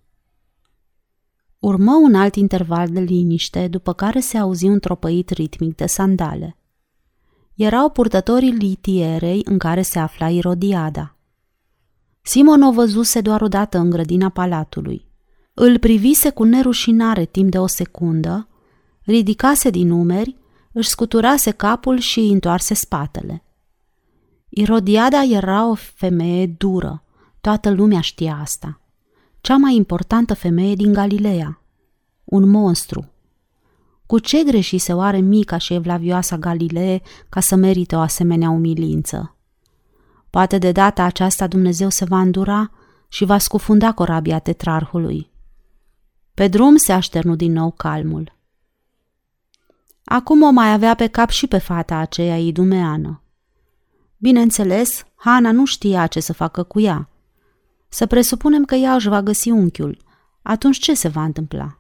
Urmă 1.62 1.92
un 1.92 2.16
alt 2.16 2.36
interval 2.36 2.90
de 2.90 3.00
liniște, 3.00 3.68
după 3.68 3.94
care 3.94 4.20
se 4.20 4.38
auzi 4.38 4.66
un 4.66 4.80
tropăit 4.80 5.30
ritmic 5.30 5.76
de 5.76 5.86
sandale. 5.86 6.58
Erau 7.56 7.90
purtătorii 7.90 8.52
litierei 8.52 9.42
în 9.46 9.58
care 9.58 9.82
se 9.82 10.00
afla 10.00 10.30
Irodiada. 10.30 11.16
Simon 12.22 12.62
o 12.62 12.72
văzuse 12.72 13.22
doar 13.22 13.42
odată 13.42 13.78
în 13.78 13.90
grădina 13.90 14.30
palatului. 14.30 15.06
Îl 15.54 15.80
privise 15.80 16.30
cu 16.30 16.44
nerușinare 16.44 17.26
timp 17.26 17.52
de 17.52 17.60
o 17.60 17.68
secundă, 17.68 18.48
ridicase 19.02 19.70
din 19.70 19.88
numeri, 19.88 20.38
își 20.72 20.90
scuturase 20.90 21.52
capul 21.52 21.98
și 21.98 22.20
îi 22.20 22.32
întoarse 22.32 22.74
spatele. 22.74 23.44
Irodiada 24.50 25.24
era 25.24 25.70
o 25.70 25.74
femeie 25.74 26.48
dură, 26.48 27.04
toată 27.42 27.70
lumea 27.70 28.02
știa 28.02 28.38
asta. 28.42 28.81
Cea 29.42 29.58
mai 29.58 29.76
importantă 29.76 30.34
femeie 30.34 30.76
din 30.76 30.94
Galileea. 30.94 31.62
Un 32.24 32.50
monstru. 32.50 33.12
Cu 34.06 34.20
ce 34.20 34.44
greșise 34.44 34.94
oare 34.94 35.20
mica 35.20 35.58
și 35.58 35.74
evlavioasa 35.74 36.38
Galilee 36.38 37.02
ca 37.30 37.40
să 37.40 37.56
merite 37.56 37.96
o 37.96 38.00
asemenea 38.00 38.50
umilință? 38.50 39.36
Poate 40.30 40.58
de 40.58 40.72
data 40.72 41.04
aceasta 41.04 41.48
Dumnezeu 41.48 41.90
se 41.90 42.06
va 42.06 42.20
îndura 42.20 42.72
și 43.08 43.26
va 43.26 43.38
scufunda 43.38 43.92
corabia 43.92 44.40
tetrarhului. 44.40 45.32
Pe 46.34 46.48
drum 46.48 46.76
se 46.76 46.92
așternu 46.92 47.36
din 47.36 47.52
nou 47.52 47.72
calmul. 47.72 48.38
Acum 50.04 50.42
o 50.42 50.50
mai 50.50 50.74
avea 50.74 50.96
pe 50.96 51.08
cap 51.08 51.30
și 51.30 51.48
pe 51.48 51.58
fata 51.58 51.96
aceea 51.96 52.38
idumeană. 52.38 53.22
Bineînțeles, 54.18 55.04
Hana 55.16 55.52
nu 55.52 55.66
știa 55.66 56.08
ce 56.08 56.20
să 56.20 56.34
facă 56.34 56.64
cu 56.64 56.80
ea. 56.80 57.11
Să 57.94 58.06
presupunem 58.06 58.66
că 58.66 58.76
ea 58.76 58.94
își 58.94 59.08
va 59.08 59.22
găsi 59.22 59.50
unchiul. 59.50 59.98
Atunci 60.42 60.78
ce 60.78 60.94
se 60.94 61.08
va 61.08 61.24
întâmpla? 61.24 61.80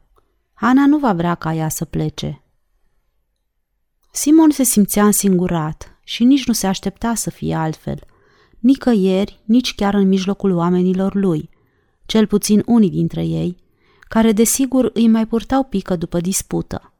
Hana 0.53 0.85
nu 0.87 0.97
va 0.97 1.13
vrea 1.13 1.35
ca 1.35 1.53
ea 1.53 1.69
să 1.69 1.85
plece. 1.85 2.43
Simon 4.11 4.49
se 4.49 4.63
simțea 4.63 5.05
însingurat 5.05 5.99
și 6.03 6.23
nici 6.23 6.47
nu 6.47 6.53
se 6.53 6.67
aștepta 6.67 7.15
să 7.15 7.29
fie 7.29 7.55
altfel– 7.55 8.03
nicăieri, 8.61 9.39
nici 9.45 9.75
chiar 9.75 9.93
în 9.93 10.07
mijlocul 10.07 10.51
oamenilor 10.51 11.15
lui, 11.15 11.49
cel 12.05 12.27
puțin 12.27 12.63
unii 12.65 12.89
dintre 12.89 13.25
ei, 13.25 13.57
care 13.99 14.31
desigur 14.31 14.89
îi 14.93 15.07
mai 15.07 15.27
purtau 15.27 15.63
pică 15.63 15.95
după 15.95 16.19
dispută. 16.19 16.93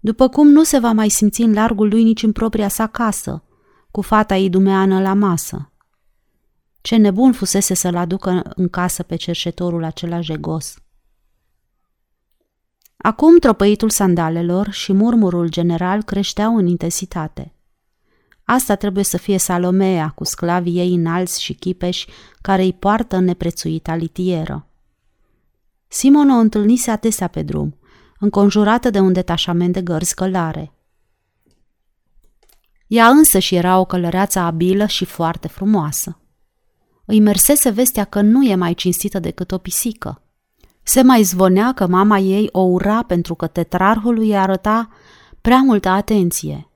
După 0.00 0.28
cum 0.28 0.48
nu 0.48 0.62
se 0.62 0.78
va 0.78 0.92
mai 0.92 1.08
simți 1.08 1.42
în 1.42 1.52
largul 1.52 1.88
lui 1.88 2.02
nici 2.02 2.22
în 2.22 2.32
propria 2.32 2.68
sa 2.68 2.86
casă, 2.86 3.42
cu 3.90 4.00
fata 4.00 4.36
idumeană 4.36 5.00
la 5.00 5.14
masă. 5.14 5.72
Ce 6.88 6.96
nebun 6.96 7.32
fusese 7.32 7.74
să-l 7.74 7.96
aducă 7.96 8.42
în 8.54 8.68
casă 8.68 9.02
pe 9.02 9.16
cerșetorul 9.16 9.84
acela 9.84 10.20
jegos. 10.20 10.78
Acum 12.96 13.38
tropăitul 13.38 13.90
sandalelor 13.90 14.70
și 14.70 14.92
murmurul 14.92 15.48
general 15.48 16.02
creșteau 16.02 16.56
în 16.56 16.66
intensitate– 16.66 17.52
Asta 18.44 18.74
trebuie 18.74 19.04
să 19.04 19.16
fie 19.16 19.38
Salomea 19.38 20.08
cu 20.08 20.24
sclavii 20.24 20.78
ei 20.78 20.94
înalți 20.94 21.42
și 21.42 21.54
chipeși 21.54 22.06
care 22.40 22.62
îi 22.62 22.72
poartă 22.72 23.16
în 23.16 23.24
neprețuita 23.24 23.94
litieră. 23.94 24.66
Simon 25.88 26.30
o 26.30 26.34
întâlnise 26.34 26.90
adesea 26.90 27.26
pe 27.26 27.42
drum, 27.42 27.78
înconjurată 28.18 28.90
de 28.90 29.00
un 29.00 29.12
detașament 29.12 29.72
de 29.72 29.82
gărzi 29.82 30.14
călare. 30.14 30.72
Ea 32.86 33.06
însă 33.08 33.38
și 33.38 33.54
era 33.54 33.78
o 33.78 33.84
călăreață 33.84 34.38
abilă 34.38 34.86
și 34.86 35.04
foarte 35.04 35.48
frumoasă. 35.48 36.18
Îi 37.10 37.20
mersese 37.20 37.70
vestea 37.70 38.04
că 38.04 38.20
nu 38.20 38.44
e 38.44 38.54
mai 38.54 38.74
cinstită 38.74 39.18
decât 39.18 39.52
o 39.52 39.58
pisică. 39.58 40.22
Se 40.82 41.02
mai 41.02 41.22
zvonea 41.22 41.72
că 41.72 41.86
mama 41.86 42.18
ei 42.18 42.48
o 42.52 42.60
ura 42.60 43.02
pentru 43.02 43.34
că 43.34 43.46
tetrarhul 43.46 44.18
îi 44.18 44.36
arăta 44.36 44.88
prea 45.40 45.58
multă 45.58 45.88
atenție 45.88 46.68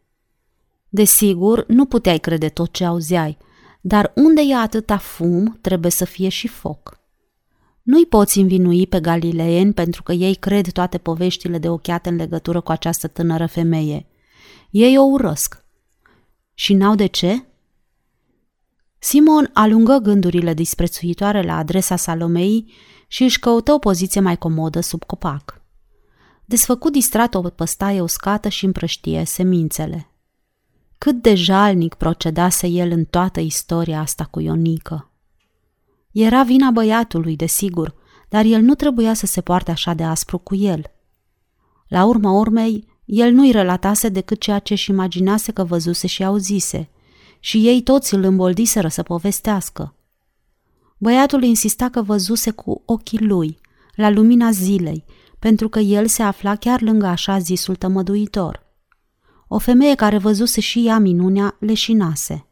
Desigur, 0.89 1.65
nu 1.67 1.85
puteai 1.85 2.19
crede 2.19 2.49
tot 2.49 2.73
ce 2.73 2.85
auzeai, 2.85 3.39
dar 3.81 4.13
unde 4.15 4.41
e 4.41 4.57
atâta 4.57 4.97
fum, 4.97 5.59
trebuie 5.61 5.91
să 5.91 6.05
fie 6.05 6.29
și 6.29 6.49
foc. 6.49 7.01
Nu-i 7.83 8.07
poți 8.07 8.39
învinui 8.39 8.87
pe 8.87 9.01
galileeni 9.01 9.73
pentru 9.73 10.03
că 10.03 10.13
ei 10.13 10.35
cred 10.35 10.73
toate 10.73 10.99
poveștile 10.99 11.59
de 11.59 11.69
ochiate 11.69 12.09
în 12.09 12.17
legătură 12.17 12.61
cu 12.61 12.71
această 12.71 13.09
tânără 13.09 13.47
femeie. 13.47 14.07
Ei 14.71 14.99
o 14.99 15.03
urăsc. 15.03 15.65
Și 16.55 16.75
n-au 16.75 16.95
de 16.95 17.07
ce? 17.07 17.45
Simon 19.05 19.51
alungă 19.53 19.97
gândurile 19.97 20.55
disprețuitoare 20.55 21.43
la 21.43 21.57
adresa 21.57 21.97
Salomei 21.97 22.73
și 23.07 23.23
își 23.23 23.39
căută 23.39 23.73
o 23.73 23.79
poziție 23.79 24.21
mai 24.21 24.39
comodă 24.39 24.81
sub 24.81 25.05
copac. 25.05 25.63
Desfăcu 26.45 26.91
distrat 26.91 27.35
o 27.35 27.41
păstaie 27.41 28.01
uscată 28.01 28.49
și 28.49 28.65
împrăștie 28.65 29.25
semințele. 29.25 30.11
Cât 30.99 31.23
de 31.23 31.35
jalnic 31.35 31.95
procedase 31.95 32.67
el 32.67 32.91
în 32.91 33.05
toată 33.05 33.41
istoria 33.41 34.01
asta 34.01 34.25
cu 34.25 34.41
Ionică. 34.41 35.11
Era 36.13 36.43
vina 36.43 36.71
băiatului, 36.71 37.37
desigur, 37.37 37.95
dar 38.29 38.45
el 38.45 38.61
nu 38.61 38.75
trebuia 38.75 39.15
să 39.15 39.27
se 39.27 39.41
poarte 39.41 39.71
așa 39.71 39.95
de 39.95 40.03
aspru 40.05 40.39
cu 40.39 40.55
el. 40.55 40.85
La 41.89 42.05
urma 42.05 42.31
urmei, 42.31 42.87
el 43.05 43.33
nu-i 43.33 43.51
relatase 43.51 44.09
decât 44.09 44.41
ceea 44.41 44.59
ce 44.59 44.73
își 44.73 44.91
imaginase 44.91 45.53
că 45.53 45.65
văzuse 45.65 46.07
și 46.07 46.25
auzise, 46.25 46.91
și 47.45 47.67
ei 47.67 47.83
toți 47.83 48.15
îl 48.15 48.23
îmboldiseră 48.23 48.89
să 48.89 49.03
povestească. 49.03 49.95
Băiatul 50.99 51.43
insista 51.43 51.89
că 51.89 52.03
văzuse 52.03 52.51
cu 52.51 52.83
ochii 52.85 53.19
lui, 53.27 53.59
la 53.95 54.11
lumina 54.11 54.51
zilei, 54.51 55.05
pentru 55.39 55.69
că 55.69 55.79
el 55.79 56.07
se 56.07 56.23
afla 56.23 56.57
chiar 56.57 56.81
lângă 56.81 57.07
așa 57.07 57.39
zisul 57.39 57.77
tămăduitor. 57.77 58.67
O 59.49 59.59
femeie 59.59 59.95
care 59.95 60.19
văzuse 60.19 60.61
și 60.61 60.87
ea 60.87 60.99
minunea 60.99 61.57
leșinase. 61.61 62.47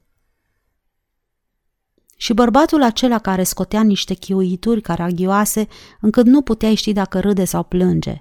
Și 2.16 2.32
bărbatul 2.32 2.82
acela 2.82 3.18
care 3.18 3.42
scotea 3.42 3.82
niște 3.82 4.14
chiuituri 4.14 4.80
caragioase 4.80 5.68
încât 6.00 6.26
nu 6.26 6.42
puteai 6.42 6.74
ști 6.74 6.92
dacă 6.92 7.20
râde 7.20 7.44
sau 7.44 7.62
plânge. 7.62 8.16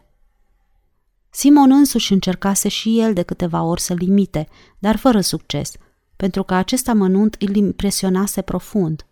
Simon 1.29 1.71
însuși 1.71 2.13
încercase 2.13 2.67
și 2.67 2.99
el 2.99 3.13
de 3.13 3.21
câteva 3.21 3.63
ori 3.63 3.81
să 3.81 3.93
limite, 3.93 4.47
dar 4.79 4.95
fără 4.95 5.21
succes, 5.21 5.71
pentru 6.19 6.43
că 6.43 6.53
acest 6.53 6.87
amănunt 6.87 7.35
îl 7.39 7.55
impresionase 7.55 8.41
profund. 8.41 9.05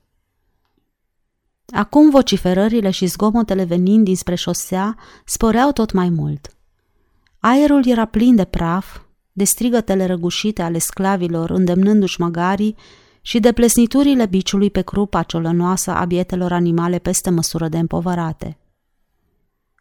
Acum 1.70 2.10
vociferările 2.10 2.90
și 2.90 3.06
zgomotele 3.06 3.64
venind 3.64 4.04
dinspre 4.04 4.36
șosea 4.36 4.98
sporeau 5.26 5.72
tot 5.72 5.92
mai 5.92 6.10
mult. 6.10 6.56
Aerul 7.40 7.88
era 7.88 8.06
plin 8.06 8.36
de 8.36 8.44
praf, 8.44 9.00
de 9.32 9.44
strigătele 9.44 10.06
răgușite 10.06 10.62
ale 10.62 10.78
sclavilor 10.78 11.50
îndemnându-și 11.50 12.22
măgarii 12.22 12.76
și 13.22 13.40
de 13.40 13.52
plesniturile 13.52 14.26
biciului 14.26 14.72
pe 14.72 14.82
crupa 14.82 15.24
ciolănoasă 15.24 15.92
a 15.92 16.06
bietelor 16.06 16.52
animale 16.52 17.00
peste 17.00 17.30
măsură 17.30 17.68
de 17.68 17.78
împovărate. 17.78 18.58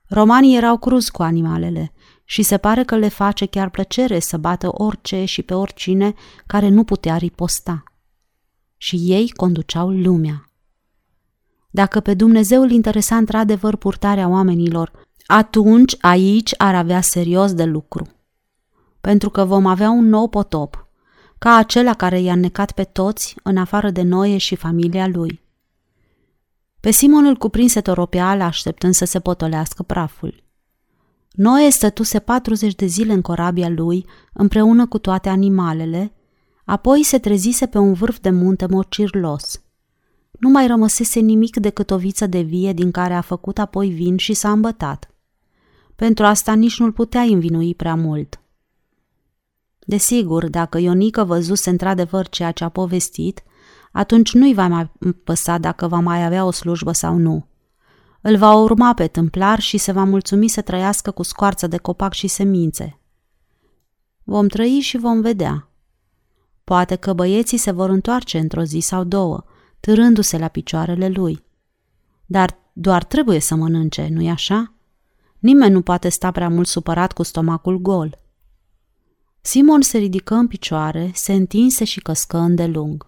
Romanii 0.09 0.57
erau 0.57 0.79
cruz 0.79 1.09
cu 1.09 1.22
animalele 1.22 1.93
și 2.29 2.43
se 2.43 2.57
pare 2.57 2.85
că 2.85 2.97
le 2.97 3.09
face 3.09 3.47
chiar 3.47 3.70
plăcere 3.70 4.18
să 4.18 4.37
bată 4.37 4.68
orice 4.72 5.24
și 5.24 5.43
pe 5.43 5.55
oricine 5.55 6.14
care 6.47 6.68
nu 6.68 6.85
putea 6.85 7.16
riposta. 7.16 7.83
Și 8.77 8.97
ei 8.97 9.31
conduceau 9.31 9.91
lumea. 9.91 10.51
Dacă 11.70 12.01
pe 12.01 12.14
Dumnezeu 12.14 12.62
îl 12.62 12.70
interesa 12.70 13.16
într-adevăr 13.16 13.77
purtarea 13.77 14.29
oamenilor, 14.29 14.93
atunci 15.27 15.97
aici 16.01 16.55
ar 16.57 16.74
avea 16.74 17.01
serios 17.01 17.55
de 17.55 17.64
lucru. 17.64 18.07
Pentru 19.01 19.31
că 19.31 19.45
vom 19.45 19.66
avea 19.66 19.91
un 19.91 20.09
nou 20.09 20.29
potop, 20.29 20.89
ca 21.39 21.55
acela 21.55 21.95
care 21.95 22.20
i-a 22.20 22.35
necat 22.35 22.72
pe 22.72 22.85
toți, 22.85 23.37
în 23.43 23.57
afară 23.57 23.91
de 23.91 24.03
Noe 24.03 24.37
și 24.37 24.57
familia 24.57 25.07
lui. 25.07 25.41
Pe 26.81 26.91
Simon 26.91 27.27
îl 27.27 27.37
cuprinse 27.37 27.81
toropeala 27.81 28.45
așteptând 28.45 28.95
să 28.95 29.05
se 29.05 29.20
potolească 29.20 29.83
praful. 29.83 30.45
Noe 31.37 31.68
stătuse 31.68 32.18
40 32.18 32.74
de 32.74 32.87
zile 32.87 33.12
în 33.12 33.20
corabia 33.20 33.68
lui, 33.68 34.07
împreună 34.32 34.87
cu 34.87 34.99
toate 34.99 35.28
animalele, 35.28 36.12
apoi 36.64 37.03
se 37.03 37.18
trezise 37.18 37.66
pe 37.66 37.78
un 37.78 37.93
vârf 37.93 38.18
de 38.20 38.30
munte 38.30 38.66
mocirlos. 38.66 39.62
Nu 40.30 40.49
mai 40.49 40.66
rămăsese 40.66 41.20
nimic 41.20 41.57
decât 41.57 41.91
o 41.91 41.97
viță 41.97 42.26
de 42.26 42.41
vie 42.41 42.72
din 42.72 42.91
care 42.91 43.14
a 43.14 43.20
făcut 43.20 43.59
apoi 43.59 43.89
vin 43.89 44.16
și 44.16 44.34
s-a 44.34 44.51
îmbătat. 44.51 45.14
Pentru 45.97 46.24
asta 46.24 46.55
nici 46.55 46.78
nu-l 46.78 46.93
putea 46.93 47.20
învinui 47.20 47.74
prea 47.74 47.95
mult. 47.95 48.41
Desigur, 49.78 50.49
dacă 50.49 50.78
Ionică 50.78 51.24
văzuse 51.24 51.70
într-adevăr 51.70 52.28
ceea 52.28 52.51
ce 52.51 52.64
a 52.64 52.68
povestit, 52.68 53.43
atunci 53.93 54.34
nu-i 54.34 54.55
va 54.55 54.68
mai 54.68 54.91
păsa 55.24 55.59
dacă 55.59 55.89
va 55.89 55.99
mai 55.99 56.24
avea 56.24 56.45
o 56.45 56.51
slujbă 56.51 56.93
sau 56.93 57.16
nu. 57.16 57.47
Îl 58.29 58.37
va 58.37 58.55
urma 58.55 58.95
pe 58.95 59.07
tâmplar 59.07 59.61
și 59.61 59.79
se 59.79 59.93
va 59.93 60.05
mulțumi 60.05 60.49
să 60.49 60.61
trăiască 60.61 61.11
cu 61.11 61.22
scoarță 61.22 61.66
de 61.66 61.77
copac 61.77 62.12
și 62.12 62.27
semințe. 62.27 62.99
Vom 64.22 64.49
trăi 64.49 64.81
și 64.81 64.97
vom 64.97 65.20
vedea. 65.20 65.68
Poate 66.64 66.97
că 66.97 67.12
băieții 67.12 67.59
se 67.59 67.70
vor 67.70 67.91
întoarce 67.91 68.39
într-o 68.39 68.62
zi 68.62 68.79
sau 68.79 69.05
două, 69.05 69.45
târându-se 69.81 70.39
la 70.39 70.49
picioarele 70.49 71.09
lui. 71.09 71.45
Dar 72.24 72.59
doar 72.72 73.05
trebuie 73.05 73.39
să 73.39 73.55
mănânce, 73.55 74.09
nu-i 74.11 74.31
așa? 74.31 74.72
Nimeni 75.39 75.72
nu 75.72 75.83
poate 75.83 76.09
sta 76.09 76.31
prea 76.31 76.49
mult 76.49 76.66
supărat 76.66 77.12
cu 77.12 77.22
stomacul 77.22 77.79
gol. 77.79 78.18
Simon 79.41 79.83
se 79.83 79.99
ridică 79.99 80.35
în 80.35 80.47
picioare, 80.47 81.11
se 81.14 81.33
întinse 81.33 81.85
și 81.85 82.01
căscă 82.01 82.37
îndelung. 82.37 83.07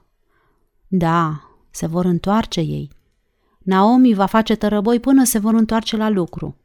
Da, 0.88 1.42
se 1.70 1.86
vor 1.86 2.04
întoarce 2.04 2.60
ei. 2.60 2.96
Naomi 3.68 4.14
va 4.14 4.26
face 4.26 4.54
tărăboi 4.54 5.00
până 5.00 5.24
se 5.24 5.38
vor 5.38 5.54
întoarce 5.54 5.96
la 5.96 6.08
lucru. 6.08 6.56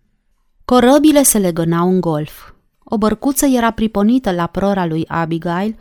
Corăbile 0.66 1.24
se 1.24 1.38
legănau 1.38 1.90
în 1.90 2.00
golf. 2.00 2.52
O 2.84 2.98
bărcuță 2.98 3.46
era 3.46 3.72
priponită 3.72 4.32
la 4.32 4.48
prora 4.48 4.86
lui 4.86 5.06
Abigail, 5.08 5.76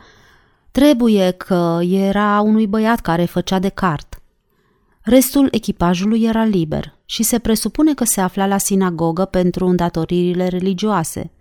trebuie 0.71 1.31
că 1.31 1.79
era 1.81 2.41
unui 2.41 2.67
băiat 2.67 2.99
care 2.99 3.25
făcea 3.25 3.59
de 3.59 3.69
cart. 3.69 4.21
Restul 5.01 5.47
echipajului 5.51 6.23
era 6.23 6.43
liber 6.43 6.95
și 7.05 7.23
se 7.23 7.39
presupune 7.39 7.93
că 7.93 8.03
se 8.03 8.21
afla 8.21 8.45
la 8.45 8.57
sinagogă 8.57 9.25
pentru 9.25 9.65
îndatoririle 9.67 10.47
religioase, 10.47 11.31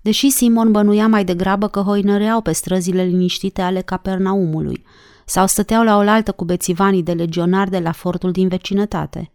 deși 0.00 0.30
Simon 0.30 0.72
bănuia 0.72 1.08
mai 1.08 1.24
degrabă 1.24 1.68
că 1.68 1.80
hoinăreau 1.80 2.40
pe 2.40 2.52
străzile 2.52 3.02
liniștite 3.02 3.62
ale 3.62 3.80
Capernaumului 3.80 4.84
sau 5.28 5.46
stăteau 5.46 5.84
la 5.84 5.96
oaltă 5.96 6.32
cu 6.32 6.44
bețivanii 6.44 7.02
de 7.02 7.12
legionari 7.12 7.70
de 7.70 7.78
la 7.78 7.92
fortul 7.92 8.30
din 8.30 8.48
vecinătate. 8.48 9.32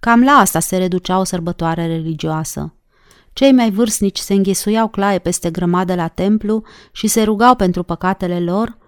Cam 0.00 0.22
la 0.22 0.32
asta 0.32 0.60
se 0.60 0.76
reducea 0.76 1.18
o 1.18 1.24
sărbătoare 1.24 1.86
religioasă. 1.86 2.74
Cei 3.32 3.52
mai 3.52 3.70
vârstnici 3.70 4.18
se 4.18 4.34
înghesuiau 4.34 4.88
claie 4.88 5.18
peste 5.18 5.50
grămadă 5.50 5.94
la 5.94 6.08
templu 6.08 6.62
și 6.92 7.06
se 7.06 7.22
rugau 7.22 7.54
pentru 7.54 7.82
păcatele 7.82 8.40
lor, 8.40 8.78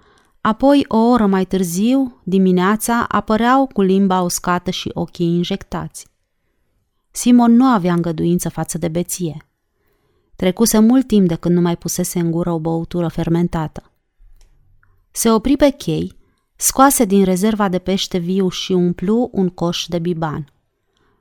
apoi 0.40 0.84
o 0.88 0.96
oră 0.96 1.26
mai 1.26 1.44
târziu, 1.44 2.20
dimineața, 2.22 3.04
apăreau 3.08 3.66
cu 3.66 3.82
limba 3.82 4.20
uscată 4.20 4.70
și 4.70 4.90
ochii 4.94 5.26
injectați. 5.26 6.06
Simon 7.10 7.52
nu 7.52 7.64
avea 7.64 7.92
îngăduință 7.92 8.48
față 8.48 8.78
de 8.78 8.88
beție. 8.88 9.48
Trecuse 10.36 10.78
mult 10.78 11.06
timp 11.06 11.28
de 11.28 11.34
când 11.34 11.54
nu 11.54 11.60
mai 11.60 11.76
pusese 11.76 12.18
în 12.18 12.30
gură 12.30 12.50
o 12.50 12.58
băutură 12.58 13.08
fermentată. 13.08 13.92
Se 15.10 15.30
opri 15.30 15.56
pe 15.56 15.70
chei, 15.70 16.16
scoase 16.56 17.04
din 17.04 17.24
rezerva 17.24 17.68
de 17.68 17.78
pește 17.78 18.18
viu 18.18 18.48
și 18.48 18.72
umplu 18.72 19.28
un 19.32 19.48
coș 19.48 19.84
de 19.86 19.98
biban. 19.98 20.52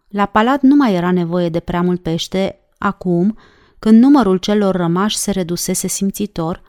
La 0.07 0.25
palat 0.25 0.61
nu 0.61 0.75
mai 0.75 0.93
era 0.93 1.11
nevoie 1.11 1.49
de 1.49 1.59
prea 1.59 1.81
mult 1.81 2.01
pește 2.01 2.59
acum, 2.77 3.38
când 3.79 4.01
numărul 4.01 4.38
celor 4.38 4.75
rămași 4.75 5.17
se 5.17 5.31
redusese 5.31 5.88
simțitor, 5.88 6.61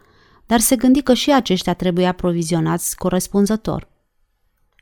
dar 0.46 0.60
se 0.60 0.76
gândi 0.76 1.02
că 1.02 1.14
și 1.14 1.32
aceștia 1.32 1.74
trebuie 1.74 2.06
aprovizionați 2.06 2.96
corespunzător. 2.96 3.88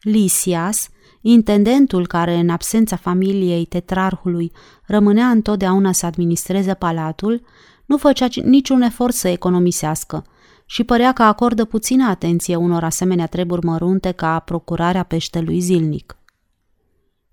Lisias, 0.01 0.89
intendentul 1.21 2.07
care, 2.07 2.35
în 2.35 2.49
absența 2.49 2.97
familiei 2.97 3.65
tetrarhului, 3.65 4.53
rămânea 4.87 5.27
întotdeauna 5.27 5.93
să 5.93 6.07
administreze 6.07 6.75
palatul, 6.75 7.43
nu 7.87 7.97
făcea 7.97 8.27
niciun 8.43 8.83
efort 8.83 9.15
să 9.15 9.29
economisească 9.29 10.25
și 10.67 10.85
părea 10.85 11.13
că 11.13 11.23
acordă 11.23 11.65
puțină 11.65 12.09
atenție 12.09 12.57
unor 12.57 12.85
asemenea 12.85 13.27
treburi 13.27 13.65
mărunte 13.65 14.13
ca 14.13 14.39
procurarea 14.39 15.03
peștelui 15.03 15.61
zilnic. 15.61 16.17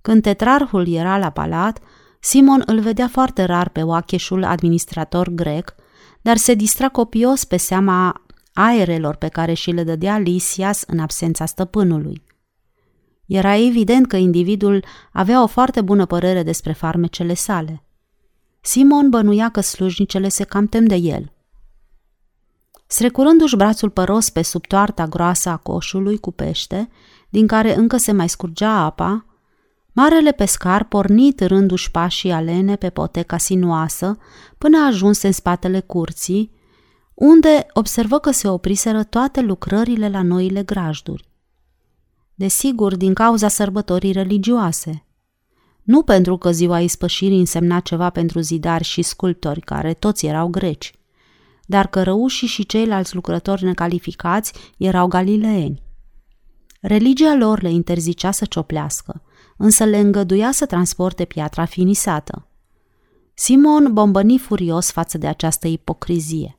Când 0.02 0.22
tetrarhul 0.22 0.88
era 0.88 1.18
la 1.18 1.30
palat, 1.30 1.80
Simon 2.20 2.64
îl 2.66 2.80
vedea 2.80 3.08
foarte 3.08 3.44
rar 3.44 3.70
pe 3.70 3.82
oacheșul 3.82 4.44
administrator 4.44 5.30
grec, 5.30 5.76
dar 6.22 6.38
se 6.38 6.54
distra 6.54 6.90
copios 6.90 7.44
pe 7.44 7.58
seama 7.58 8.22
aerelor 8.54 9.16
pe 9.16 9.28
care 9.28 9.54
și 9.54 9.72
le 9.72 9.84
dădea 9.84 10.18
Lisias 10.18 10.84
în 10.88 11.00
absența 11.00 11.46
stăpânului. 11.46 12.24
Era 13.26 13.56
evident 13.56 14.08
că 14.08 14.16
individul 14.16 14.84
avea 15.12 15.44
o 15.44 15.48
foarte 15.48 15.82
bună 15.82 16.06
părere 16.06 16.44
despre 16.44 16.74
farmecele 16.74 17.34
sale. 17.34 17.84
Simon 18.62 19.10
bănuia 19.10 19.50
că 19.50 19.62
slujnicele 19.62 20.28
se 20.28 20.44
cam 20.44 20.66
tem 20.66 20.86
de 20.86 20.96
el. 20.96 21.34
Strecurându-și 22.94 23.56
brațul 23.56 23.90
păros 23.90 24.30
pe 24.30 24.42
sub 24.42 24.68
toarta 24.68 25.08
groasă 25.08 25.50
a 25.50 25.58
coșului 25.58 26.18
cu 26.18 26.32
pește, 26.32 26.90
din 27.30 27.48
care 27.48 27.76
încă 27.76 27.98
se 27.98 28.12
mai 28.12 28.30
scurgea 28.30 28.72
apa, 28.72 29.26
marele 29.92 30.32
pescar 30.32 30.84
porni 30.84 31.34
târându-și 31.34 31.92
pașii 31.92 32.32
alene 32.32 32.76
pe 32.76 32.90
poteca 32.90 33.38
sinuoasă 33.38 34.18
până 34.58 34.86
ajunse 34.88 35.28
în 35.28 35.34
spatele 35.34 35.80
curții, 35.80 36.52
unde 37.14 37.66
observă 37.74 38.20
că 38.20 38.32
se 38.32 38.48
opriseră 38.48 39.04
toate 39.04 39.42
lucrările 39.42 40.10
la 40.10 40.22
noile 40.22 40.64
grajduri. 40.64 41.30
Desigur, 42.36 42.96
din 42.96 43.14
cauza 43.14 43.48
sărbătorii 43.48 44.12
religioase. 44.12 45.06
Nu 45.84 46.04
pentru 46.04 46.38
că 46.38 46.52
ziua 46.52 46.80
ispășirii 46.80 47.40
însemna 47.40 47.80
ceva 47.80 48.10
pentru 48.10 48.40
zidari 48.40 48.84
și 48.84 49.02
sculptori, 49.02 49.62
care 49.62 49.94
toți 49.94 50.26
erau 50.26 50.48
greci, 50.48 50.94
dar 51.66 51.88
că 51.88 52.04
răușii 52.04 52.48
și 52.48 52.66
ceilalți 52.66 53.16
lucrători 53.16 53.64
necalificați 53.64 54.54
erau 54.78 55.08
galileeni. 55.08 55.82
Religia 56.82 57.36
lor 57.36 57.62
le 57.62 57.70
interzicea 57.70 58.32
să 58.32 58.46
cioplească, 58.46 59.22
însă 59.58 59.84
le 59.84 59.98
îngăduia 59.98 60.52
să 60.52 60.66
transporte 60.66 61.26
piatra 61.26 61.66
finisată. 61.66 62.48
Simon 63.34 63.94
bombăni 63.94 64.38
furios 64.38 64.92
față 64.92 65.18
de 65.18 65.28
această 65.28 65.68
ipocrizie. 65.68 66.58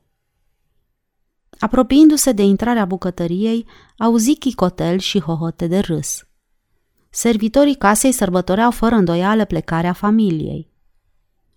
Apropiindu-se 1.59 2.31
de 2.31 2.43
intrarea 2.43 2.85
bucătăriei, 2.85 3.65
auzi 3.97 4.35
chicotel 4.35 4.97
și 4.97 5.19
hohote 5.19 5.67
de 5.67 5.79
râs. 5.79 6.27
Servitorii 7.09 7.75
casei 7.75 8.11
sărbătoreau 8.11 8.71
fără 8.71 8.95
îndoială 8.95 9.45
plecarea 9.45 9.93
familiei. 9.93 10.73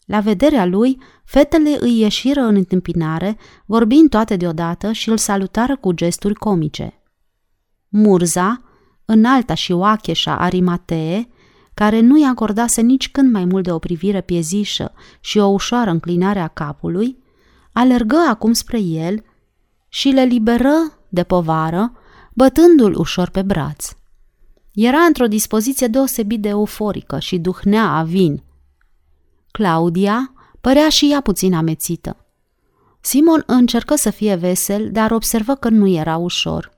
La 0.08 0.20
vederea 0.20 0.64
lui, 0.64 0.98
fetele 1.24 1.76
îi 1.80 2.00
ieșiră 2.00 2.40
în 2.40 2.54
întâmpinare, 2.54 3.36
vorbind 3.66 4.08
toate 4.10 4.36
deodată 4.36 4.92
și 4.92 5.08
îl 5.08 5.16
salutară 5.16 5.76
cu 5.76 5.92
gesturi 5.92 6.34
comice. 6.34 7.02
Murza, 7.88 8.62
înalta 9.04 9.54
și 9.54 9.72
oacheșa 9.72 10.36
Arimatee, 10.38 11.28
care 11.74 12.00
nu-i 12.00 12.24
acordase 12.24 12.80
nici 12.80 13.10
când 13.10 13.32
mai 13.32 13.44
mult 13.44 13.64
de 13.64 13.72
o 13.72 13.78
privire 13.78 14.20
piezișă 14.20 14.92
și 15.20 15.38
o 15.38 15.46
ușoară 15.46 15.90
înclinare 15.90 16.38
a 16.38 16.48
capului, 16.48 17.18
alergă 17.72 18.16
acum 18.28 18.52
spre 18.52 18.80
el 18.80 19.24
și 19.88 20.08
le 20.08 20.22
liberă 20.22 20.74
de 21.08 21.22
povară, 21.22 21.92
bătându-l 22.34 22.98
ușor 22.98 23.30
pe 23.30 23.42
braț. 23.42 23.92
Era 24.72 24.98
într-o 24.98 25.26
dispoziție 25.26 25.86
deosebit 25.86 26.40
de 26.40 26.48
euforică 26.48 27.18
și 27.18 27.38
duhnea 27.38 27.90
a 27.90 28.02
vin. 28.02 28.42
Claudia 29.50 30.32
părea 30.60 30.88
și 30.88 31.10
ea 31.12 31.20
puțin 31.20 31.54
amețită. 31.54 32.16
Simon 33.00 33.42
încercă 33.46 33.94
să 33.94 34.10
fie 34.10 34.34
vesel, 34.34 34.90
dar 34.90 35.10
observă 35.10 35.54
că 35.54 35.68
nu 35.68 35.86
era 35.86 36.16
ușor. 36.16 36.72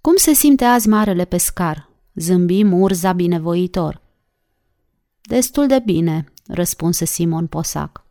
Cum 0.00 0.16
se 0.16 0.32
simte 0.32 0.64
azi 0.64 0.88
marele 0.88 1.24
pescar? 1.24 1.90
Zâmbi 2.14 2.64
Murza 2.64 3.12
binevoitor. 3.12 4.00
Destul 5.20 5.66
de 5.66 5.82
bine, 5.84 6.32
răspunse 6.46 7.04
Simon 7.04 7.46
Posac. 7.46 8.04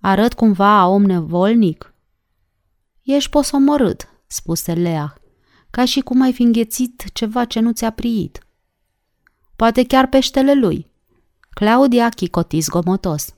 Arăt 0.00 0.34
cumva 0.34 0.78
a 0.80 0.86
om 0.86 1.02
nevolnic? 1.02 1.94
Ești 3.02 3.30
posomorât, 3.30 4.08
spuse 4.26 4.72
Lea, 4.72 5.14
ca 5.70 5.84
și 5.84 6.00
cum 6.00 6.20
ai 6.20 6.32
fi 6.32 6.42
înghețit 6.42 7.04
ceva 7.12 7.44
ce 7.44 7.60
nu 7.60 7.72
ți-a 7.72 7.90
priit. 7.90 8.46
Poate 9.56 9.84
chiar 9.84 10.06
peștele 10.06 10.54
lui. 10.54 10.90
Claudia 11.54 12.08
chicoti 12.08 12.60
zgomotos. 12.60 13.34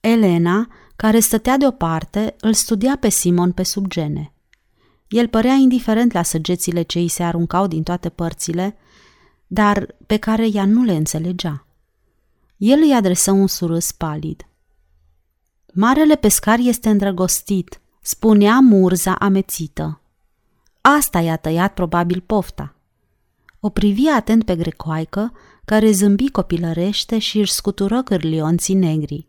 Elena, 0.00 0.68
care 0.96 1.20
stătea 1.20 1.56
deoparte, 1.56 2.36
îl 2.40 2.52
studia 2.52 2.96
pe 2.96 3.08
Simon 3.08 3.52
pe 3.52 3.62
sub 3.62 3.86
gene. 3.86 4.32
El 5.08 5.28
părea 5.28 5.52
indiferent 5.52 6.12
la 6.12 6.22
săgețile 6.22 6.82
ce 6.82 6.98
îi 6.98 7.08
se 7.08 7.22
aruncau 7.22 7.66
din 7.66 7.82
toate 7.82 8.08
părțile, 8.08 8.76
dar 9.46 9.94
pe 10.06 10.16
care 10.16 10.48
ea 10.52 10.64
nu 10.64 10.82
le 10.82 10.92
înțelegea. 10.92 11.66
El 12.56 12.78
îi 12.82 12.94
adresă 12.94 13.30
un 13.30 13.46
surâs 13.46 13.92
palid. 13.92 14.46
Marele 15.72 16.16
pescar 16.16 16.58
este 16.58 16.88
îndrăgostit, 16.88 17.80
spunea 18.00 18.58
Murza 18.58 19.14
amețită. 19.14 20.00
Asta 20.80 21.20
i-a 21.20 21.36
tăiat 21.36 21.74
probabil 21.74 22.22
pofta. 22.26 22.74
O 23.60 23.68
privi 23.68 24.08
atent 24.08 24.44
pe 24.44 24.56
grecoaică, 24.56 25.32
care 25.70 25.90
zâmbi 25.90 26.30
copilărește 26.30 27.18
și 27.18 27.38
își 27.38 27.52
scutură 27.52 28.02
cârlionții 28.02 28.74
negri. 28.74 29.26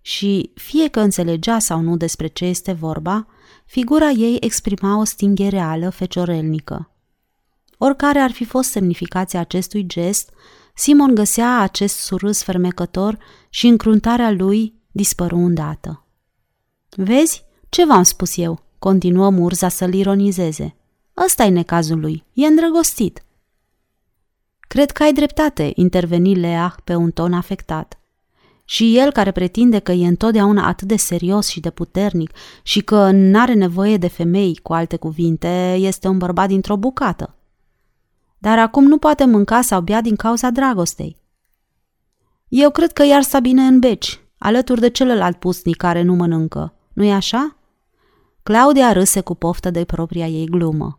Și, 0.00 0.50
fie 0.54 0.88
că 0.88 1.00
înțelegea 1.00 1.58
sau 1.58 1.80
nu 1.80 1.96
despre 1.96 2.26
ce 2.26 2.44
este 2.44 2.72
vorba, 2.72 3.26
figura 3.66 4.10
ei 4.10 4.36
exprima 4.40 4.98
o 4.98 5.04
stingere 5.04 5.48
reală 5.48 5.90
feciorelnică. 5.90 6.90
Oricare 7.76 8.18
ar 8.18 8.30
fi 8.30 8.44
fost 8.44 8.70
semnificația 8.70 9.40
acestui 9.40 9.86
gest, 9.86 10.30
Simon 10.74 11.14
găsea 11.14 11.60
acest 11.60 11.96
surâs 11.96 12.42
fermecător 12.42 13.18
și 13.48 13.66
încruntarea 13.66 14.30
lui 14.30 14.74
dispăru 14.90 15.36
îndată. 15.36 16.04
Vezi? 16.88 17.44
Ce 17.68 17.84
v-am 17.84 18.02
spus 18.02 18.36
eu?" 18.36 18.62
continuă 18.78 19.30
Murza 19.30 19.68
să-l 19.68 19.94
ironizeze. 19.94 20.76
ăsta 21.24 21.44
e 21.44 21.48
necazul 21.48 22.00
lui, 22.00 22.24
e 22.32 22.46
îndrăgostit." 22.46 23.22
Cred 24.68 24.90
că 24.90 25.02
ai 25.02 25.12
dreptate, 25.12 25.72
interveni 25.74 26.34
Leah 26.34 26.74
pe 26.84 26.94
un 26.94 27.10
ton 27.10 27.32
afectat. 27.32 28.00
Și 28.64 28.98
el 28.98 29.12
care 29.12 29.30
pretinde 29.30 29.78
că 29.78 29.92
e 29.92 30.06
întotdeauna 30.06 30.66
atât 30.66 30.88
de 30.88 30.96
serios 30.96 31.48
și 31.48 31.60
de 31.60 31.70
puternic 31.70 32.30
și 32.62 32.80
că 32.80 33.10
n-are 33.10 33.54
nevoie 33.54 33.96
de 33.96 34.08
femei, 34.08 34.60
cu 34.62 34.72
alte 34.72 34.96
cuvinte, 34.96 35.76
este 35.78 36.08
un 36.08 36.18
bărbat 36.18 36.48
dintr-o 36.48 36.76
bucată. 36.76 37.34
Dar 38.38 38.58
acum 38.58 38.84
nu 38.84 38.98
poate 38.98 39.24
mânca 39.24 39.60
sau 39.60 39.80
bea 39.80 40.00
din 40.00 40.16
cauza 40.16 40.50
dragostei. 40.50 41.16
Eu 42.48 42.70
cred 42.70 42.92
că 42.92 43.04
iar 43.04 43.22
sta 43.22 43.40
bine 43.40 43.62
în 43.62 43.78
beci, 43.78 44.20
alături 44.38 44.80
de 44.80 44.90
celălalt 44.90 45.36
pusnic 45.36 45.76
care 45.76 46.02
nu 46.02 46.14
mănâncă. 46.14 46.74
Nu-i 46.92 47.12
așa? 47.12 47.56
Claudia 48.42 48.92
râse 48.92 49.20
cu 49.20 49.34
poftă 49.34 49.70
de 49.70 49.84
propria 49.84 50.26
ei 50.26 50.46
glumă. 50.46 50.98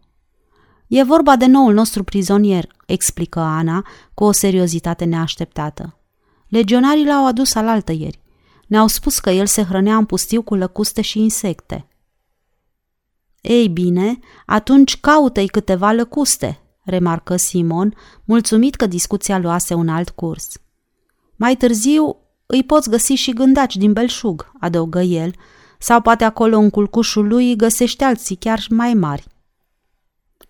E 0.89 1.03
vorba 1.03 1.35
de 1.35 1.45
noul 1.45 1.73
nostru 1.73 2.03
prizonier, 2.03 2.67
explică 2.85 3.39
Ana 3.39 3.85
cu 4.13 4.23
o 4.23 4.31
seriozitate 4.31 5.05
neașteptată. 5.05 5.97
Legionarii 6.47 7.05
l-au 7.05 7.25
adus 7.25 7.55
alaltă 7.55 7.91
ieri. 7.91 8.21
Ne-au 8.67 8.87
spus 8.87 9.19
că 9.19 9.29
el 9.29 9.45
se 9.45 9.63
hrănea 9.63 9.95
în 9.95 10.05
pustiu 10.05 10.41
cu 10.41 10.55
lăcuste 10.55 11.01
și 11.01 11.19
insecte. 11.19 11.87
Ei 13.41 13.67
bine, 13.67 14.19
atunci 14.45 14.99
caută-i 14.99 15.47
câteva 15.47 15.91
lăcuste, 15.91 16.59
remarcă 16.83 17.35
Simon, 17.35 17.95
mulțumit 18.25 18.75
că 18.75 18.85
discuția 18.85 19.37
luase 19.37 19.73
un 19.73 19.89
alt 19.89 20.09
curs. 20.09 20.61
Mai 21.35 21.55
târziu 21.55 22.17
îi 22.45 22.63
poți 22.63 22.89
găsi 22.89 23.13
și 23.13 23.33
gândaci 23.33 23.75
din 23.75 23.93
belșug, 23.93 24.51
adăugă 24.59 25.01
el, 25.01 25.33
sau 25.79 26.01
poate 26.01 26.23
acolo 26.23 26.57
în 26.57 26.69
culcușul 26.69 27.27
lui 27.27 27.55
găsești 27.55 28.03
alții 28.03 28.35
chiar 28.35 28.65
mai 28.69 28.93
mari. 28.93 29.27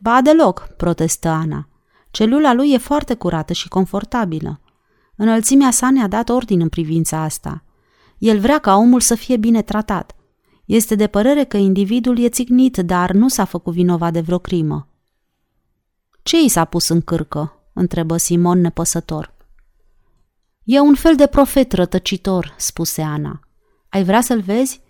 Ba 0.01 0.21
deloc, 0.21 0.69
protestă 0.77 1.27
Ana. 1.27 1.67
Celula 2.11 2.53
lui 2.53 2.71
e 2.71 2.77
foarte 2.77 3.13
curată 3.13 3.53
și 3.53 3.67
confortabilă. 3.67 4.59
Înălțimea 5.15 5.71
sa 5.71 5.91
ne-a 5.91 6.07
dat 6.07 6.29
ordin 6.29 6.61
în 6.61 6.69
privința 6.69 7.21
asta. 7.21 7.63
El 8.17 8.39
vrea 8.39 8.59
ca 8.59 8.75
omul 8.75 8.99
să 8.99 9.15
fie 9.15 9.37
bine 9.37 9.61
tratat. 9.61 10.15
Este 10.65 10.95
de 10.95 11.07
părere 11.07 11.43
că 11.43 11.57
individul 11.57 12.19
e 12.19 12.29
țignit, 12.29 12.77
dar 12.77 13.11
nu 13.11 13.27
s-a 13.27 13.45
făcut 13.45 13.73
vinovat 13.73 14.13
de 14.13 14.21
vreo 14.21 14.37
crimă. 14.37 14.87
Ce 16.23 16.41
i 16.41 16.47
s-a 16.47 16.65
pus 16.65 16.89
în 16.89 17.01
cârcă? 17.01 17.53
întrebă 17.73 18.17
Simon 18.17 18.61
nepăsător. 18.61 19.33
E 20.63 20.79
un 20.79 20.95
fel 20.95 21.15
de 21.15 21.27
profet 21.27 21.71
rătăcitor, 21.71 22.53
spuse 22.57 23.01
Ana. 23.01 23.39
Ai 23.89 24.03
vrea 24.03 24.21
să-l 24.21 24.41
vezi? 24.41 24.81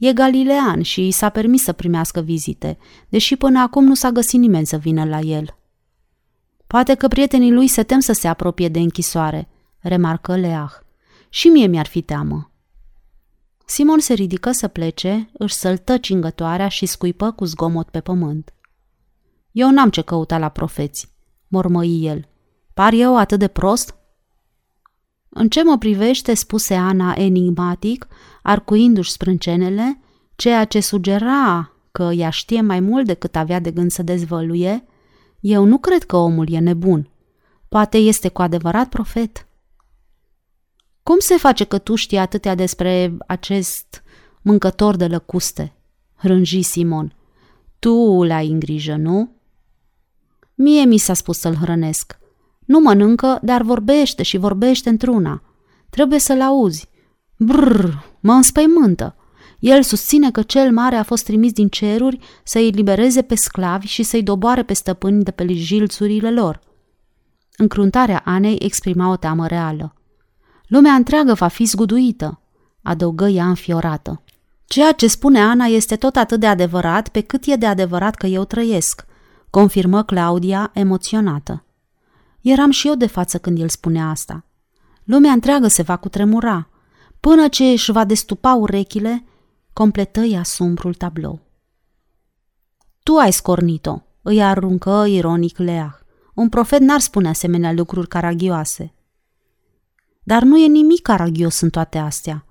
E 0.00 0.12
galilean 0.12 0.82
și 0.82 1.06
i 1.06 1.10
s-a 1.10 1.28
permis 1.28 1.62
să 1.62 1.72
primească 1.72 2.20
vizite, 2.20 2.78
deși 3.08 3.36
până 3.36 3.60
acum 3.60 3.84
nu 3.84 3.94
s-a 3.94 4.10
găsit 4.10 4.40
nimeni 4.40 4.66
să 4.66 4.76
vină 4.76 5.04
la 5.04 5.18
el. 5.18 5.56
Poate 6.66 6.94
că 6.94 7.08
prietenii 7.08 7.52
lui 7.52 7.66
se 7.66 7.82
tem 7.82 8.00
să 8.00 8.12
se 8.12 8.28
apropie 8.28 8.68
de 8.68 8.78
închisoare, 8.78 9.48
remarcă 9.78 10.36
Leah. 10.36 10.70
Și 11.28 11.48
mie 11.48 11.66
mi-ar 11.66 11.86
fi 11.86 12.02
teamă. 12.02 12.52
Simon 13.66 13.98
se 13.98 14.14
ridică 14.14 14.50
să 14.50 14.68
plece, 14.68 15.30
își 15.32 15.54
săltă 15.54 15.96
cingătoarea 15.96 16.68
și 16.68 16.86
scuipă 16.86 17.30
cu 17.30 17.44
zgomot 17.44 17.88
pe 17.88 18.00
pământ. 18.00 18.54
Eu 19.52 19.70
n-am 19.70 19.90
ce 19.90 20.02
căuta 20.02 20.38
la 20.38 20.48
profeți, 20.48 21.12
mormăi 21.48 22.06
el. 22.06 22.28
Par 22.74 22.92
eu 22.92 23.16
atât 23.16 23.38
de 23.38 23.48
prost? 23.48 23.94
În 25.30 25.48
ce 25.48 25.62
mă 25.62 25.78
privește, 25.78 26.34
spuse 26.34 26.74
Ana 26.74 27.14
enigmatic, 27.16 28.06
arcuindu-și 28.42 29.10
sprâncenele, 29.10 30.00
ceea 30.36 30.64
ce 30.64 30.80
sugera 30.80 31.72
că 31.92 32.02
ea 32.02 32.30
știe 32.30 32.60
mai 32.60 32.80
mult 32.80 33.06
decât 33.06 33.36
avea 33.36 33.60
de 33.60 33.70
gând 33.70 33.90
să 33.90 34.02
dezvăluie, 34.02 34.84
eu 35.40 35.64
nu 35.64 35.78
cred 35.78 36.04
că 36.04 36.16
omul 36.16 36.46
e 36.50 36.58
nebun. 36.58 37.10
Poate 37.68 37.96
este 37.98 38.28
cu 38.28 38.42
adevărat 38.42 38.88
profet. 38.88 39.46
Cum 41.02 41.18
se 41.18 41.36
face 41.36 41.64
că 41.64 41.78
tu 41.78 41.94
știi 41.94 42.18
atâtea 42.18 42.54
despre 42.54 43.16
acest 43.26 44.02
mâncător 44.42 44.96
de 44.96 45.06
lăcuste? 45.06 45.72
Rânji 46.14 46.62
Simon. 46.62 47.14
Tu 47.78 48.22
l-ai 48.22 48.48
în 48.48 48.58
grijă, 48.58 48.96
nu? 48.96 49.32
Mie 50.54 50.84
mi 50.84 50.98
s-a 50.98 51.14
spus 51.14 51.38
să-l 51.38 51.54
hrănesc. 51.54 52.18
Nu 52.70 52.78
mănâncă, 52.78 53.38
dar 53.42 53.62
vorbește 53.62 54.22
și 54.22 54.36
vorbește 54.36 54.88
într-una. 54.88 55.42
Trebuie 55.88 56.18
să-l 56.18 56.40
auzi. 56.40 56.88
Brrr, 57.36 57.84
mă 58.20 58.32
înspăimântă. 58.32 59.16
El 59.58 59.82
susține 59.82 60.30
că 60.30 60.42
cel 60.42 60.72
mare 60.72 60.96
a 60.96 61.02
fost 61.02 61.24
trimis 61.24 61.52
din 61.52 61.68
ceruri 61.68 62.18
să-i 62.44 62.70
libereze 62.70 63.22
pe 63.22 63.34
sclavi 63.34 63.86
și 63.86 64.02
să-i 64.02 64.22
doboare 64.22 64.62
pe 64.62 64.72
stăpâni 64.72 65.22
de 65.22 65.30
pe 65.30 65.46
jilțurile 65.52 66.30
lor. 66.30 66.60
Încruntarea 67.56 68.22
Anei 68.24 68.58
exprima 68.60 69.10
o 69.10 69.16
teamă 69.16 69.46
reală. 69.46 69.94
Lumea 70.66 70.92
întreagă 70.92 71.32
va 71.32 71.48
fi 71.48 71.64
zguduită, 71.64 72.40
adăugă 72.82 73.26
ea 73.26 73.46
înfiorată. 73.46 74.22
Ceea 74.64 74.92
ce 74.92 75.06
spune 75.06 75.40
Ana 75.40 75.64
este 75.64 75.96
tot 75.96 76.16
atât 76.16 76.40
de 76.40 76.46
adevărat 76.46 77.08
pe 77.08 77.20
cât 77.20 77.44
e 77.46 77.56
de 77.56 77.66
adevărat 77.66 78.14
că 78.14 78.26
eu 78.26 78.44
trăiesc, 78.44 79.04
confirmă 79.50 80.02
Claudia 80.02 80.70
emoționată. 80.74 81.64
Eram 82.40 82.70
și 82.70 82.88
eu 82.88 82.94
de 82.94 83.06
față 83.06 83.38
când 83.38 83.58
el 83.60 83.68
spunea 83.68 84.08
asta. 84.08 84.44
Lumea 85.04 85.32
întreagă 85.32 85.68
se 85.68 85.82
va 85.82 85.96
cutremura. 85.96 86.68
Până 87.20 87.48
ce 87.48 87.64
își 87.64 87.92
va 87.92 88.04
destupa 88.04 88.54
urechile, 88.54 89.24
completă 89.72 90.20
ea 90.20 90.42
sumbrul 90.42 90.94
tablou. 90.94 91.40
Tu 93.02 93.16
ai 93.16 93.32
scornit-o, 93.32 94.02
îi 94.22 94.42
aruncă 94.42 95.04
ironic 95.08 95.58
Leah. 95.58 95.92
Un 96.34 96.48
profet 96.48 96.80
n-ar 96.80 97.00
spune 97.00 97.28
asemenea 97.28 97.72
lucruri 97.72 98.08
caragioase. 98.08 98.94
Dar 100.22 100.42
nu 100.42 100.58
e 100.58 100.66
nimic 100.66 101.02
caragios 101.02 101.60
în 101.60 101.70
toate 101.70 101.98
astea. 101.98 102.44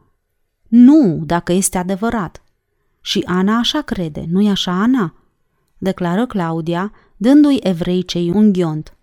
Nu, 0.68 1.22
dacă 1.26 1.52
este 1.52 1.78
adevărat. 1.78 2.44
Și 3.02 3.24
Ana 3.26 3.58
așa 3.58 3.82
crede, 3.82 4.26
nu-i 4.28 4.50
așa, 4.50 4.72
Ana? 4.72 5.14
Declară 5.78 6.26
Claudia, 6.26 6.92
dându-i 7.18 7.60
evreicei 7.62 8.30
un 8.30 8.52
ghiont. 8.52 8.98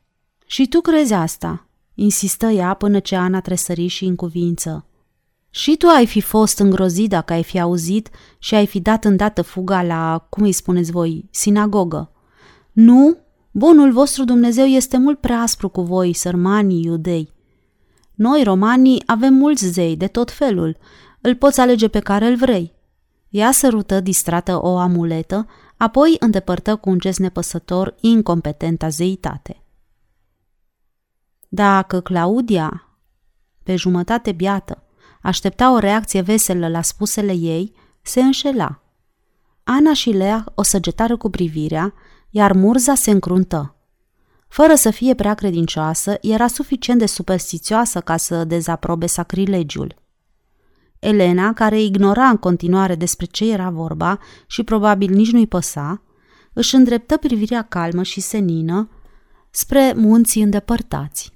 Și 0.47 0.69
tu 0.69 0.81
crezi 0.81 1.13
asta? 1.13 1.67
Insistă 1.95 2.47
ea 2.47 2.75
până 2.75 2.99
ce 2.99 3.17
Ana 3.17 3.41
tresări 3.41 3.87
și 3.87 4.05
în 4.05 4.17
cuvință. 4.17 4.87
Și 5.51 5.77
tu 5.77 5.87
ai 5.87 6.07
fi 6.07 6.21
fost 6.21 6.59
îngrozit 6.59 7.09
dacă 7.09 7.33
ai 7.33 7.43
fi 7.43 7.61
auzit 7.61 8.09
și 8.39 8.55
ai 8.55 8.67
fi 8.67 8.81
dat 8.81 9.05
îndată 9.05 9.43
fuga 9.43 9.83
la, 9.83 10.27
cum 10.31 10.43
îi 10.43 10.53
spuneți 10.53 10.91
voi, 10.91 11.29
sinagogă. 11.31 12.11
Nu? 12.73 13.17
Bunul 13.51 13.93
vostru 13.93 14.25
Dumnezeu 14.25 14.65
este 14.65 14.99
mult 14.99 15.21
prea 15.21 15.41
aspru 15.41 15.69
cu 15.69 15.83
voi, 15.83 16.13
sărmanii 16.13 16.85
iudei. 16.85 17.33
Noi, 18.15 18.43
romanii, 18.43 19.03
avem 19.07 19.35
mulți 19.35 19.67
zei 19.67 19.97
de 19.97 20.07
tot 20.07 20.31
felul. 20.31 20.77
Îl 21.21 21.35
poți 21.35 21.61
alege 21.61 21.89
pe 21.89 21.99
care 21.99 22.27
îl 22.27 22.37
vrei. 22.37 22.73
Ea 23.29 23.53
sărută 23.53 24.01
distrată 24.01 24.63
o 24.63 24.77
amuletă, 24.77 25.47
apoi 25.77 26.17
îndepărtă 26.19 26.77
cu 26.77 26.91
un 26.91 26.99
gest 26.99 27.19
nepăsător 27.19 27.95
incompetenta 28.01 28.89
zeitate. 28.89 29.66
Dacă 31.49 32.01
Claudia, 32.01 32.89
pe 33.63 33.77
jumătate 33.77 34.33
biată, 34.33 34.83
aștepta 35.23 35.73
o 35.73 35.79
reacție 35.79 36.21
veselă 36.21 36.69
la 36.69 36.83
spusele 36.83 37.33
ei, 37.33 37.75
se 38.03 38.21
înșela. 38.21 38.81
Ana 39.65 39.93
și 39.93 40.11
Lea 40.11 40.45
o 40.55 40.63
săgetară 40.63 41.17
cu 41.17 41.31
privirea, 41.31 41.95
iar 42.31 42.53
Murza 42.53 42.95
se 42.95 43.11
încruntă. 43.11 43.75
Fără 44.49 44.75
să 44.75 44.91
fie 44.91 45.15
prea 45.15 45.35
credincioasă, 45.35 46.19
era 46.21 46.47
suficient 46.47 46.99
de 46.99 47.07
superstițioasă 47.07 48.01
ca 48.01 48.17
să 48.17 48.45
dezaprobe 48.45 49.07
sacrilegiul. 49.07 49.95
Elena, 50.99 51.53
care 51.53 51.81
ignora 51.81 52.29
în 52.29 52.37
continuare 52.37 52.95
despre 52.95 53.27
ce 53.27 53.53
era 53.53 53.71
vorba 53.71 54.19
și 54.47 54.63
probabil 54.63 55.11
nici 55.11 55.31
nu-i 55.33 55.47
păsa, 55.47 56.03
își 56.53 56.75
îndreptă 56.75 57.17
privirea 57.17 57.63
calmă 57.63 58.03
și 58.03 58.21
senină 58.21 58.91
spre 59.51 59.93
munții 59.97 60.43
îndepărtați. 60.43 61.33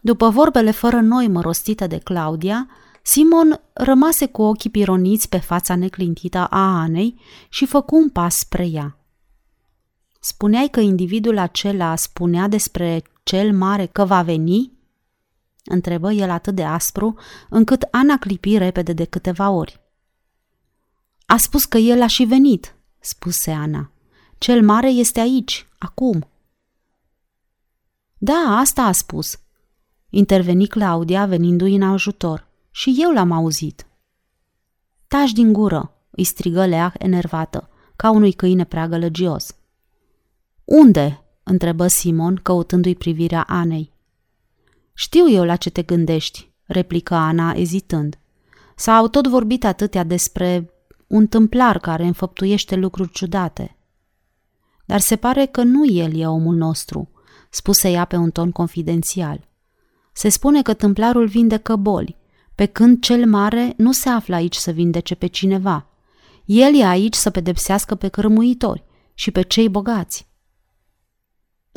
După 0.00 0.28
vorbele 0.28 0.70
fără 0.70 1.00
noi 1.00 1.32
rostite 1.32 1.86
de 1.86 1.98
Claudia, 1.98 2.68
Simon 3.02 3.60
rămase 3.72 4.26
cu 4.26 4.42
ochii 4.42 4.70
pironiți 4.70 5.28
pe 5.28 5.38
fața 5.38 5.74
neclintită 5.74 6.46
a 6.46 6.80
Anei 6.80 7.20
și 7.48 7.66
făcu 7.66 7.96
un 7.96 8.08
pas 8.08 8.36
spre 8.38 8.66
ea. 8.66 8.98
Spuneai 10.20 10.68
că 10.68 10.80
individul 10.80 11.38
acela 11.38 11.96
spunea 11.96 12.48
despre 12.48 13.02
cel 13.22 13.52
mare 13.52 13.86
că 13.86 14.04
va 14.04 14.22
veni? 14.22 14.72
Întrebă 15.64 16.12
el 16.12 16.30
atât 16.30 16.54
de 16.54 16.64
aspru, 16.64 17.18
încât 17.48 17.82
Ana 17.90 18.18
clipi 18.18 18.58
repede 18.58 18.92
de 18.92 19.04
câteva 19.04 19.50
ori. 19.50 19.80
A 21.26 21.36
spus 21.36 21.64
că 21.64 21.78
el 21.78 22.02
a 22.02 22.06
și 22.06 22.24
venit, 22.24 22.74
spuse 22.98 23.50
Ana. 23.50 23.90
Cel 24.38 24.62
mare 24.62 24.88
este 24.88 25.20
aici, 25.20 25.66
acum. 25.78 26.28
Da, 28.18 28.56
asta 28.58 28.82
a 28.82 28.92
spus, 28.92 29.38
interveni 30.10 30.66
Claudia 30.66 31.26
venindu-i 31.26 31.74
în 31.74 31.82
ajutor. 31.82 32.48
Și 32.70 32.96
eu 32.98 33.12
l-am 33.12 33.30
auzit. 33.32 33.86
Taci 35.06 35.32
din 35.32 35.52
gură, 35.52 35.94
îi 36.10 36.24
strigă 36.24 36.66
Lea 36.66 36.94
enervată, 36.98 37.68
ca 37.96 38.10
unui 38.10 38.32
câine 38.32 38.64
prea 38.64 38.88
gălăgios. 38.88 39.54
Unde? 40.64 41.24
întrebă 41.42 41.86
Simon, 41.86 42.34
căutându-i 42.42 42.94
privirea 42.94 43.42
Anei. 43.42 43.92
Știu 44.94 45.30
eu 45.30 45.44
la 45.44 45.56
ce 45.56 45.70
te 45.70 45.82
gândești, 45.82 46.50
replică 46.64 47.14
Ana, 47.14 47.52
ezitând. 47.52 48.18
S-au 48.76 49.08
tot 49.08 49.26
vorbit 49.26 49.64
atâtea 49.64 50.04
despre 50.04 50.70
un 51.06 51.26
tâmplar 51.26 51.78
care 51.78 52.04
înfăptuiește 52.04 52.76
lucruri 52.76 53.10
ciudate. 53.10 53.76
Dar 54.84 55.00
se 55.00 55.16
pare 55.16 55.46
că 55.46 55.62
nu 55.62 55.86
el 55.86 56.18
e 56.18 56.26
omul 56.26 56.56
nostru, 56.56 57.10
spuse 57.50 57.90
ea 57.90 58.04
pe 58.04 58.16
un 58.16 58.30
ton 58.30 58.50
confidențial. 58.50 59.48
Se 60.12 60.28
spune 60.28 60.62
că 60.62 60.74
tâmplarul 60.74 61.26
vindecă 61.26 61.76
boli, 61.76 62.16
pe 62.54 62.66
când 62.66 63.00
cel 63.00 63.26
mare 63.26 63.74
nu 63.76 63.92
se 63.92 64.08
află 64.08 64.34
aici 64.34 64.56
să 64.56 64.70
vindece 64.70 65.14
pe 65.14 65.26
cineva. 65.26 65.86
El 66.44 66.74
e 66.74 66.84
aici 66.84 67.14
să 67.14 67.30
pedepsească 67.30 67.94
pe 67.94 68.08
cărmuitori 68.08 68.84
și 69.14 69.30
pe 69.30 69.42
cei 69.42 69.68
bogați. 69.68 70.28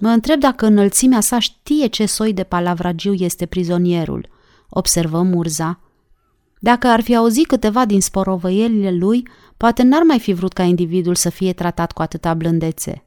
Mă 0.02 0.10
întreb 0.10 0.40
dacă 0.40 0.66
înălțimea 0.66 1.20
sa 1.20 1.40
știe 1.40 1.88
ce 1.88 2.06
soi 2.06 2.34
de 2.34 2.44
palavragiu 2.44 3.14
este 3.14 3.46
prizonierul, 3.46 4.30
observă 4.70 5.22
Murza. 5.22 5.80
Dacă 6.60 6.88
ar 6.88 7.02
fi 7.02 7.16
auzit 7.16 7.48
câteva 7.48 7.86
din 7.86 8.02
sporovăielile 8.02 8.92
lui, 8.92 9.28
poate 9.58 9.84
n-ar 9.84 10.02
mai 10.04 10.20
fi 10.20 10.34
vrut 10.34 10.54
ca 10.54 10.64
individul 10.64 11.16
să 11.16 11.30
fie 11.30 11.54
tratat 11.54 11.92
cu 11.92 12.02
atâta 12.02 12.34
blândețe. 12.34 13.06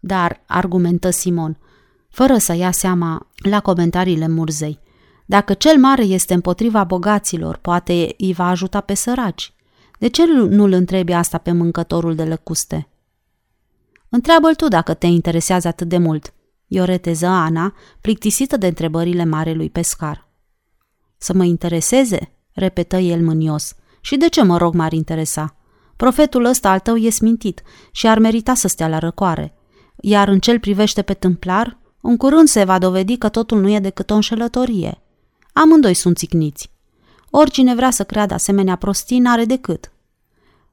Dar, 0.00 0.42
argumentă 0.46 1.10
Simon, 1.10 1.58
fără 2.12 2.38
să 2.38 2.54
ia 2.54 2.70
seama 2.70 3.26
la 3.48 3.60
comentariile 3.60 4.28
Murzei, 4.28 4.80
dacă 5.26 5.54
cel 5.54 5.78
mare 5.78 6.02
este 6.02 6.34
împotriva 6.34 6.84
bogaților, 6.84 7.56
poate 7.56 8.14
îi 8.18 8.32
va 8.32 8.48
ajuta 8.48 8.80
pe 8.80 8.94
săraci. 8.94 9.54
De 9.98 10.08
ce 10.08 10.26
nu-l 10.26 10.72
întrebi 10.72 11.12
asta 11.12 11.38
pe 11.38 11.52
mâncătorul 11.52 12.14
de 12.14 12.24
lăcuste? 12.24 12.88
Întreabă-l 14.08 14.54
tu 14.54 14.68
dacă 14.68 14.94
te 14.94 15.06
interesează 15.06 15.68
atât 15.68 15.88
de 15.88 15.98
mult, 15.98 16.34
ioreteză 16.66 17.26
Ana, 17.26 17.74
plictisită 18.00 18.56
de 18.56 18.66
întrebările 18.66 19.24
marelui 19.24 19.70
pescar. 19.70 20.28
Să 21.18 21.32
mă 21.32 21.44
intereseze? 21.44 22.36
repetă 22.52 22.96
el 22.96 23.24
mânios. 23.24 23.74
Și 24.00 24.16
de 24.16 24.28
ce 24.28 24.42
mă 24.42 24.56
rog 24.56 24.74
m-ar 24.74 24.92
interesa? 24.92 25.56
Profetul 25.96 26.44
ăsta 26.44 26.70
al 26.70 26.78
tău 26.78 26.96
e 26.96 27.10
smintit 27.10 27.62
și 27.92 28.06
ar 28.06 28.18
merita 28.18 28.54
să 28.54 28.68
stea 28.68 28.88
la 28.88 28.98
răcoare. 28.98 29.54
Iar 30.00 30.28
în 30.28 30.38
cel 30.38 30.58
privește 30.60 31.02
pe 31.02 31.14
tâmplar, 31.14 31.78
în 32.02 32.16
curând 32.16 32.48
se 32.48 32.64
va 32.64 32.78
dovedi 32.78 33.16
că 33.16 33.28
totul 33.28 33.60
nu 33.60 33.68
e 33.70 33.80
decât 33.80 34.10
o 34.10 34.14
înșelătorie. 34.14 35.00
Amândoi 35.52 35.94
sunt 35.94 36.16
țicniți. 36.16 36.70
Oricine 37.30 37.74
vrea 37.74 37.90
să 37.90 38.04
creadă 38.04 38.34
asemenea 38.34 38.76
prostii 38.76 39.18
n-are 39.18 39.44
decât. 39.44 39.92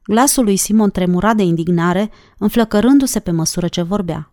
Glasul 0.04 0.44
lui 0.44 0.56
Simon 0.56 0.90
tremura 0.90 1.34
de 1.34 1.42
indignare, 1.42 2.10
înflăcărându-se 2.38 3.20
pe 3.20 3.30
măsură 3.30 3.68
ce 3.68 3.82
vorbea. 3.82 4.32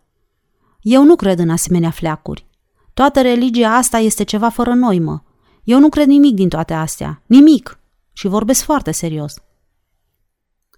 Eu 0.80 1.04
nu 1.04 1.16
cred 1.16 1.38
în 1.38 1.50
asemenea 1.50 1.90
fleacuri. 1.90 2.46
Toată 2.94 3.20
religia 3.20 3.76
asta 3.76 3.98
este 3.98 4.22
ceva 4.22 4.48
fără 4.48 4.74
noimă. 4.74 5.24
Eu 5.64 5.78
nu 5.78 5.88
cred 5.88 6.06
nimic 6.06 6.34
din 6.34 6.48
toate 6.48 6.74
astea. 6.74 7.22
Nimic. 7.26 7.78
Și 8.12 8.26
vorbesc 8.26 8.62
foarte 8.62 8.90
serios. 8.90 9.34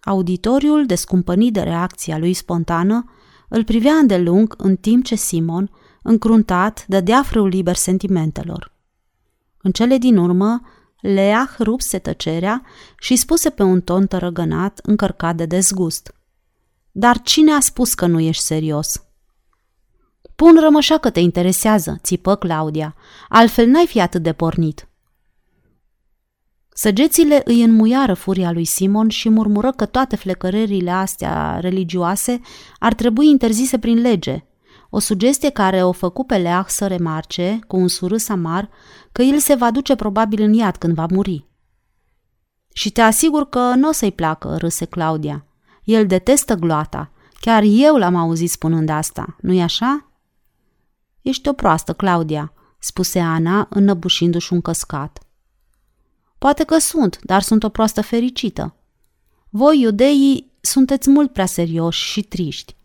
Auditoriul, 0.00 0.86
descumpănit 0.86 1.52
de 1.52 1.60
reacția 1.60 2.18
lui 2.18 2.34
spontană, 2.34 3.04
îl 3.48 3.64
privea 3.64 3.92
îndelung 3.92 4.54
în 4.58 4.76
timp 4.76 5.04
ce 5.04 5.14
Simon, 5.14 5.70
încruntat, 6.02 6.84
dădea 6.88 7.22
frâu 7.22 7.46
liber 7.46 7.76
sentimentelor. 7.76 8.72
În 9.62 9.72
cele 9.72 9.98
din 9.98 10.16
urmă, 10.16 10.60
Leah 11.00 11.48
rupse 11.58 11.98
tăcerea 11.98 12.62
și 12.98 13.16
spuse 13.16 13.50
pe 13.50 13.62
un 13.62 13.80
ton 13.80 14.06
tărăgănat, 14.06 14.80
încărcat 14.82 15.36
de 15.36 15.46
dezgust. 15.46 16.14
Dar 16.90 17.20
cine 17.22 17.52
a 17.52 17.60
spus 17.60 17.94
că 17.94 18.06
nu 18.06 18.20
ești 18.20 18.42
serios? 18.42 19.04
Pun 20.36 20.60
rămășa 20.60 20.98
că 20.98 21.10
te 21.10 21.20
interesează, 21.20 21.98
țipă 22.02 22.36
Claudia, 22.36 22.94
altfel 23.28 23.66
n-ai 23.66 23.86
fi 23.86 24.00
atât 24.00 24.22
de 24.22 24.32
pornit. 24.32 24.88
Săgețile 26.68 27.42
îi 27.44 27.62
înmuiară 27.62 28.14
furia 28.14 28.52
lui 28.52 28.64
Simon 28.64 29.08
și 29.08 29.28
murmură 29.28 29.72
că 29.72 29.86
toate 29.86 30.16
flecărările 30.16 30.90
astea 30.90 31.58
religioase 31.60 32.40
ar 32.78 32.94
trebui 32.94 33.28
interzise 33.28 33.78
prin 33.78 34.00
lege, 34.00 34.44
o 34.90 34.98
sugestie 34.98 35.50
care 35.50 35.84
o 35.84 35.92
făcu 35.92 36.24
pe 36.24 36.36
Leah 36.36 36.64
să 36.68 36.86
remarce, 36.86 37.58
cu 37.66 37.76
un 37.76 37.88
surâs 37.88 38.28
amar, 38.28 38.68
că 39.12 39.22
el 39.22 39.38
se 39.38 39.54
va 39.54 39.70
duce 39.70 39.94
probabil 39.94 40.42
în 40.42 40.52
iad 40.52 40.76
când 40.76 40.94
va 40.94 41.06
muri. 41.10 41.48
Și 42.72 42.90
te 42.90 43.00
asigur 43.00 43.48
că 43.48 43.74
nu 43.74 43.88
o 43.88 43.92
să-i 43.92 44.12
placă, 44.12 44.56
râse 44.56 44.84
Claudia. 44.84 45.44
El 45.84 46.06
detestă 46.06 46.54
gloata. 46.54 47.10
Chiar 47.40 47.62
eu 47.66 47.96
l-am 47.96 48.14
auzit 48.14 48.50
spunând 48.50 48.88
asta, 48.88 49.36
nu-i 49.40 49.62
așa? 49.62 50.10
Ești 51.22 51.48
o 51.48 51.52
proastă, 51.52 51.92
Claudia, 51.92 52.52
spuse 52.78 53.18
Ana, 53.18 53.66
înnăbușindu-și 53.70 54.52
un 54.52 54.60
căscat. 54.60 55.18
Poate 56.38 56.64
că 56.64 56.78
sunt, 56.78 57.18
dar 57.22 57.42
sunt 57.42 57.62
o 57.62 57.68
proastă 57.68 58.00
fericită. 58.00 58.74
Voi, 59.48 59.80
iudeii, 59.80 60.52
sunteți 60.60 61.10
mult 61.10 61.32
prea 61.32 61.46
serioși 61.46 62.10
și 62.10 62.22
triști. 62.22 62.76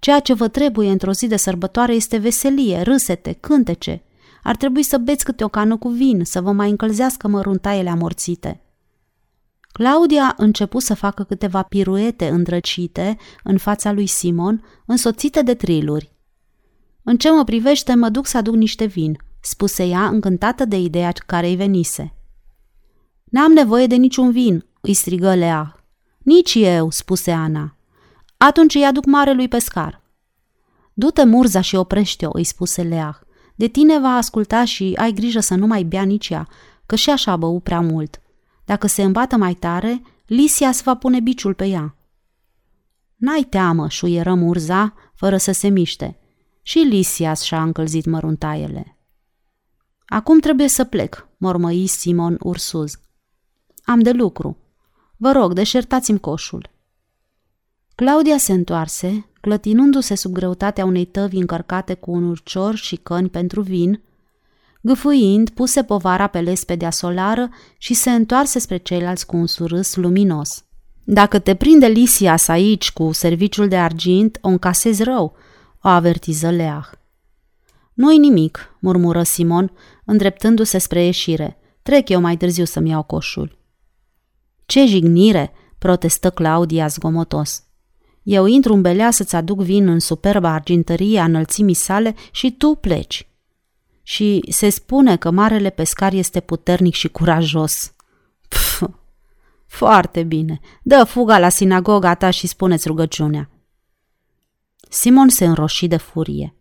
Ceea 0.00 0.20
ce 0.20 0.34
vă 0.34 0.48
trebuie 0.48 0.90
într-o 0.90 1.12
zi 1.12 1.26
de 1.26 1.36
sărbătoare 1.36 1.92
este 1.92 2.16
veselie, 2.16 2.80
râsete, 2.80 3.32
cântece. 3.32 4.02
Ar 4.42 4.56
trebui 4.56 4.82
să 4.82 4.98
beți 4.98 5.24
câte 5.24 5.44
o 5.44 5.48
cană 5.48 5.76
cu 5.76 5.88
vin, 5.88 6.24
să 6.24 6.40
vă 6.40 6.52
mai 6.52 6.70
încălzească 6.70 7.28
măruntaiele 7.28 7.90
amorțite. 7.90 8.62
Claudia 9.72 10.34
început 10.36 10.82
să 10.82 10.94
facă 10.94 11.22
câteva 11.22 11.62
piruete 11.62 12.28
îndrăcite 12.28 13.16
în 13.44 13.58
fața 13.58 13.92
lui 13.92 14.06
Simon, 14.06 14.64
însoțite 14.86 15.42
de 15.42 15.54
triluri. 15.54 16.12
În 17.02 17.16
ce 17.16 17.30
mă 17.30 17.44
privește, 17.44 17.94
mă 17.94 18.08
duc 18.08 18.26
să 18.26 18.36
aduc 18.36 18.54
niște 18.54 18.84
vin, 18.84 19.16
spuse 19.40 19.86
ea, 19.86 20.06
încântată 20.06 20.64
de 20.64 20.78
ideea 20.78 21.12
care 21.26 21.46
îi 21.46 21.56
venise. 21.56 22.14
N-am 23.24 23.52
nevoie 23.52 23.86
de 23.86 23.94
niciun 23.94 24.30
vin, 24.30 24.66
îi 24.80 24.94
strigă 24.94 25.34
Lea. 25.34 25.84
Nici 26.18 26.54
eu, 26.54 26.90
spuse 26.90 27.30
Ana. 27.30 27.74
Atunci 28.42 28.74
îi 28.74 28.84
aduc 28.84 29.04
marelui 29.04 29.48
pescar. 29.48 30.02
Du-te, 30.92 31.24
Murza, 31.24 31.60
și 31.60 31.74
oprește-o, 31.74 32.30
îi 32.32 32.44
spuse 32.44 32.82
Leah. 32.82 33.16
De 33.54 33.66
tine 33.66 33.98
va 33.98 34.08
asculta 34.08 34.64
și 34.64 34.94
ai 34.96 35.12
grijă 35.12 35.40
să 35.40 35.54
nu 35.54 35.66
mai 35.66 35.82
bea 35.82 36.02
nici 36.02 36.28
ea, 36.28 36.48
că 36.86 36.96
și 36.96 37.10
așa 37.10 37.32
a 37.32 37.36
băut 37.36 37.62
prea 37.62 37.80
mult. 37.80 38.20
Dacă 38.64 38.86
se 38.86 39.02
îmbată 39.02 39.36
mai 39.36 39.54
tare, 39.54 40.02
Lisia 40.26 40.72
se 40.72 40.82
va 40.84 40.94
pune 40.94 41.20
biciul 41.20 41.54
pe 41.54 41.66
ea. 41.66 41.96
N-ai 43.16 43.42
teamă, 43.42 43.88
șuieră 43.88 44.34
Murza, 44.34 44.94
fără 45.14 45.36
să 45.36 45.52
se 45.52 45.68
miște. 45.68 46.18
Și 46.62 46.78
Lisia 46.78 47.34
și-a 47.34 47.62
încălzit 47.62 48.04
măruntaiele. 48.04 48.98
Acum 50.06 50.38
trebuie 50.38 50.68
să 50.68 50.84
plec, 50.84 51.28
mormăi 51.36 51.86
Simon 51.86 52.36
ursuz. 52.42 53.00
Am 53.84 54.00
de 54.00 54.12
lucru. 54.12 54.56
Vă 55.16 55.32
rog, 55.32 55.52
deșertați-mi 55.52 56.20
coșul. 56.20 56.78
Claudia 58.00 58.36
se 58.36 58.52
întoarse, 58.52 59.30
clătinându-se 59.40 60.14
sub 60.14 60.32
greutatea 60.32 60.84
unei 60.84 61.04
tăvi 61.04 61.36
încărcate 61.36 61.94
cu 61.94 62.10
un 62.10 62.28
urcior 62.28 62.74
și 62.74 62.96
căni 62.96 63.28
pentru 63.28 63.60
vin, 63.60 64.02
gâfâind, 64.80 65.50
puse 65.50 65.82
povara 65.82 66.26
pe 66.26 66.40
lespedea 66.40 66.90
solară 66.90 67.48
și 67.78 67.94
se 67.94 68.10
întoarse 68.10 68.58
spre 68.58 68.76
ceilalți 68.76 69.26
cu 69.26 69.36
un 69.36 69.46
surâs 69.46 69.96
luminos. 69.96 70.64
Dacă 71.04 71.38
te 71.38 71.54
prinde 71.54 71.86
Lisias 71.86 72.48
aici 72.48 72.92
cu 72.92 73.12
serviciul 73.12 73.68
de 73.68 73.76
argint, 73.76 74.38
o 74.40 74.48
încasezi 74.48 75.02
rău, 75.02 75.36
o 75.82 75.88
avertiză 75.88 76.50
Leah. 76.50 76.86
Nu-i 77.94 78.18
nimic, 78.18 78.76
murmură 78.78 79.22
Simon, 79.22 79.72
îndreptându-se 80.04 80.78
spre 80.78 81.04
ieșire. 81.04 81.58
Trec 81.82 82.08
eu 82.08 82.20
mai 82.20 82.36
târziu 82.36 82.64
să-mi 82.64 82.90
iau 82.90 83.02
coșul. 83.02 83.58
Ce 84.66 84.86
jignire, 84.86 85.52
protestă 85.78 86.30
Claudia 86.30 86.86
zgomotos. 86.86 87.64
Eu 88.30 88.46
intru 88.46 88.74
în 88.74 88.80
belea 88.80 89.10
să-ți 89.10 89.36
aduc 89.36 89.60
vin 89.62 89.88
în 89.88 89.98
superba 89.98 90.52
argintărie 90.52 91.20
a 91.20 91.24
înălțimii 91.24 91.74
sale 91.74 92.14
și 92.30 92.52
tu 92.52 92.74
pleci. 92.74 93.28
Și 94.02 94.44
se 94.48 94.68
spune 94.68 95.16
că 95.16 95.30
marele 95.30 95.70
pescar 95.70 96.12
este 96.12 96.40
puternic 96.40 96.94
și 96.94 97.08
curajos. 97.08 97.92
Pf, 98.48 98.82
foarte 99.66 100.22
bine. 100.22 100.60
Dă 100.82 101.04
fuga 101.04 101.38
la 101.38 101.48
sinagoga 101.48 102.14
ta 102.14 102.30
și 102.30 102.46
spuneți 102.46 102.88
rugăciunea. 102.88 103.50
Simon 104.88 105.28
se 105.28 105.44
înroși 105.44 105.86
de 105.86 105.96
furie. 105.96 106.54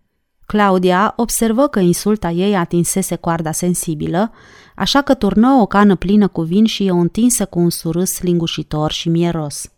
Claudia 0.46 1.14
observă 1.16 1.68
că 1.68 1.80
insulta 1.80 2.30
ei 2.30 2.56
atinsese 2.56 3.16
coarda 3.16 3.52
sensibilă, 3.52 4.32
așa 4.76 5.02
că 5.02 5.14
turnă 5.14 5.50
o 5.62 5.66
cană 5.66 5.96
plină 5.96 6.28
cu 6.28 6.42
vin 6.42 6.66
și 6.66 6.90
o 6.92 6.96
întinse 6.96 7.46
cu 7.46 7.60
un 7.60 7.70
surâs 7.70 8.22
lingușitor 8.22 8.92
și 8.92 9.10
mieros. 9.10 9.72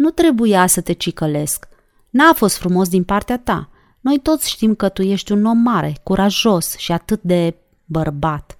Nu 0.00 0.10
trebuia 0.10 0.66
să 0.66 0.80
te 0.80 0.92
cicălesc. 0.92 1.68
N-a 2.10 2.32
fost 2.32 2.56
frumos 2.56 2.88
din 2.88 3.04
partea 3.04 3.38
ta. 3.38 3.68
Noi 4.00 4.18
toți 4.18 4.48
știm 4.48 4.74
că 4.74 4.88
tu 4.88 5.02
ești 5.02 5.32
un 5.32 5.44
om 5.44 5.58
mare, 5.58 5.96
curajos 6.02 6.76
și 6.76 6.92
atât 6.92 7.22
de 7.22 7.54
bărbat. 7.84 8.58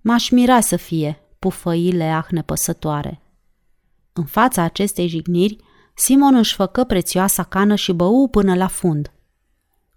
M-aș 0.00 0.30
mira 0.30 0.60
să 0.60 0.76
fie, 0.76 1.22
pufăile 1.38 2.04
ah 2.04 2.26
nepăsătoare. 2.30 3.20
În 4.12 4.24
fața 4.24 4.62
acestei 4.62 5.08
jigniri, 5.08 5.56
Simon 5.94 6.34
își 6.34 6.54
făcă 6.54 6.84
prețioasa 6.84 7.42
cană 7.42 7.74
și 7.74 7.92
bău 7.92 8.28
până 8.28 8.54
la 8.54 8.66
fund. 8.66 9.12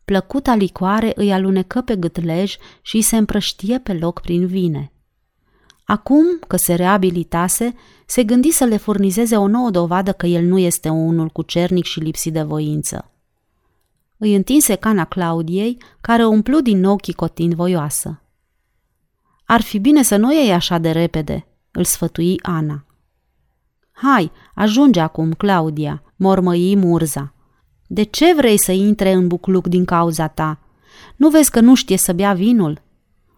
Plăcuta 0.05 0.55
licoare 0.55 1.11
îi 1.15 1.31
alunecă 1.33 1.81
pe 1.81 1.95
gâtlej 1.95 2.55
și 2.81 2.95
îi 2.95 3.01
se 3.01 3.17
împrăștie 3.17 3.79
pe 3.79 3.93
loc 3.93 4.21
prin 4.21 4.47
vine. 4.47 4.91
Acum 5.89 6.25
că 6.47 6.57
se 6.57 6.73
reabilitase, 6.73 7.73
se 8.05 8.23
gândi 8.23 8.51
să 8.51 8.63
le 8.63 8.77
furnizeze 8.77 9.37
o 9.37 9.47
nouă 9.47 9.69
dovadă 9.69 10.11
că 10.11 10.25
el 10.25 10.45
nu 10.45 10.57
este 10.57 10.89
unul 10.89 11.27
cucernic 11.27 11.85
și 11.85 11.99
lipsit 11.99 12.33
de 12.33 12.41
voință. 12.41 13.11
Îi 14.17 14.35
întinse 14.35 14.75
cana 14.75 15.05
Claudiei, 15.05 15.77
care 16.01 16.25
umplu 16.25 16.59
din 16.59 16.79
nou 16.79 16.95
chicotind 16.95 17.53
voioasă. 17.53 18.21
Ar 19.45 19.61
fi 19.61 19.79
bine 19.79 20.03
să 20.03 20.15
nu 20.15 20.33
iei 20.33 20.51
așa 20.51 20.77
de 20.77 20.91
repede, 20.91 21.47
îl 21.71 21.83
sfătui 21.83 22.39
Ana. 22.41 22.85
Hai, 23.91 24.31
ajunge 24.55 24.99
acum, 24.99 25.31
Claudia, 25.31 26.03
mormăi 26.15 26.75
Murza. 26.75 27.33
De 27.87 28.03
ce 28.03 28.33
vrei 28.35 28.57
să 28.57 28.71
intre 28.71 29.11
în 29.11 29.27
bucluc 29.27 29.67
din 29.67 29.85
cauza 29.85 30.27
ta? 30.27 30.59
Nu 31.15 31.29
vezi 31.29 31.51
că 31.51 31.59
nu 31.59 31.75
știe 31.75 31.97
să 31.97 32.13
bea 32.13 32.33
vinul? 32.33 32.81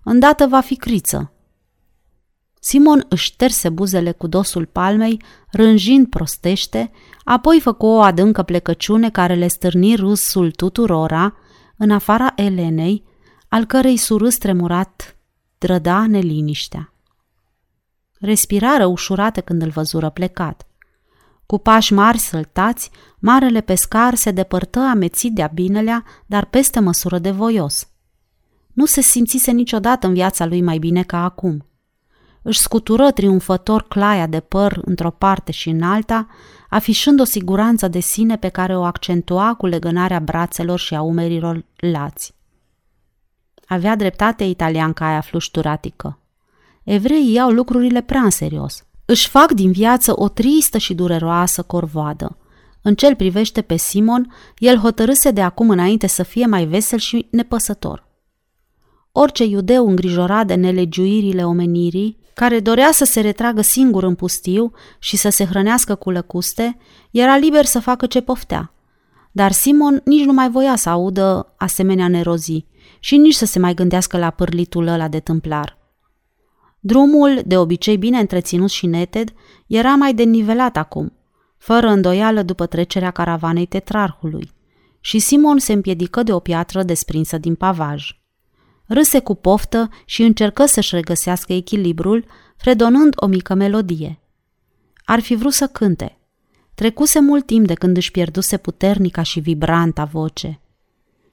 Îndată 0.03 0.47
va 0.47 0.59
fi 0.59 0.75
criță. 0.75 1.31
Simon 2.63 3.05
își 3.09 3.23
șterse 3.23 3.69
buzele 3.69 4.11
cu 4.11 4.27
dosul 4.27 4.65
palmei, 4.65 5.21
rânjind 5.51 6.07
prostește, 6.07 6.91
apoi 7.23 7.59
făcu 7.59 7.85
o 7.85 8.01
adâncă 8.01 8.43
plecăciune 8.43 9.09
care 9.09 9.33
le 9.33 9.47
stârni 9.47 9.95
râsul 9.95 10.51
tuturora, 10.51 11.35
în 11.77 11.91
afara 11.91 12.33
Elenei, 12.35 13.03
al 13.47 13.65
cărei 13.65 13.97
surâs 13.97 14.37
tremurat 14.37 15.15
trăda 15.57 16.07
neliniștea. 16.07 16.93
Respirară 18.19 18.85
ușurate 18.85 19.41
când 19.41 19.61
îl 19.61 19.69
văzură 19.69 20.09
plecat. 20.09 20.67
Cu 21.45 21.57
pași 21.57 21.93
mari 21.93 22.17
săltați, 22.17 22.91
marele 23.19 23.61
pescar 23.61 24.15
se 24.15 24.31
depărtă 24.31 24.79
amețit 24.79 25.33
de-a 25.33 25.47
binelea, 25.53 26.03
dar 26.25 26.45
peste 26.45 26.79
măsură 26.79 27.19
de 27.19 27.31
voios. 27.31 27.87
Nu 28.73 28.85
se 28.85 29.01
simțise 29.01 29.51
niciodată 29.51 30.07
în 30.07 30.13
viața 30.13 30.45
lui 30.45 30.61
mai 30.61 30.77
bine 30.77 31.03
ca 31.03 31.23
acum. 31.23 31.65
Își 32.41 32.59
scutură 32.59 33.11
triumfător 33.11 33.87
claia 33.87 34.27
de 34.27 34.39
păr 34.39 34.81
într-o 34.85 35.11
parte 35.11 35.51
și 35.51 35.69
în 35.69 35.81
alta, 35.81 36.27
afișând 36.69 37.19
o 37.19 37.23
siguranță 37.23 37.87
de 37.87 37.99
sine 37.99 38.37
pe 38.37 38.49
care 38.49 38.77
o 38.77 38.83
accentua 38.83 39.53
cu 39.53 39.65
legănarea 39.65 40.19
brațelor 40.19 40.79
și 40.79 40.95
a 40.95 41.01
umerilor 41.01 41.65
lați. 41.75 42.35
Avea 43.67 43.95
dreptate 43.95 44.43
italianca 44.43 45.05
aia 45.05 45.21
flușturatică. 45.21 46.19
Evreii 46.83 47.33
iau 47.33 47.49
lucrurile 47.49 48.01
prea 48.01 48.21
în 48.21 48.29
serios. 48.29 48.85
Își 49.05 49.27
fac 49.27 49.51
din 49.51 49.71
viață 49.71 50.21
o 50.21 50.29
tristă 50.29 50.77
și 50.77 50.93
dureroasă 50.93 51.61
corvoadă. 51.61 52.37
În 52.81 52.95
cel 52.95 53.15
privește 53.15 53.61
pe 53.61 53.75
Simon, 53.75 54.33
el 54.57 54.77
hotărâse 54.77 55.31
de 55.31 55.41
acum 55.41 55.69
înainte 55.69 56.07
să 56.07 56.23
fie 56.23 56.45
mai 56.45 56.65
vesel 56.65 56.99
și 56.99 57.27
nepăsător. 57.31 58.07
Orice 59.11 59.43
iudeu 59.43 59.87
îngrijorat 59.87 60.47
de 60.47 60.53
nelegiuirile 60.53 61.45
omenirii, 61.45 62.20
care 62.33 62.59
dorea 62.59 62.91
să 62.91 63.05
se 63.05 63.21
retragă 63.21 63.61
singur 63.61 64.03
în 64.03 64.15
pustiu 64.15 64.71
și 64.99 65.17
să 65.17 65.29
se 65.29 65.45
hrănească 65.45 65.95
cu 65.95 66.11
lăcuste, 66.11 66.77
era 67.11 67.37
liber 67.37 67.65
să 67.65 67.79
facă 67.79 68.05
ce 68.05 68.21
poftea. 68.21 68.73
Dar 69.31 69.51
Simon 69.51 70.01
nici 70.05 70.25
nu 70.25 70.33
mai 70.33 70.49
voia 70.49 70.75
să 70.75 70.89
audă 70.89 71.53
asemenea 71.57 72.07
nerozii 72.07 72.67
și 72.99 73.17
nici 73.17 73.33
să 73.33 73.45
se 73.45 73.59
mai 73.59 73.73
gândească 73.73 74.17
la 74.17 74.29
pârlitul 74.29 74.87
ăla 74.87 75.07
de 75.07 75.19
tâmplar. 75.19 75.77
Drumul, 76.79 77.41
de 77.45 77.57
obicei 77.57 77.97
bine 77.97 78.19
întreținut 78.19 78.69
și 78.69 78.85
neted, 78.85 79.33
era 79.67 79.95
mai 79.95 80.13
denivelat 80.13 80.77
acum, 80.77 81.13
fără 81.57 81.87
îndoială 81.87 82.41
după 82.41 82.65
trecerea 82.65 83.11
caravanei 83.11 83.65
tetrarhului, 83.65 84.51
și 84.99 85.19
Simon 85.19 85.59
se 85.59 85.73
împiedică 85.73 86.23
de 86.23 86.33
o 86.33 86.39
piatră 86.39 86.83
desprinsă 86.83 87.37
din 87.37 87.55
pavaj. 87.55 88.20
Râse 88.93 89.19
cu 89.19 89.35
poftă 89.35 89.89
și 90.05 90.23
încercă 90.23 90.65
să-și 90.65 90.95
regăsească 90.95 91.53
echilibrul, 91.53 92.25
fredonând 92.57 93.13
o 93.15 93.25
mică 93.25 93.53
melodie. 93.53 94.19
Ar 95.05 95.19
fi 95.19 95.35
vrut 95.35 95.53
să 95.53 95.67
cânte. 95.67 96.17
Trecuse 96.75 97.19
mult 97.19 97.45
timp 97.45 97.67
de 97.67 97.73
când 97.73 97.97
își 97.97 98.11
pierduse 98.11 98.57
puternica 98.57 99.21
și 99.21 99.39
vibranta 99.39 100.03
voce. 100.03 100.59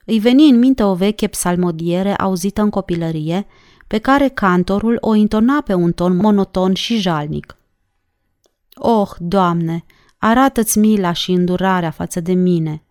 Îi 0.05 0.19
veni 0.19 0.49
în 0.49 0.59
minte 0.59 0.83
o 0.83 0.95
veche 0.95 1.27
psalmodiere 1.27 2.15
auzită 2.15 2.63
în 2.63 2.71
copilărie, 2.71 3.47
pe 3.87 3.99
care 3.99 4.29
cantorul 4.29 4.99
o 5.01 5.15
intona 5.15 5.61
pe 5.61 5.75
un 5.75 5.93
ton 5.93 6.17
monoton 6.17 6.75
și 6.75 6.97
jalnic. 6.99 7.57
Oh, 8.75 9.11
Doamne, 9.19 9.85
arată-ți 10.19 10.79
mila 10.79 11.13
și 11.13 11.33
îndurarea 11.33 11.91
față 11.91 12.21
de 12.21 12.33
mine. 12.33 12.83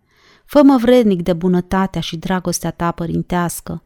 Fă-mă 0.45 0.77
vrednic 0.77 1.21
de 1.21 1.33
bunătatea 1.33 2.01
și 2.01 2.17
dragostea 2.17 2.71
ta 2.71 2.91
părintească. 2.91 3.81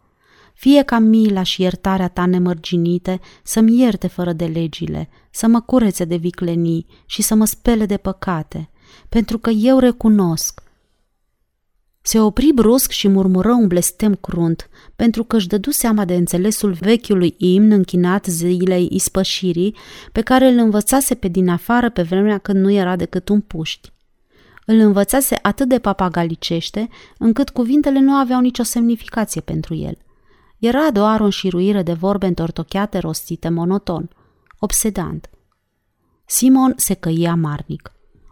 Fie 0.53 0.83
ca 0.83 0.99
mila 0.99 1.43
și 1.43 1.61
iertarea 1.61 2.07
ta 2.07 2.25
nemărginite 2.25 3.19
să-mi 3.43 3.79
ierte 3.79 4.07
fără 4.07 4.33
de 4.33 4.45
legile, 4.45 5.09
să 5.31 5.47
mă 5.47 5.61
curețe 5.61 6.05
de 6.05 6.15
viclenii 6.15 6.85
și 7.05 7.21
să 7.21 7.35
mă 7.35 7.45
spele 7.45 7.85
de 7.85 7.97
păcate, 7.97 8.69
pentru 9.09 9.37
că 9.37 9.49
eu 9.49 9.79
recunosc. 9.79 10.61
Se 12.01 12.19
opri 12.19 12.51
brusc 12.53 12.91
și 12.91 13.07
murmură 13.07 13.51
un 13.51 13.67
blestem 13.67 14.15
crunt, 14.15 14.69
pentru 14.95 15.23
că 15.23 15.35
își 15.35 15.47
dădu 15.47 15.71
seama 15.71 16.05
de 16.05 16.15
înțelesul 16.15 16.71
vechiului 16.71 17.35
imn 17.37 17.71
închinat 17.71 18.25
zilei 18.25 18.87
ispășirii, 18.91 19.75
pe 20.11 20.21
care 20.21 20.47
îl 20.47 20.57
învățase 20.57 21.15
pe 21.15 21.27
din 21.27 21.49
afară 21.49 21.89
pe 21.89 22.01
vremea 22.01 22.37
când 22.37 22.59
nu 22.63 22.71
era 22.71 22.95
decât 22.95 23.29
un 23.29 23.41
puști. 23.41 23.91
Îl 24.65 24.79
învățase 24.79 25.39
atât 25.41 25.67
de 25.67 25.79
papagalicește, 25.79 26.89
încât 27.17 27.49
cuvintele 27.49 27.99
nu 27.99 28.13
aveau 28.13 28.39
nicio 28.39 28.63
semnificație 28.63 29.41
pentru 29.41 29.75
el– 29.75 29.97
era 30.61 30.91
doar 30.91 31.19
o 31.19 31.23
înșiruire 31.23 31.81
de 31.81 31.93
vorbe 31.93 32.25
întortocheate 32.25 32.97
rostite 32.97 33.49
monoton, 33.49 34.09
obsedant. 34.59 35.29
Simon 36.25 36.73
se 36.77 36.93
căia 36.93 37.35
marnic. 37.35 37.91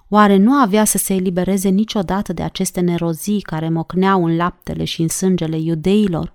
Oare 0.10 0.38
nu 0.38 0.52
avea 0.52 0.86
să 0.86 0.98
se 0.98 1.14
elibereze 1.14 1.70
niciodată 1.70 2.34
de 2.34 2.44
aceste 2.44 2.80
nerozii 2.80 3.42
care 3.42 3.70
mocneau 3.70 4.26
în 4.26 4.36
laptele 4.36 4.84
și 4.84 5.02
în 5.02 5.08
sângele 5.08 5.58
iudeilor? 5.58 6.34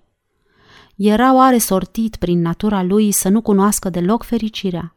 Era 0.97 1.34
oare 1.34 1.59
sortit 1.59 2.16
prin 2.16 2.40
natura 2.40 2.82
lui 2.82 3.11
să 3.11 3.28
nu 3.28 3.40
cunoască 3.40 3.90
deloc 3.90 4.22
fericirea? 4.22 4.97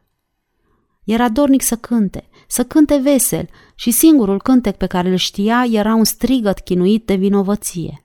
Era 1.04 1.28
dornic 1.28 1.62
să 1.62 1.76
cânte, 1.76 2.28
să 2.48 2.64
cânte 2.64 2.96
vesel 2.96 3.48
și 3.74 3.90
singurul 3.90 4.42
cântec 4.42 4.76
pe 4.76 4.86
care 4.86 5.08
îl 5.08 5.16
știa 5.16 5.66
era 5.70 5.94
un 5.94 6.04
strigăt 6.04 6.58
chinuit 6.58 7.06
de 7.06 7.14
vinovăție. 7.14 8.02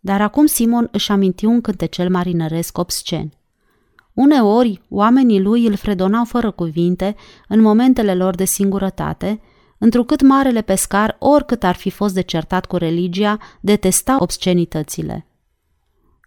Dar 0.00 0.20
acum 0.20 0.46
Simon 0.46 0.88
își 0.92 1.10
aminti 1.10 1.44
un 1.44 1.60
cântecel 1.60 2.10
marinăresc 2.10 2.78
obscen. 2.78 3.32
Uneori, 4.12 4.82
oamenii 4.88 5.40
lui 5.40 5.66
îl 5.66 5.74
fredonau 5.74 6.24
fără 6.24 6.50
cuvinte 6.50 7.16
în 7.48 7.60
momentele 7.60 8.14
lor 8.14 8.34
de 8.34 8.44
singurătate, 8.44 9.40
întrucât 9.78 10.22
marele 10.22 10.60
pescar, 10.60 11.16
oricât 11.18 11.62
ar 11.62 11.74
fi 11.74 11.90
fost 11.90 12.14
de 12.14 12.20
certat 12.20 12.66
cu 12.66 12.76
religia, 12.76 13.38
detesta 13.60 14.16
obscenitățile. 14.20 15.24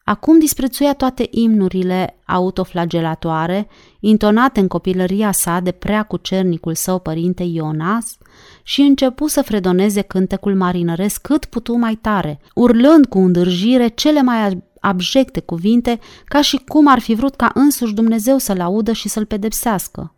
Acum 0.03 0.39
disprețuia 0.39 0.93
toate 0.93 1.27
imnurile 1.29 2.19
autoflagelatoare, 2.25 3.67
intonate 3.99 4.59
în 4.59 4.67
copilăria 4.67 5.31
sa 5.31 5.59
de 5.59 5.71
prea 5.71 6.03
cucernicul 6.03 6.75
său 6.75 6.99
părinte 6.99 7.43
Ionas, 7.43 8.17
și 8.63 8.81
începu 8.81 9.27
să 9.27 9.41
fredoneze 9.41 10.01
cântecul 10.01 10.55
marinăresc 10.55 11.21
cât 11.21 11.45
putu 11.45 11.73
mai 11.73 11.95
tare, 11.95 12.39
urlând 12.55 13.05
cu 13.05 13.19
îndârjire 13.19 13.87
cele 13.87 14.21
mai 14.21 14.63
abjecte 14.79 15.39
cuvinte, 15.39 15.99
ca 16.25 16.41
și 16.41 16.57
cum 16.67 16.87
ar 16.87 16.99
fi 16.99 17.13
vrut 17.13 17.35
ca 17.35 17.51
însuși 17.53 17.93
Dumnezeu 17.93 18.37
să-l 18.37 18.59
audă 18.59 18.91
și 18.91 19.09
să-l 19.09 19.25
pedepsească. 19.25 20.15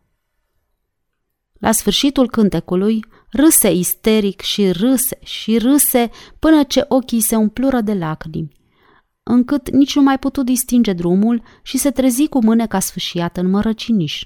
La 1.59 1.71
sfârșitul 1.71 2.29
cântecului, 2.29 3.05
râse 3.29 3.71
isteric 3.71 4.41
și 4.41 4.71
râse 4.71 5.19
și 5.23 5.57
râse 5.57 6.09
până 6.39 6.63
ce 6.63 6.85
ochii 6.87 7.21
se 7.21 7.35
umplură 7.35 7.81
de 7.81 7.93
lacrimi, 7.93 8.51
încât 9.23 9.69
nici 9.69 9.95
nu 9.95 10.01
mai 10.01 10.19
putu 10.19 10.43
distinge 10.43 10.93
drumul 10.93 11.43
și 11.61 11.77
se 11.77 11.91
trezi 11.91 12.27
cu 12.27 12.43
mâneca 12.43 12.79
sfâșiată 12.79 13.39
în 13.39 13.49
mărăciniș. 13.49 14.23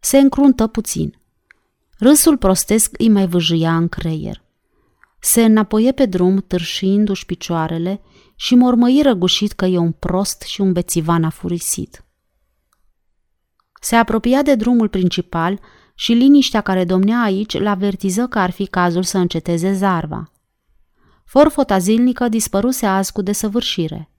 Se 0.00 0.18
încruntă 0.18 0.66
puțin. 0.66 1.17
Râsul 1.98 2.36
prostesc 2.36 2.94
îi 2.98 3.08
mai 3.08 3.26
vâjâia 3.26 3.76
în 3.76 3.88
creier. 3.88 4.42
Se 5.20 5.44
înapoie 5.44 5.92
pe 5.92 6.06
drum, 6.06 6.36
târșindu-și 6.46 7.26
picioarele 7.26 8.00
și 8.36 8.54
mormăi 8.54 9.00
răgușit 9.02 9.52
că 9.52 9.64
e 9.64 9.78
un 9.78 9.92
prost 9.92 10.42
și 10.42 10.60
un 10.60 10.72
bețivan 10.72 11.24
afurisit. 11.24 12.04
Se 13.80 13.96
apropia 13.96 14.42
de 14.42 14.54
drumul 14.54 14.88
principal 14.88 15.60
și 15.94 16.12
liniștea 16.12 16.60
care 16.60 16.84
domnea 16.84 17.20
aici 17.22 17.58
l 17.58 17.66
avertiză 17.66 18.26
că 18.26 18.38
ar 18.38 18.50
fi 18.50 18.66
cazul 18.66 19.02
să 19.02 19.18
înceteze 19.18 19.72
zarva. 19.72 20.32
Forfota 21.24 21.78
zilnică 21.78 22.28
dispăruse 22.28 22.86
azi 22.86 23.12
cu 23.12 23.22
desăvârșire. 23.22 24.10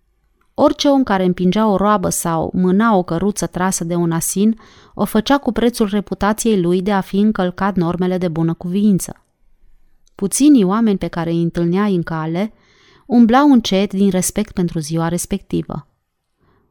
Orice 0.62 0.88
om 0.88 1.04
care 1.04 1.24
împingea 1.24 1.68
o 1.68 1.76
roabă 1.76 2.10
sau 2.10 2.52
mâna 2.54 2.96
o 2.96 3.04
căruță 3.04 3.48
trasă 3.48 3.84
de 3.84 3.96
un 3.96 4.12
asin, 4.12 4.60
o 4.94 5.06
făcea 5.06 5.38
cu 5.38 5.52
prețul 5.52 5.88
reputației 5.88 6.62
lui 6.62 6.82
de 6.82 6.92
a 6.92 7.02
fi 7.02 7.18
încălcat 7.18 7.76
normele 7.76 8.18
de 8.18 8.28
bună 8.28 8.54
cuviință. 8.54 9.24
Puținii 10.16 10.64
oameni 10.64 10.98
pe 10.98 11.08
care 11.08 11.30
îi 11.30 11.42
întâlnea 11.42 11.84
în 11.84 12.04
cale 12.04 12.54
umblau 13.06 13.52
încet 13.52 13.94
din 13.94 14.10
respect 14.10 14.52
pentru 14.52 14.80
ziua 14.80 15.08
respectivă. 15.08 15.88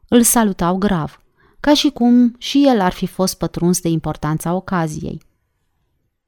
Îl 0.08 0.22
salutau 0.22 0.76
grav, 0.76 1.22
ca 1.60 1.74
și 1.74 1.90
cum 1.90 2.34
și 2.38 2.66
el 2.66 2.80
ar 2.80 2.92
fi 2.92 3.06
fost 3.06 3.38
pătruns 3.38 3.80
de 3.80 3.88
importanța 3.88 4.54
ocaziei. 4.54 5.22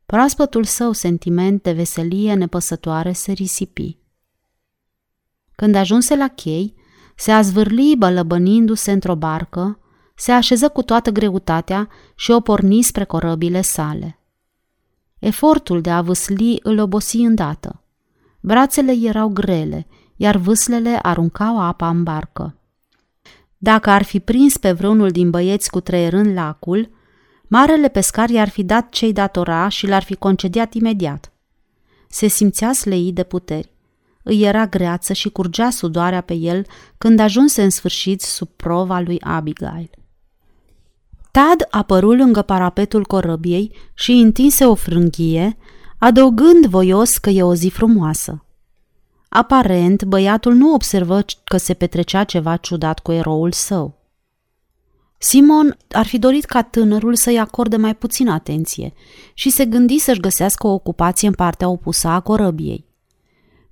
Proaspătul 0.07 0.65
său 0.65 0.93
sentiment 0.93 1.63
de 1.63 1.73
veselie 1.73 2.35
nepăsătoare 2.35 3.13
se 3.13 3.33
risipi. 3.33 3.97
Când 5.53 5.75
ajunse 5.75 6.17
la 6.17 6.29
chei, 6.29 6.79
se 7.21 7.33
azvârli 7.33 7.95
bălăbănindu-se 7.99 8.93
într-o 8.93 9.15
barcă, 9.15 9.79
se 10.15 10.33
așeză 10.33 10.69
cu 10.69 10.83
toată 10.83 11.11
greutatea 11.11 11.89
și 12.15 12.31
o 12.31 12.41
porni 12.41 12.83
spre 12.83 13.05
corăbile 13.05 13.61
sale. 13.61 14.19
Efortul 15.19 15.81
de 15.81 15.91
a 15.91 16.01
vâsli 16.01 16.59
îl 16.63 16.79
obosi 16.79 17.17
îndată. 17.17 17.83
Brațele 18.41 18.93
erau 18.93 19.29
grele, 19.29 19.87
iar 20.17 20.37
vâslele 20.37 20.99
aruncau 21.03 21.61
apa 21.61 21.89
în 21.89 22.03
barcă. 22.03 22.57
Dacă 23.59 23.91
ar 23.91 24.03
fi 24.03 24.21
prins 24.21 24.57
pe 24.57 24.73
vreunul 24.73 25.11
din 25.11 25.31
băieți 25.31 25.71
cu 25.71 25.81
treierând 25.81 26.35
lacul, 26.35 26.91
marele 27.47 27.89
pescar 27.89 28.29
i-ar 28.31 28.49
fi 28.49 28.65
dat 28.65 28.89
cei 28.91 29.13
datora 29.13 29.69
și 29.69 29.87
l-ar 29.87 30.03
fi 30.03 30.15
concediat 30.15 30.75
imediat. 30.75 31.33
Se 32.09 32.27
simțea 32.27 32.73
slei 32.73 33.13
de 33.13 33.23
puteri. 33.23 33.79
Îi 34.23 34.43
era 34.43 34.67
greață 34.67 35.13
și 35.13 35.31
curgea 35.31 35.71
sudoarea 35.71 36.21
pe 36.21 36.35
el 36.35 36.67
când 36.99 37.19
ajunse 37.19 37.63
în 37.63 37.71
sfârșit 37.71 38.21
sub 38.21 38.49
prova 38.49 39.01
lui 39.01 39.21
Abigail. 39.21 39.91
Tad 41.31 41.67
apăru 41.71 42.13
lângă 42.13 42.43
parapetul 42.43 43.05
corăbiei 43.05 43.77
și 43.95 44.13
întinse 44.13 44.67
o 44.67 44.75
frânghie, 44.75 45.57
adăugând 45.99 46.67
voios 46.67 47.19
că 47.19 47.31
e 47.31 47.43
o 47.43 47.55
zi 47.55 47.69
frumoasă. 47.69 48.45
Aparent, 49.29 50.05
băiatul 50.05 50.55
nu 50.55 50.75
observă 50.75 51.25
că 51.45 51.57
se 51.57 51.75
petrecea 51.75 52.25
ceva 52.25 52.57
ciudat 52.57 52.99
cu 52.99 53.13
eroul 53.13 53.53
său. 53.53 53.99
Simon 55.19 55.77
ar 55.91 56.07
fi 56.07 56.19
dorit 56.19 56.45
ca 56.45 56.63
tânărul 56.63 57.15
să-i 57.15 57.39
acorde 57.39 57.77
mai 57.77 57.95
puțin 57.95 58.29
atenție 58.29 58.93
și 59.35 59.51
se 59.51 59.65
gândi 59.65 59.99
să-și 59.99 60.21
găsească 60.21 60.67
o 60.67 60.73
ocupație 60.73 61.29
în 61.29 61.35
partea 61.35 61.69
opusă 61.69 62.09
a 62.09 62.21
corăbiei. 62.21 62.90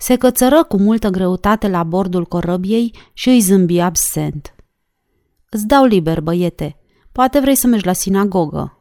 Se 0.01 0.17
cățără 0.17 0.65
cu 0.65 0.77
multă 0.77 1.09
greutate 1.09 1.69
la 1.69 1.83
bordul 1.83 2.25
corăbiei 2.25 2.95
și 3.13 3.29
îi 3.29 3.41
zâmbi 3.41 3.79
absent. 3.79 4.55
Îți 5.49 5.67
dau 5.67 5.85
liber, 5.85 6.21
băiete. 6.21 6.77
Poate 7.13 7.41
vrei 7.41 7.55
să 7.55 7.67
mergi 7.67 7.87
la 7.87 7.93
sinagogă. 7.93 8.79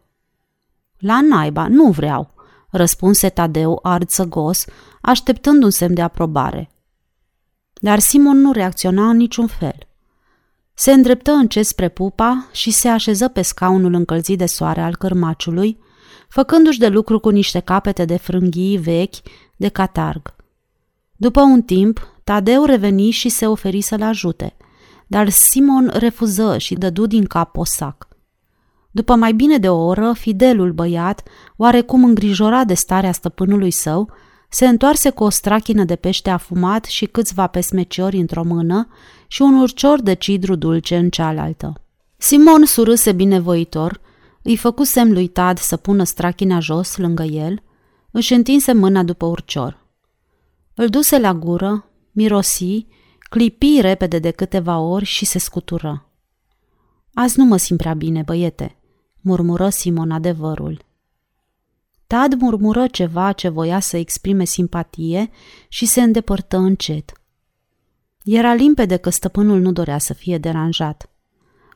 La 0.98 1.22
naiba, 1.22 1.68
nu 1.68 1.90
vreau, 1.90 2.34
răspunse 2.70 3.30
Tadeu 3.30 3.80
arțăgos, 3.82 4.66
așteptând 5.02 5.64
un 5.64 5.70
semn 5.70 5.94
de 5.94 6.02
aprobare. 6.02 6.70
Dar 7.74 8.00
Simon 8.00 8.38
nu 8.38 8.52
reacționa 8.52 9.10
în 9.10 9.18
niciun 9.18 9.48
fel. 9.48 9.78
Se 10.74 10.92
îndreptă 10.92 11.32
încet 11.32 11.66
spre 11.66 11.90
pupa 11.90 12.48
și 12.52 12.72
se 12.72 12.88
așeză 12.88 13.28
pe 13.28 13.42
scaunul 13.42 13.94
încălzit 13.94 14.38
de 14.38 14.46
soare 14.46 14.82
al 14.82 14.96
cărmaciului, 14.96 15.80
făcându-și 16.30 16.80
de 16.80 16.88
lucru 16.88 17.20
cu 17.20 17.30
niște 17.30 17.60
capete 17.60 18.06
de 18.06 18.18
frânghii 18.18 18.78
vechi 18.78 19.16
de 19.56 19.68
catarg. 19.68 20.36
După 21.18 21.42
un 21.42 21.62
timp, 21.62 22.08
Tadeu 22.24 22.64
reveni 22.64 23.10
și 23.10 23.30
se 23.30 23.48
oferi 23.48 23.82
să-l 23.82 24.02
ajute, 24.02 24.56
dar 25.08 25.30
Simon 25.30 25.92
refuză 25.94 26.58
și 26.58 26.76
dădu 26.76 27.06
din 27.06 27.26
cap 27.26 27.58
o 27.58 27.64
sac. 27.64 28.08
După 28.92 29.16
mai 29.16 29.34
bine 29.34 29.58
de 29.58 29.70
o 29.70 29.86
oră, 29.86 30.14
fidelul 30.14 30.72
băiat, 30.72 31.24
oarecum 31.56 32.04
îngrijorat 32.04 32.68
de 32.68 32.74
starea 32.74 33.12
stăpânului 33.12 33.72
său, 33.72 34.12
se 34.50 34.68
întoarse 34.68 35.10
cu 35.10 35.24
o 35.24 35.30
strachină 35.30 35.84
de 35.84 35.96
pește 35.96 36.30
afumat 36.30 36.86
și 36.86 37.06
câțiva 37.06 37.48
pesmeciori 37.48 38.18
într-o 38.18 38.44
mână 38.44 38.88
și 39.28 39.42
un 39.42 39.54
urcior 39.54 40.02
de 40.02 40.14
cidru 40.14 40.56
dulce 40.56 40.98
în 40.98 41.10
cealaltă. 41.10 41.82
Simon 42.18 42.66
surâse 42.66 43.12
binevoitor, 43.12 44.02
îi 44.42 44.58
făcu 44.58 44.84
semn 44.84 45.14
lui 45.14 45.28
Tad 45.28 45.58
să 45.58 45.78
pună 45.78 46.04
strachina 46.04 46.60
jos 46.60 46.98
lângă 46.98 47.24
el, 47.24 47.62
își 48.12 48.34
întinse 48.34 48.74
mâna 48.74 49.04
după 49.04 49.26
urcior. 49.26 49.86
Îl 50.80 50.88
duse 50.88 51.20
la 51.20 51.34
gură, 51.34 51.90
mirosi, 52.12 52.86
clipi 53.20 53.82
repede 53.82 54.20
de 54.20 54.32
câteva 54.32 54.80
ori 54.80 55.06
și 55.06 55.26
se 55.26 55.40
scutură. 55.40 56.10
Azi 57.14 57.40
nu 57.40 57.46
mă 57.46 57.58
simt 57.58 57.80
prea 57.80 57.94
bine, 57.94 58.22
băiete, 58.22 58.78
murmură 59.22 59.70
Simon 59.70 60.12
adevărul. 60.12 60.86
Tad 62.08 62.34
murmură 62.34 62.88
ceva 62.88 63.32
ce 63.32 63.48
voia 63.48 63.80
să 63.80 63.98
exprime 63.98 64.44
simpatie 64.44 65.30
și 65.68 65.86
se 65.86 66.02
îndepărtă 66.02 66.58
încet. 66.58 67.12
Era 68.24 68.54
limpede 68.54 68.98
că 68.98 69.10
stăpânul 69.10 69.60
nu 69.60 69.72
dorea 69.72 69.98
să 69.98 70.14
fie 70.14 70.38
deranjat. 70.38 71.10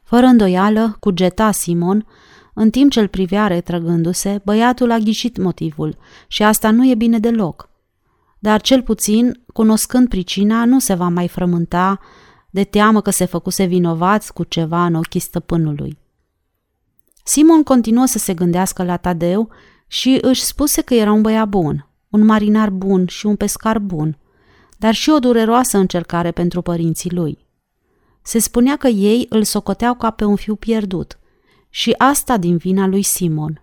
Fără 0.04 0.26
îndoială, 0.26 0.98
cugeta 1.00 1.52
Simon, 1.52 2.08
în 2.54 2.70
timp 2.70 2.92
ce 2.92 3.00
îl 3.00 3.08
privea 3.08 3.48
retrăgându-se, 3.48 4.42
băiatul 4.46 4.92
a 4.92 4.98
ghicit 4.98 5.38
motivul 5.38 5.98
și 6.28 6.44
asta 6.44 6.72
nu 6.72 6.90
e 6.90 6.96
bine 6.96 7.20
deloc. 7.20 7.70
Dar 8.44 8.62
cel 8.62 8.82
puțin, 8.82 9.44
cunoscând 9.54 10.08
pricina, 10.08 10.66
nu 10.66 10.80
se 10.80 10.94
va 10.94 11.08
mai 11.08 11.28
frământa 11.28 12.00
de 12.50 12.64
teamă 12.64 13.02
că 13.02 13.10
se 13.10 13.26
făcuse 13.26 13.64
vinovat 13.64 14.30
cu 14.30 14.44
ceva 14.44 14.86
în 14.86 14.96
ochii 14.96 15.20
stăpânului. 15.20 15.98
Simon 17.24 17.64
continuă 17.64 18.06
să 18.06 18.18
se 18.18 18.34
gândească 18.34 18.84
la 18.84 18.98
Tadeu 18.98 19.50
și 19.88 20.18
își 20.22 20.44
spuse 20.44 20.82
că 20.82 20.94
era 20.94 21.12
un 21.12 21.22
băiat 21.22 21.48
bun, 21.48 21.90
un 22.10 22.26
marinar 22.26 22.70
bun 22.70 23.08
și 23.08 23.26
un 23.26 23.36
pescar 23.36 23.80
bun, 23.80 24.18
dar 24.78 24.94
și 24.94 25.10
o 25.10 25.20
dureroasă 25.20 25.78
încercare 25.78 26.32
pentru 26.32 26.62
părinții 26.62 27.12
lui. 27.12 27.48
Se 28.22 28.40
spunea 28.40 28.76
că 28.76 28.88
ei 28.88 29.26
îl 29.30 29.44
socoteau 29.44 29.96
ca 29.96 30.10
pe 30.10 30.24
un 30.24 30.36
fiu 30.36 30.56
pierdut 30.56 31.20
și 31.70 31.94
asta 31.98 32.38
din 32.38 32.58
vina 32.58 32.88
lui 32.88 33.02
Simon. 33.02 33.61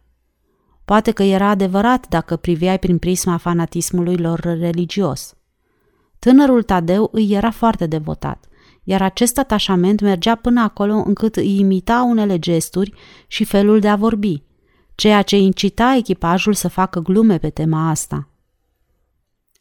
Poate 0.89 1.11
că 1.11 1.23
era 1.23 1.49
adevărat 1.49 2.09
dacă 2.09 2.37
priveai 2.37 2.79
prin 2.79 2.99
prisma 2.99 3.37
fanatismului 3.37 4.17
lor 4.17 4.41
religios. 4.41 5.35
Tânărul 6.19 6.63
Tadeu 6.63 7.09
îi 7.13 7.31
era 7.31 7.51
foarte 7.51 7.87
devotat, 7.87 8.45
iar 8.85 9.03
acest 9.03 9.39
atașament 9.39 10.01
mergea 10.01 10.35
până 10.35 10.61
acolo 10.61 11.03
încât 11.07 11.37
îi 11.37 11.59
imita 11.59 12.03
unele 12.03 12.39
gesturi 12.39 12.93
și 13.27 13.45
felul 13.45 13.81
de 13.81 13.89
a 13.89 13.97
vorbi– 13.97 14.43
ceea 14.95 15.23
ce 15.23 15.37
incita 15.37 15.95
echipajul 15.97 16.55
să 16.55 16.69
facă 16.69 17.01
glume 17.01 17.39
pe 17.39 17.51
tema 17.51 17.89
asta. 17.89 18.29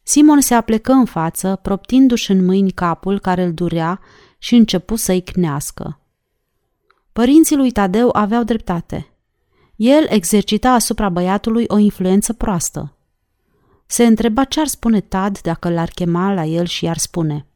Simon 0.02 0.40
se 0.40 0.54
aplecă 0.54 0.92
în 0.92 1.04
față, 1.04 1.58
proptindu-și 1.62 2.30
în 2.30 2.44
mâini 2.44 2.70
capul 2.70 3.18
care 3.20 3.42
îl 3.42 3.52
durea 3.52 4.00
și 4.38 4.54
începu 4.54 4.96
să-i 4.96 5.20
cnească. 5.22 6.00
Părinții 7.12 7.56
lui 7.56 7.70
Tadeu 7.70 8.08
aveau 8.12 8.42
dreptate. 8.42 9.12
El 9.78 10.06
exercita 10.08 10.70
asupra 10.70 11.08
băiatului 11.08 11.64
o 11.68 11.76
influență 11.76 12.32
proastă. 12.32 12.96
Se 13.86 14.06
întreba 14.06 14.44
ce 14.44 14.60
ar 14.60 14.66
spune 14.66 15.00
Tad 15.00 15.40
dacă 15.40 15.70
l-ar 15.70 15.88
chema 15.88 16.32
la 16.32 16.44
el 16.44 16.66
și 16.66 16.84
i-ar 16.84 16.96
spune 16.96 17.46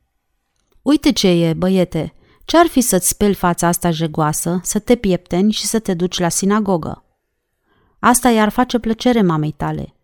Uite 0.83 1.13
ce 1.13 1.29
e, 1.29 1.53
băiete, 1.53 2.15
ce-ar 2.45 2.67
fi 2.67 2.81
să-ți 2.81 3.09
speli 3.09 3.35
fața 3.35 3.67
asta 3.67 3.91
jegoasă, 3.91 4.61
să 4.63 4.79
te 4.79 4.97
piepteni 4.97 5.53
și 5.53 5.67
să 5.67 5.79
te 5.79 5.95
duci 5.95 6.19
la 6.19 6.29
sinagogă? 6.29 7.05
Asta 7.99 8.31
i-ar 8.31 8.49
face 8.49 8.79
plăcere 8.79 9.23
mamei 9.23 9.53
tale. 9.53 9.95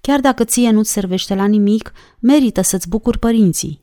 Chiar 0.00 0.20
dacă 0.20 0.44
ție 0.44 0.70
nu-ți 0.70 0.92
servește 0.92 1.34
la 1.34 1.46
nimic, 1.46 1.92
merită 2.18 2.60
să-ți 2.60 2.88
bucuri 2.88 3.18
părinții. 3.18 3.82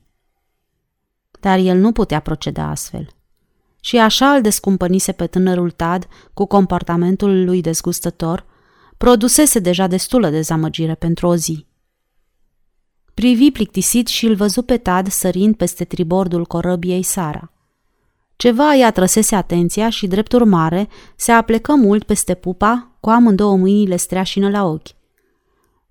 Dar 1.40 1.58
el 1.58 1.78
nu 1.78 1.92
putea 1.92 2.20
proceda 2.20 2.68
astfel. 2.68 3.15
Și 3.86 3.96
așa 3.98 4.34
îl 4.34 4.40
descumpănise 4.40 5.12
pe 5.12 5.26
tânărul 5.26 5.70
Tad 5.70 6.06
cu 6.34 6.46
comportamentul 6.46 7.44
lui 7.44 7.60
dezgustător, 7.60 8.44
produsese 8.96 9.58
deja 9.58 9.86
destulă 9.86 10.30
dezamăgire 10.30 10.94
pentru 10.94 11.26
o 11.26 11.36
zi. 11.36 11.66
Privi 13.14 13.50
plictisit 13.50 14.06
și 14.06 14.26
îl 14.26 14.34
văzu 14.34 14.62
pe 14.62 14.76
Tad 14.76 15.08
sărind 15.08 15.56
peste 15.56 15.84
tribordul 15.84 16.46
corăbiei 16.46 17.02
Sara. 17.02 17.52
Ceva 18.36 18.74
i-a 18.74 18.90
trăsese 18.90 19.34
atenția 19.34 19.90
și, 19.90 20.06
drept 20.06 20.32
urmare, 20.32 20.88
se 21.16 21.32
aplecă 21.32 21.74
mult 21.74 22.04
peste 22.04 22.34
pupa, 22.34 22.90
cu 23.00 23.10
amândouă 23.10 23.56
mâinile 23.56 23.96
streașină 23.96 24.50
la 24.50 24.64
ochi. 24.64 24.88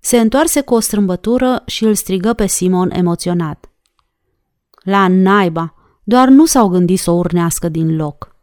Se 0.00 0.18
întoarse 0.18 0.60
cu 0.60 0.74
o 0.74 0.80
strâmbătură 0.80 1.62
și 1.66 1.84
îl 1.84 1.94
strigă 1.94 2.32
pe 2.32 2.46
Simon 2.46 2.90
emoționat. 2.90 3.70
La 4.82 5.08
naiba, 5.08 5.76
doar 6.08 6.28
nu 6.28 6.44
s-au 6.44 6.68
gândit 6.68 6.98
să 6.98 7.10
o 7.10 7.14
urnească 7.14 7.68
din 7.68 7.96
loc. 7.96 8.36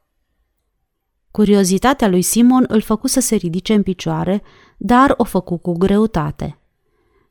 Curiozitatea 1.31 2.07
lui 2.07 2.21
Simon 2.21 2.65
îl 2.67 2.81
făcu 2.81 3.07
să 3.07 3.19
se 3.19 3.35
ridice 3.35 3.73
în 3.73 3.83
picioare, 3.83 4.43
dar 4.77 5.13
o 5.17 5.23
făcu 5.23 5.57
cu 5.57 5.77
greutate. 5.77 6.57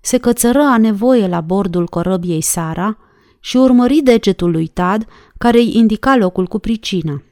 Se 0.00 0.18
cățără 0.18 0.58
a 0.58 0.78
nevoie 0.78 1.26
la 1.26 1.40
bordul 1.40 1.86
corăbiei 1.86 2.40
Sara 2.40 2.98
și 3.40 3.56
urmări 3.56 4.00
degetul 4.00 4.50
lui 4.50 4.66
Tad, 4.66 5.06
care 5.38 5.58
îi 5.58 5.76
indica 5.76 6.16
locul 6.16 6.46
cu 6.46 6.58
pricina. 6.58 7.22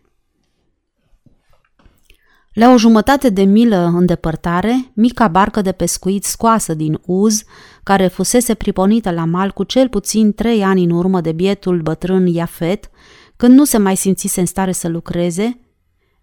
La 2.53 2.72
o 2.72 2.76
jumătate 2.76 3.28
de 3.28 3.42
milă 3.42 3.76
în 3.76 4.07
depărtare, 4.07 4.90
mica 4.94 5.28
barcă 5.28 5.61
de 5.61 5.72
pescuit 5.72 6.24
scoasă 6.24 6.74
din 6.74 7.01
uz, 7.07 7.44
care 7.83 8.07
fusese 8.07 8.55
priponită 8.55 9.11
la 9.11 9.24
mal 9.24 9.51
cu 9.51 9.62
cel 9.62 9.89
puțin 9.89 10.33
trei 10.33 10.62
ani 10.62 10.85
în 10.85 10.91
urmă 10.91 11.20
de 11.20 11.33
bietul 11.33 11.81
bătrân 11.81 12.26
Iafet, 12.26 12.91
când 13.37 13.55
nu 13.55 13.64
se 13.64 13.78
mai 13.78 13.97
simțise 13.97 14.41
în 14.41 14.47
stare 14.47 14.72
să 14.72 14.89
lucreze, 14.89 15.61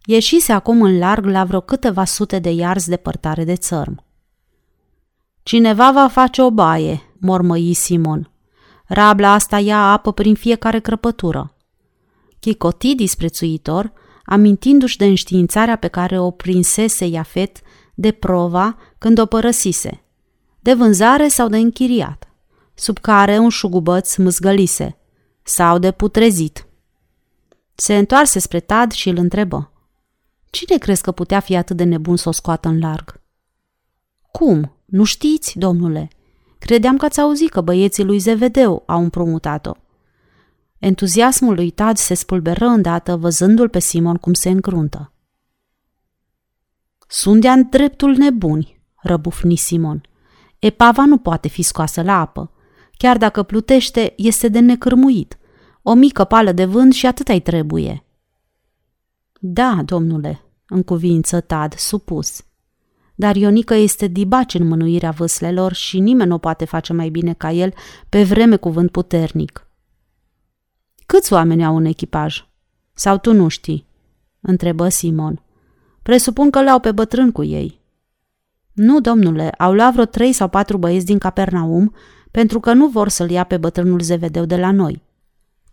ieșise 0.06 0.52
acum 0.52 0.82
în 0.82 0.98
larg 0.98 1.26
la 1.26 1.44
vreo 1.44 1.60
câteva 1.60 2.04
sute 2.06 2.40
de 2.40 2.50
iarzi 2.50 2.90
depărtare 2.90 3.44
de 3.44 3.56
țărm. 3.56 4.06
Cineva 5.44 5.92
va 5.92 6.08
face 6.08 6.42
o 6.42 6.52
baie, 6.52 7.14
mormăi 7.20 7.74
Simon. 7.74 8.32
Rabla 8.86 9.32
asta 9.32 9.60
ia 9.60 9.92
apă 9.92 10.14
prin 10.14 10.36
fiecare 10.36 10.80
crăpătură. 10.80 11.56
Chicoti 12.40 12.96
disprețuitor, 12.96 13.94
amintindu-și 14.26 14.98
de 14.98 15.06
înștiințarea 15.06 15.76
pe 15.76 15.88
care 15.88 16.20
o 16.20 16.32
prinsese 16.32 17.06
Iafet 17.06 17.60
de 17.96 18.12
prova 18.12 18.78
când 18.98 19.20
o 19.20 19.26
părăsise, 19.26 20.04
de 20.68 20.74
vânzare 20.74 21.28
sau 21.28 21.48
de 21.48 21.58
închiriat, 21.58 22.28
sub 22.74 22.98
care 22.98 23.38
un 23.38 23.50
șugubăț 23.50 24.16
mâzgălise, 24.16 24.98
sau 25.44 25.78
de 25.78 25.92
putrezit. 25.92 26.68
Se 27.76 27.98
întoarse 27.98 28.40
spre 28.40 28.60
Tad 28.60 28.92
și 28.92 29.10
îl 29.10 29.18
întrebă. 29.18 29.72
Cine 30.50 30.78
crezi 30.78 31.02
că 31.02 31.12
putea 31.12 31.40
fi 31.40 31.56
atât 31.56 31.78
de 31.78 31.84
nebun 31.84 32.16
să 32.16 32.30
o 32.30 32.32
scoată 32.32 32.68
în 32.68 32.80
larg? 32.80 33.22
Cum? 34.32 34.76
Nu 34.86 35.04
știți, 35.04 35.58
domnule? 35.58 36.08
Credeam 36.60 36.98
că 36.98 37.06
ați 37.06 37.20
auzit 37.20 37.50
că 37.50 37.62
băieții 37.62 38.04
lui 38.04 38.20
Zevedeu 38.20 38.84
au 38.86 39.02
împrumutat-o. 39.02 39.72
Entuziasmul 40.80 41.56
lui 41.56 41.70
Tad 41.70 41.98
se 41.98 42.14
spulberă 42.14 42.66
îndată 42.66 43.16
văzându-l 43.16 43.70
pe 43.70 43.80
Simon 43.80 44.16
cum 44.16 44.34
se 44.34 44.50
încruntă. 44.50 45.12
Sunt 47.08 47.42
de 47.42 47.50
dreptul 47.70 48.16
nebuni, 48.16 48.82
răbufni 48.96 49.56
Simon. 49.56 50.02
Epava 50.68 51.06
nu 51.06 51.18
poate 51.18 51.48
fi 51.48 51.62
scoasă 51.62 52.02
la 52.02 52.20
apă. 52.20 52.52
Chiar 52.98 53.18
dacă 53.18 53.44
plutește, 53.44 54.14
este 54.18 54.48
de 54.48 54.60
necârmuit. 54.60 55.38
O 55.82 55.94
mică 55.94 56.24
pală 56.24 56.52
de 56.52 56.66
vânt 56.66 56.94
și 56.94 57.06
atât 57.06 57.28
ai 57.28 57.40
trebuie. 57.40 58.06
Da, 59.40 59.82
domnule, 59.86 60.42
în 60.68 60.84
cuvință 60.84 61.42
Tad, 61.42 61.74
supus. 61.74 62.46
Dar 63.16 63.36
Ionică 63.36 63.74
este 63.74 64.08
dibaci 64.08 64.54
în 64.54 64.68
mânuirea 64.68 65.12
vâslelor 65.12 65.74
și 65.74 66.00
nimeni 66.00 66.30
nu 66.30 66.38
poate 66.38 66.66
face 66.66 66.94
mai 66.94 67.10
bine 67.10 67.34
ca 67.34 67.52
el 67.52 67.74
pe 68.10 68.24
vreme 68.24 68.56
cu 68.56 68.70
vânt 68.70 68.92
puternic. 68.92 69.68
Câți 71.06 71.34
oameni 71.34 71.66
au 71.66 71.76
un 71.76 71.86
echipaj? 71.86 72.48
Sau 72.94 73.18
tu 73.18 73.34
nu 73.34 73.48
știi? 73.48 73.88
întrebă 74.42 74.90
Simon. 74.90 75.42
Presupun 76.04 76.50
că 76.50 76.64
l-au 76.64 76.80
pe 76.80 76.92
bătrân 76.92 77.32
cu 77.32 77.44
ei. 77.44 77.80
Nu, 78.78 79.00
domnule, 79.00 79.50
au 79.50 79.74
luat 79.74 79.92
vreo 79.92 80.06
trei 80.06 80.34
sau 80.34 80.48
patru 80.48 80.78
băieți 80.78 81.06
din 81.06 81.18
Capernaum 81.18 81.96
pentru 82.32 82.60
că 82.60 82.74
nu 82.74 82.88
vor 82.88 83.10
să-l 83.10 83.30
ia 83.30 83.44
pe 83.44 83.58
bătrânul 83.58 84.00
Zevedeu 84.00 84.46
de 84.46 84.58
la 84.58 84.72
noi. 84.72 85.02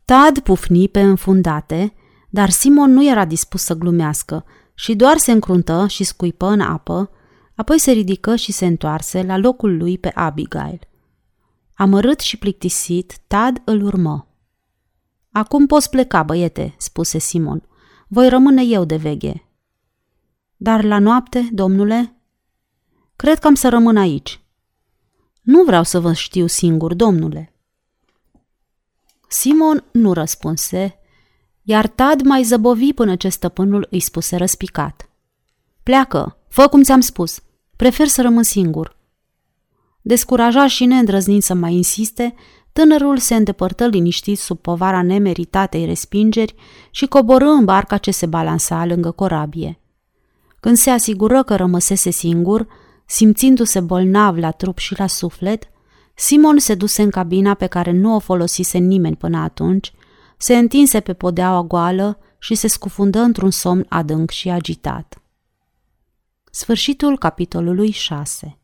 Tad 0.05 0.39
pufni 0.39 0.89
pe 0.89 1.01
înfundate, 1.01 1.95
dar 2.31 2.51
Simon 2.51 2.93
nu 2.93 3.09
era 3.09 3.25
dispus 3.25 3.63
să 3.63 3.75
glumească 3.75 4.45
și 4.75 4.95
doar 4.95 5.17
se 5.17 5.33
încruntă 5.33 5.87
și 5.89 6.05
scuipă 6.05 6.47
în 6.47 6.61
apă, 6.61 7.11
apoi 7.55 7.79
se 7.79 7.91
ridică 7.91 8.37
și 8.37 8.53
se 8.53 8.67
întoarse 8.67 9.23
la 9.23 9.37
locul 9.37 9.77
lui 9.77 9.99
pe 9.99 10.11
Abigail. 10.15 10.81
Amărât 11.75 12.21
și 12.21 12.39
plictisit, 12.39 13.19
Tad 13.27 13.63
îl 13.65 13.83
urmă. 13.83 14.29
Acum 15.33 15.67
poți 15.67 15.91
pleca, 15.91 16.23
băiete, 16.23 16.75
spuse 16.79 17.19
Simon. 17.19 17.63
Voi 18.09 18.29
rămâne 18.29 18.63
eu 18.63 18.85
de 18.85 18.97
veghe. 18.97 19.49
Dar 20.57 20.85
la 20.85 20.99
noapte, 20.99 21.49
domnule? 21.53 22.15
Cred 23.17 23.39
că 23.39 23.47
am 23.47 23.55
să 23.55 23.69
rămân 23.69 23.97
aici. 23.97 24.41
Nu 25.43 25.63
vreau 25.63 25.83
să 25.83 26.01
vă 26.01 26.13
știu 26.13 26.47
singur, 26.47 26.95
domnule. 26.95 27.53
Simon 29.29 29.85
nu 29.93 30.13
răspunse, 30.13 30.99
iar 31.63 31.87
Tad 31.87 32.21
mai 32.21 32.43
zăbovi 32.43 32.93
până 32.93 33.17
ce 33.17 33.29
stăpânul 33.29 33.87
îi 33.91 34.01
spuse 34.01 34.37
răspicat. 34.37 35.09
Pleacă, 35.83 36.39
fă 36.49 36.69
cum 36.69 36.83
ți-am 36.83 37.01
spus, 37.01 37.43
prefer 37.77 38.07
să 38.07 38.23
rămân 38.23 38.43
singur. 38.43 38.97
Descurajat 40.01 40.69
și 40.69 40.85
neîndrăznind 40.85 41.43
să 41.43 41.55
mai 41.55 41.75
insiste, 41.75 42.35
Tânărul 42.73 43.19
se 43.19 43.35
îndepărtă 43.35 43.87
liniștit 43.87 44.39
sub 44.39 44.59
povara 44.59 45.03
nemeritatei 45.03 45.85
respingeri 45.85 46.55
și 46.91 47.07
coborâ 47.07 47.49
în 47.49 47.65
barca 47.65 47.97
ce 47.97 48.11
se 48.11 48.27
balansa 48.27 48.85
lângă 48.85 49.11
corabie. 49.11 49.81
Când 50.61 50.77
se 50.77 50.91
asigură 50.91 51.43
că 51.43 51.57
rămăsese 51.57 52.11
singur, 52.11 52.67
simțindu-se 53.07 53.81
bolnav 53.81 54.37
la 54.37 54.51
trup 54.51 54.79
și 54.79 54.99
la 54.99 55.07
suflet, 55.07 55.69
Simon 56.15 56.59
se 56.59 56.75
duse 56.75 57.03
în 57.03 57.11
cabina 57.11 57.55
pe 57.55 57.67
care 57.67 57.91
nu 57.91 58.15
o 58.15 58.19
folosise 58.19 58.79
nimeni 58.79 59.17
până 59.17 59.39
atunci, 59.39 59.93
se 60.37 60.57
întinse 60.57 61.01
pe 61.01 61.13
podeaua 61.13 61.63
goală 61.63 62.19
și 62.39 62.55
se 62.55 62.67
scufundă 62.67 63.19
într-un 63.19 63.51
somn 63.51 63.87
adânc 63.89 64.31
și 64.31 64.51
agitat. 64.51 65.23
Sfârșitul 66.51 67.19
capitolului 67.19 67.91
6 67.91 68.59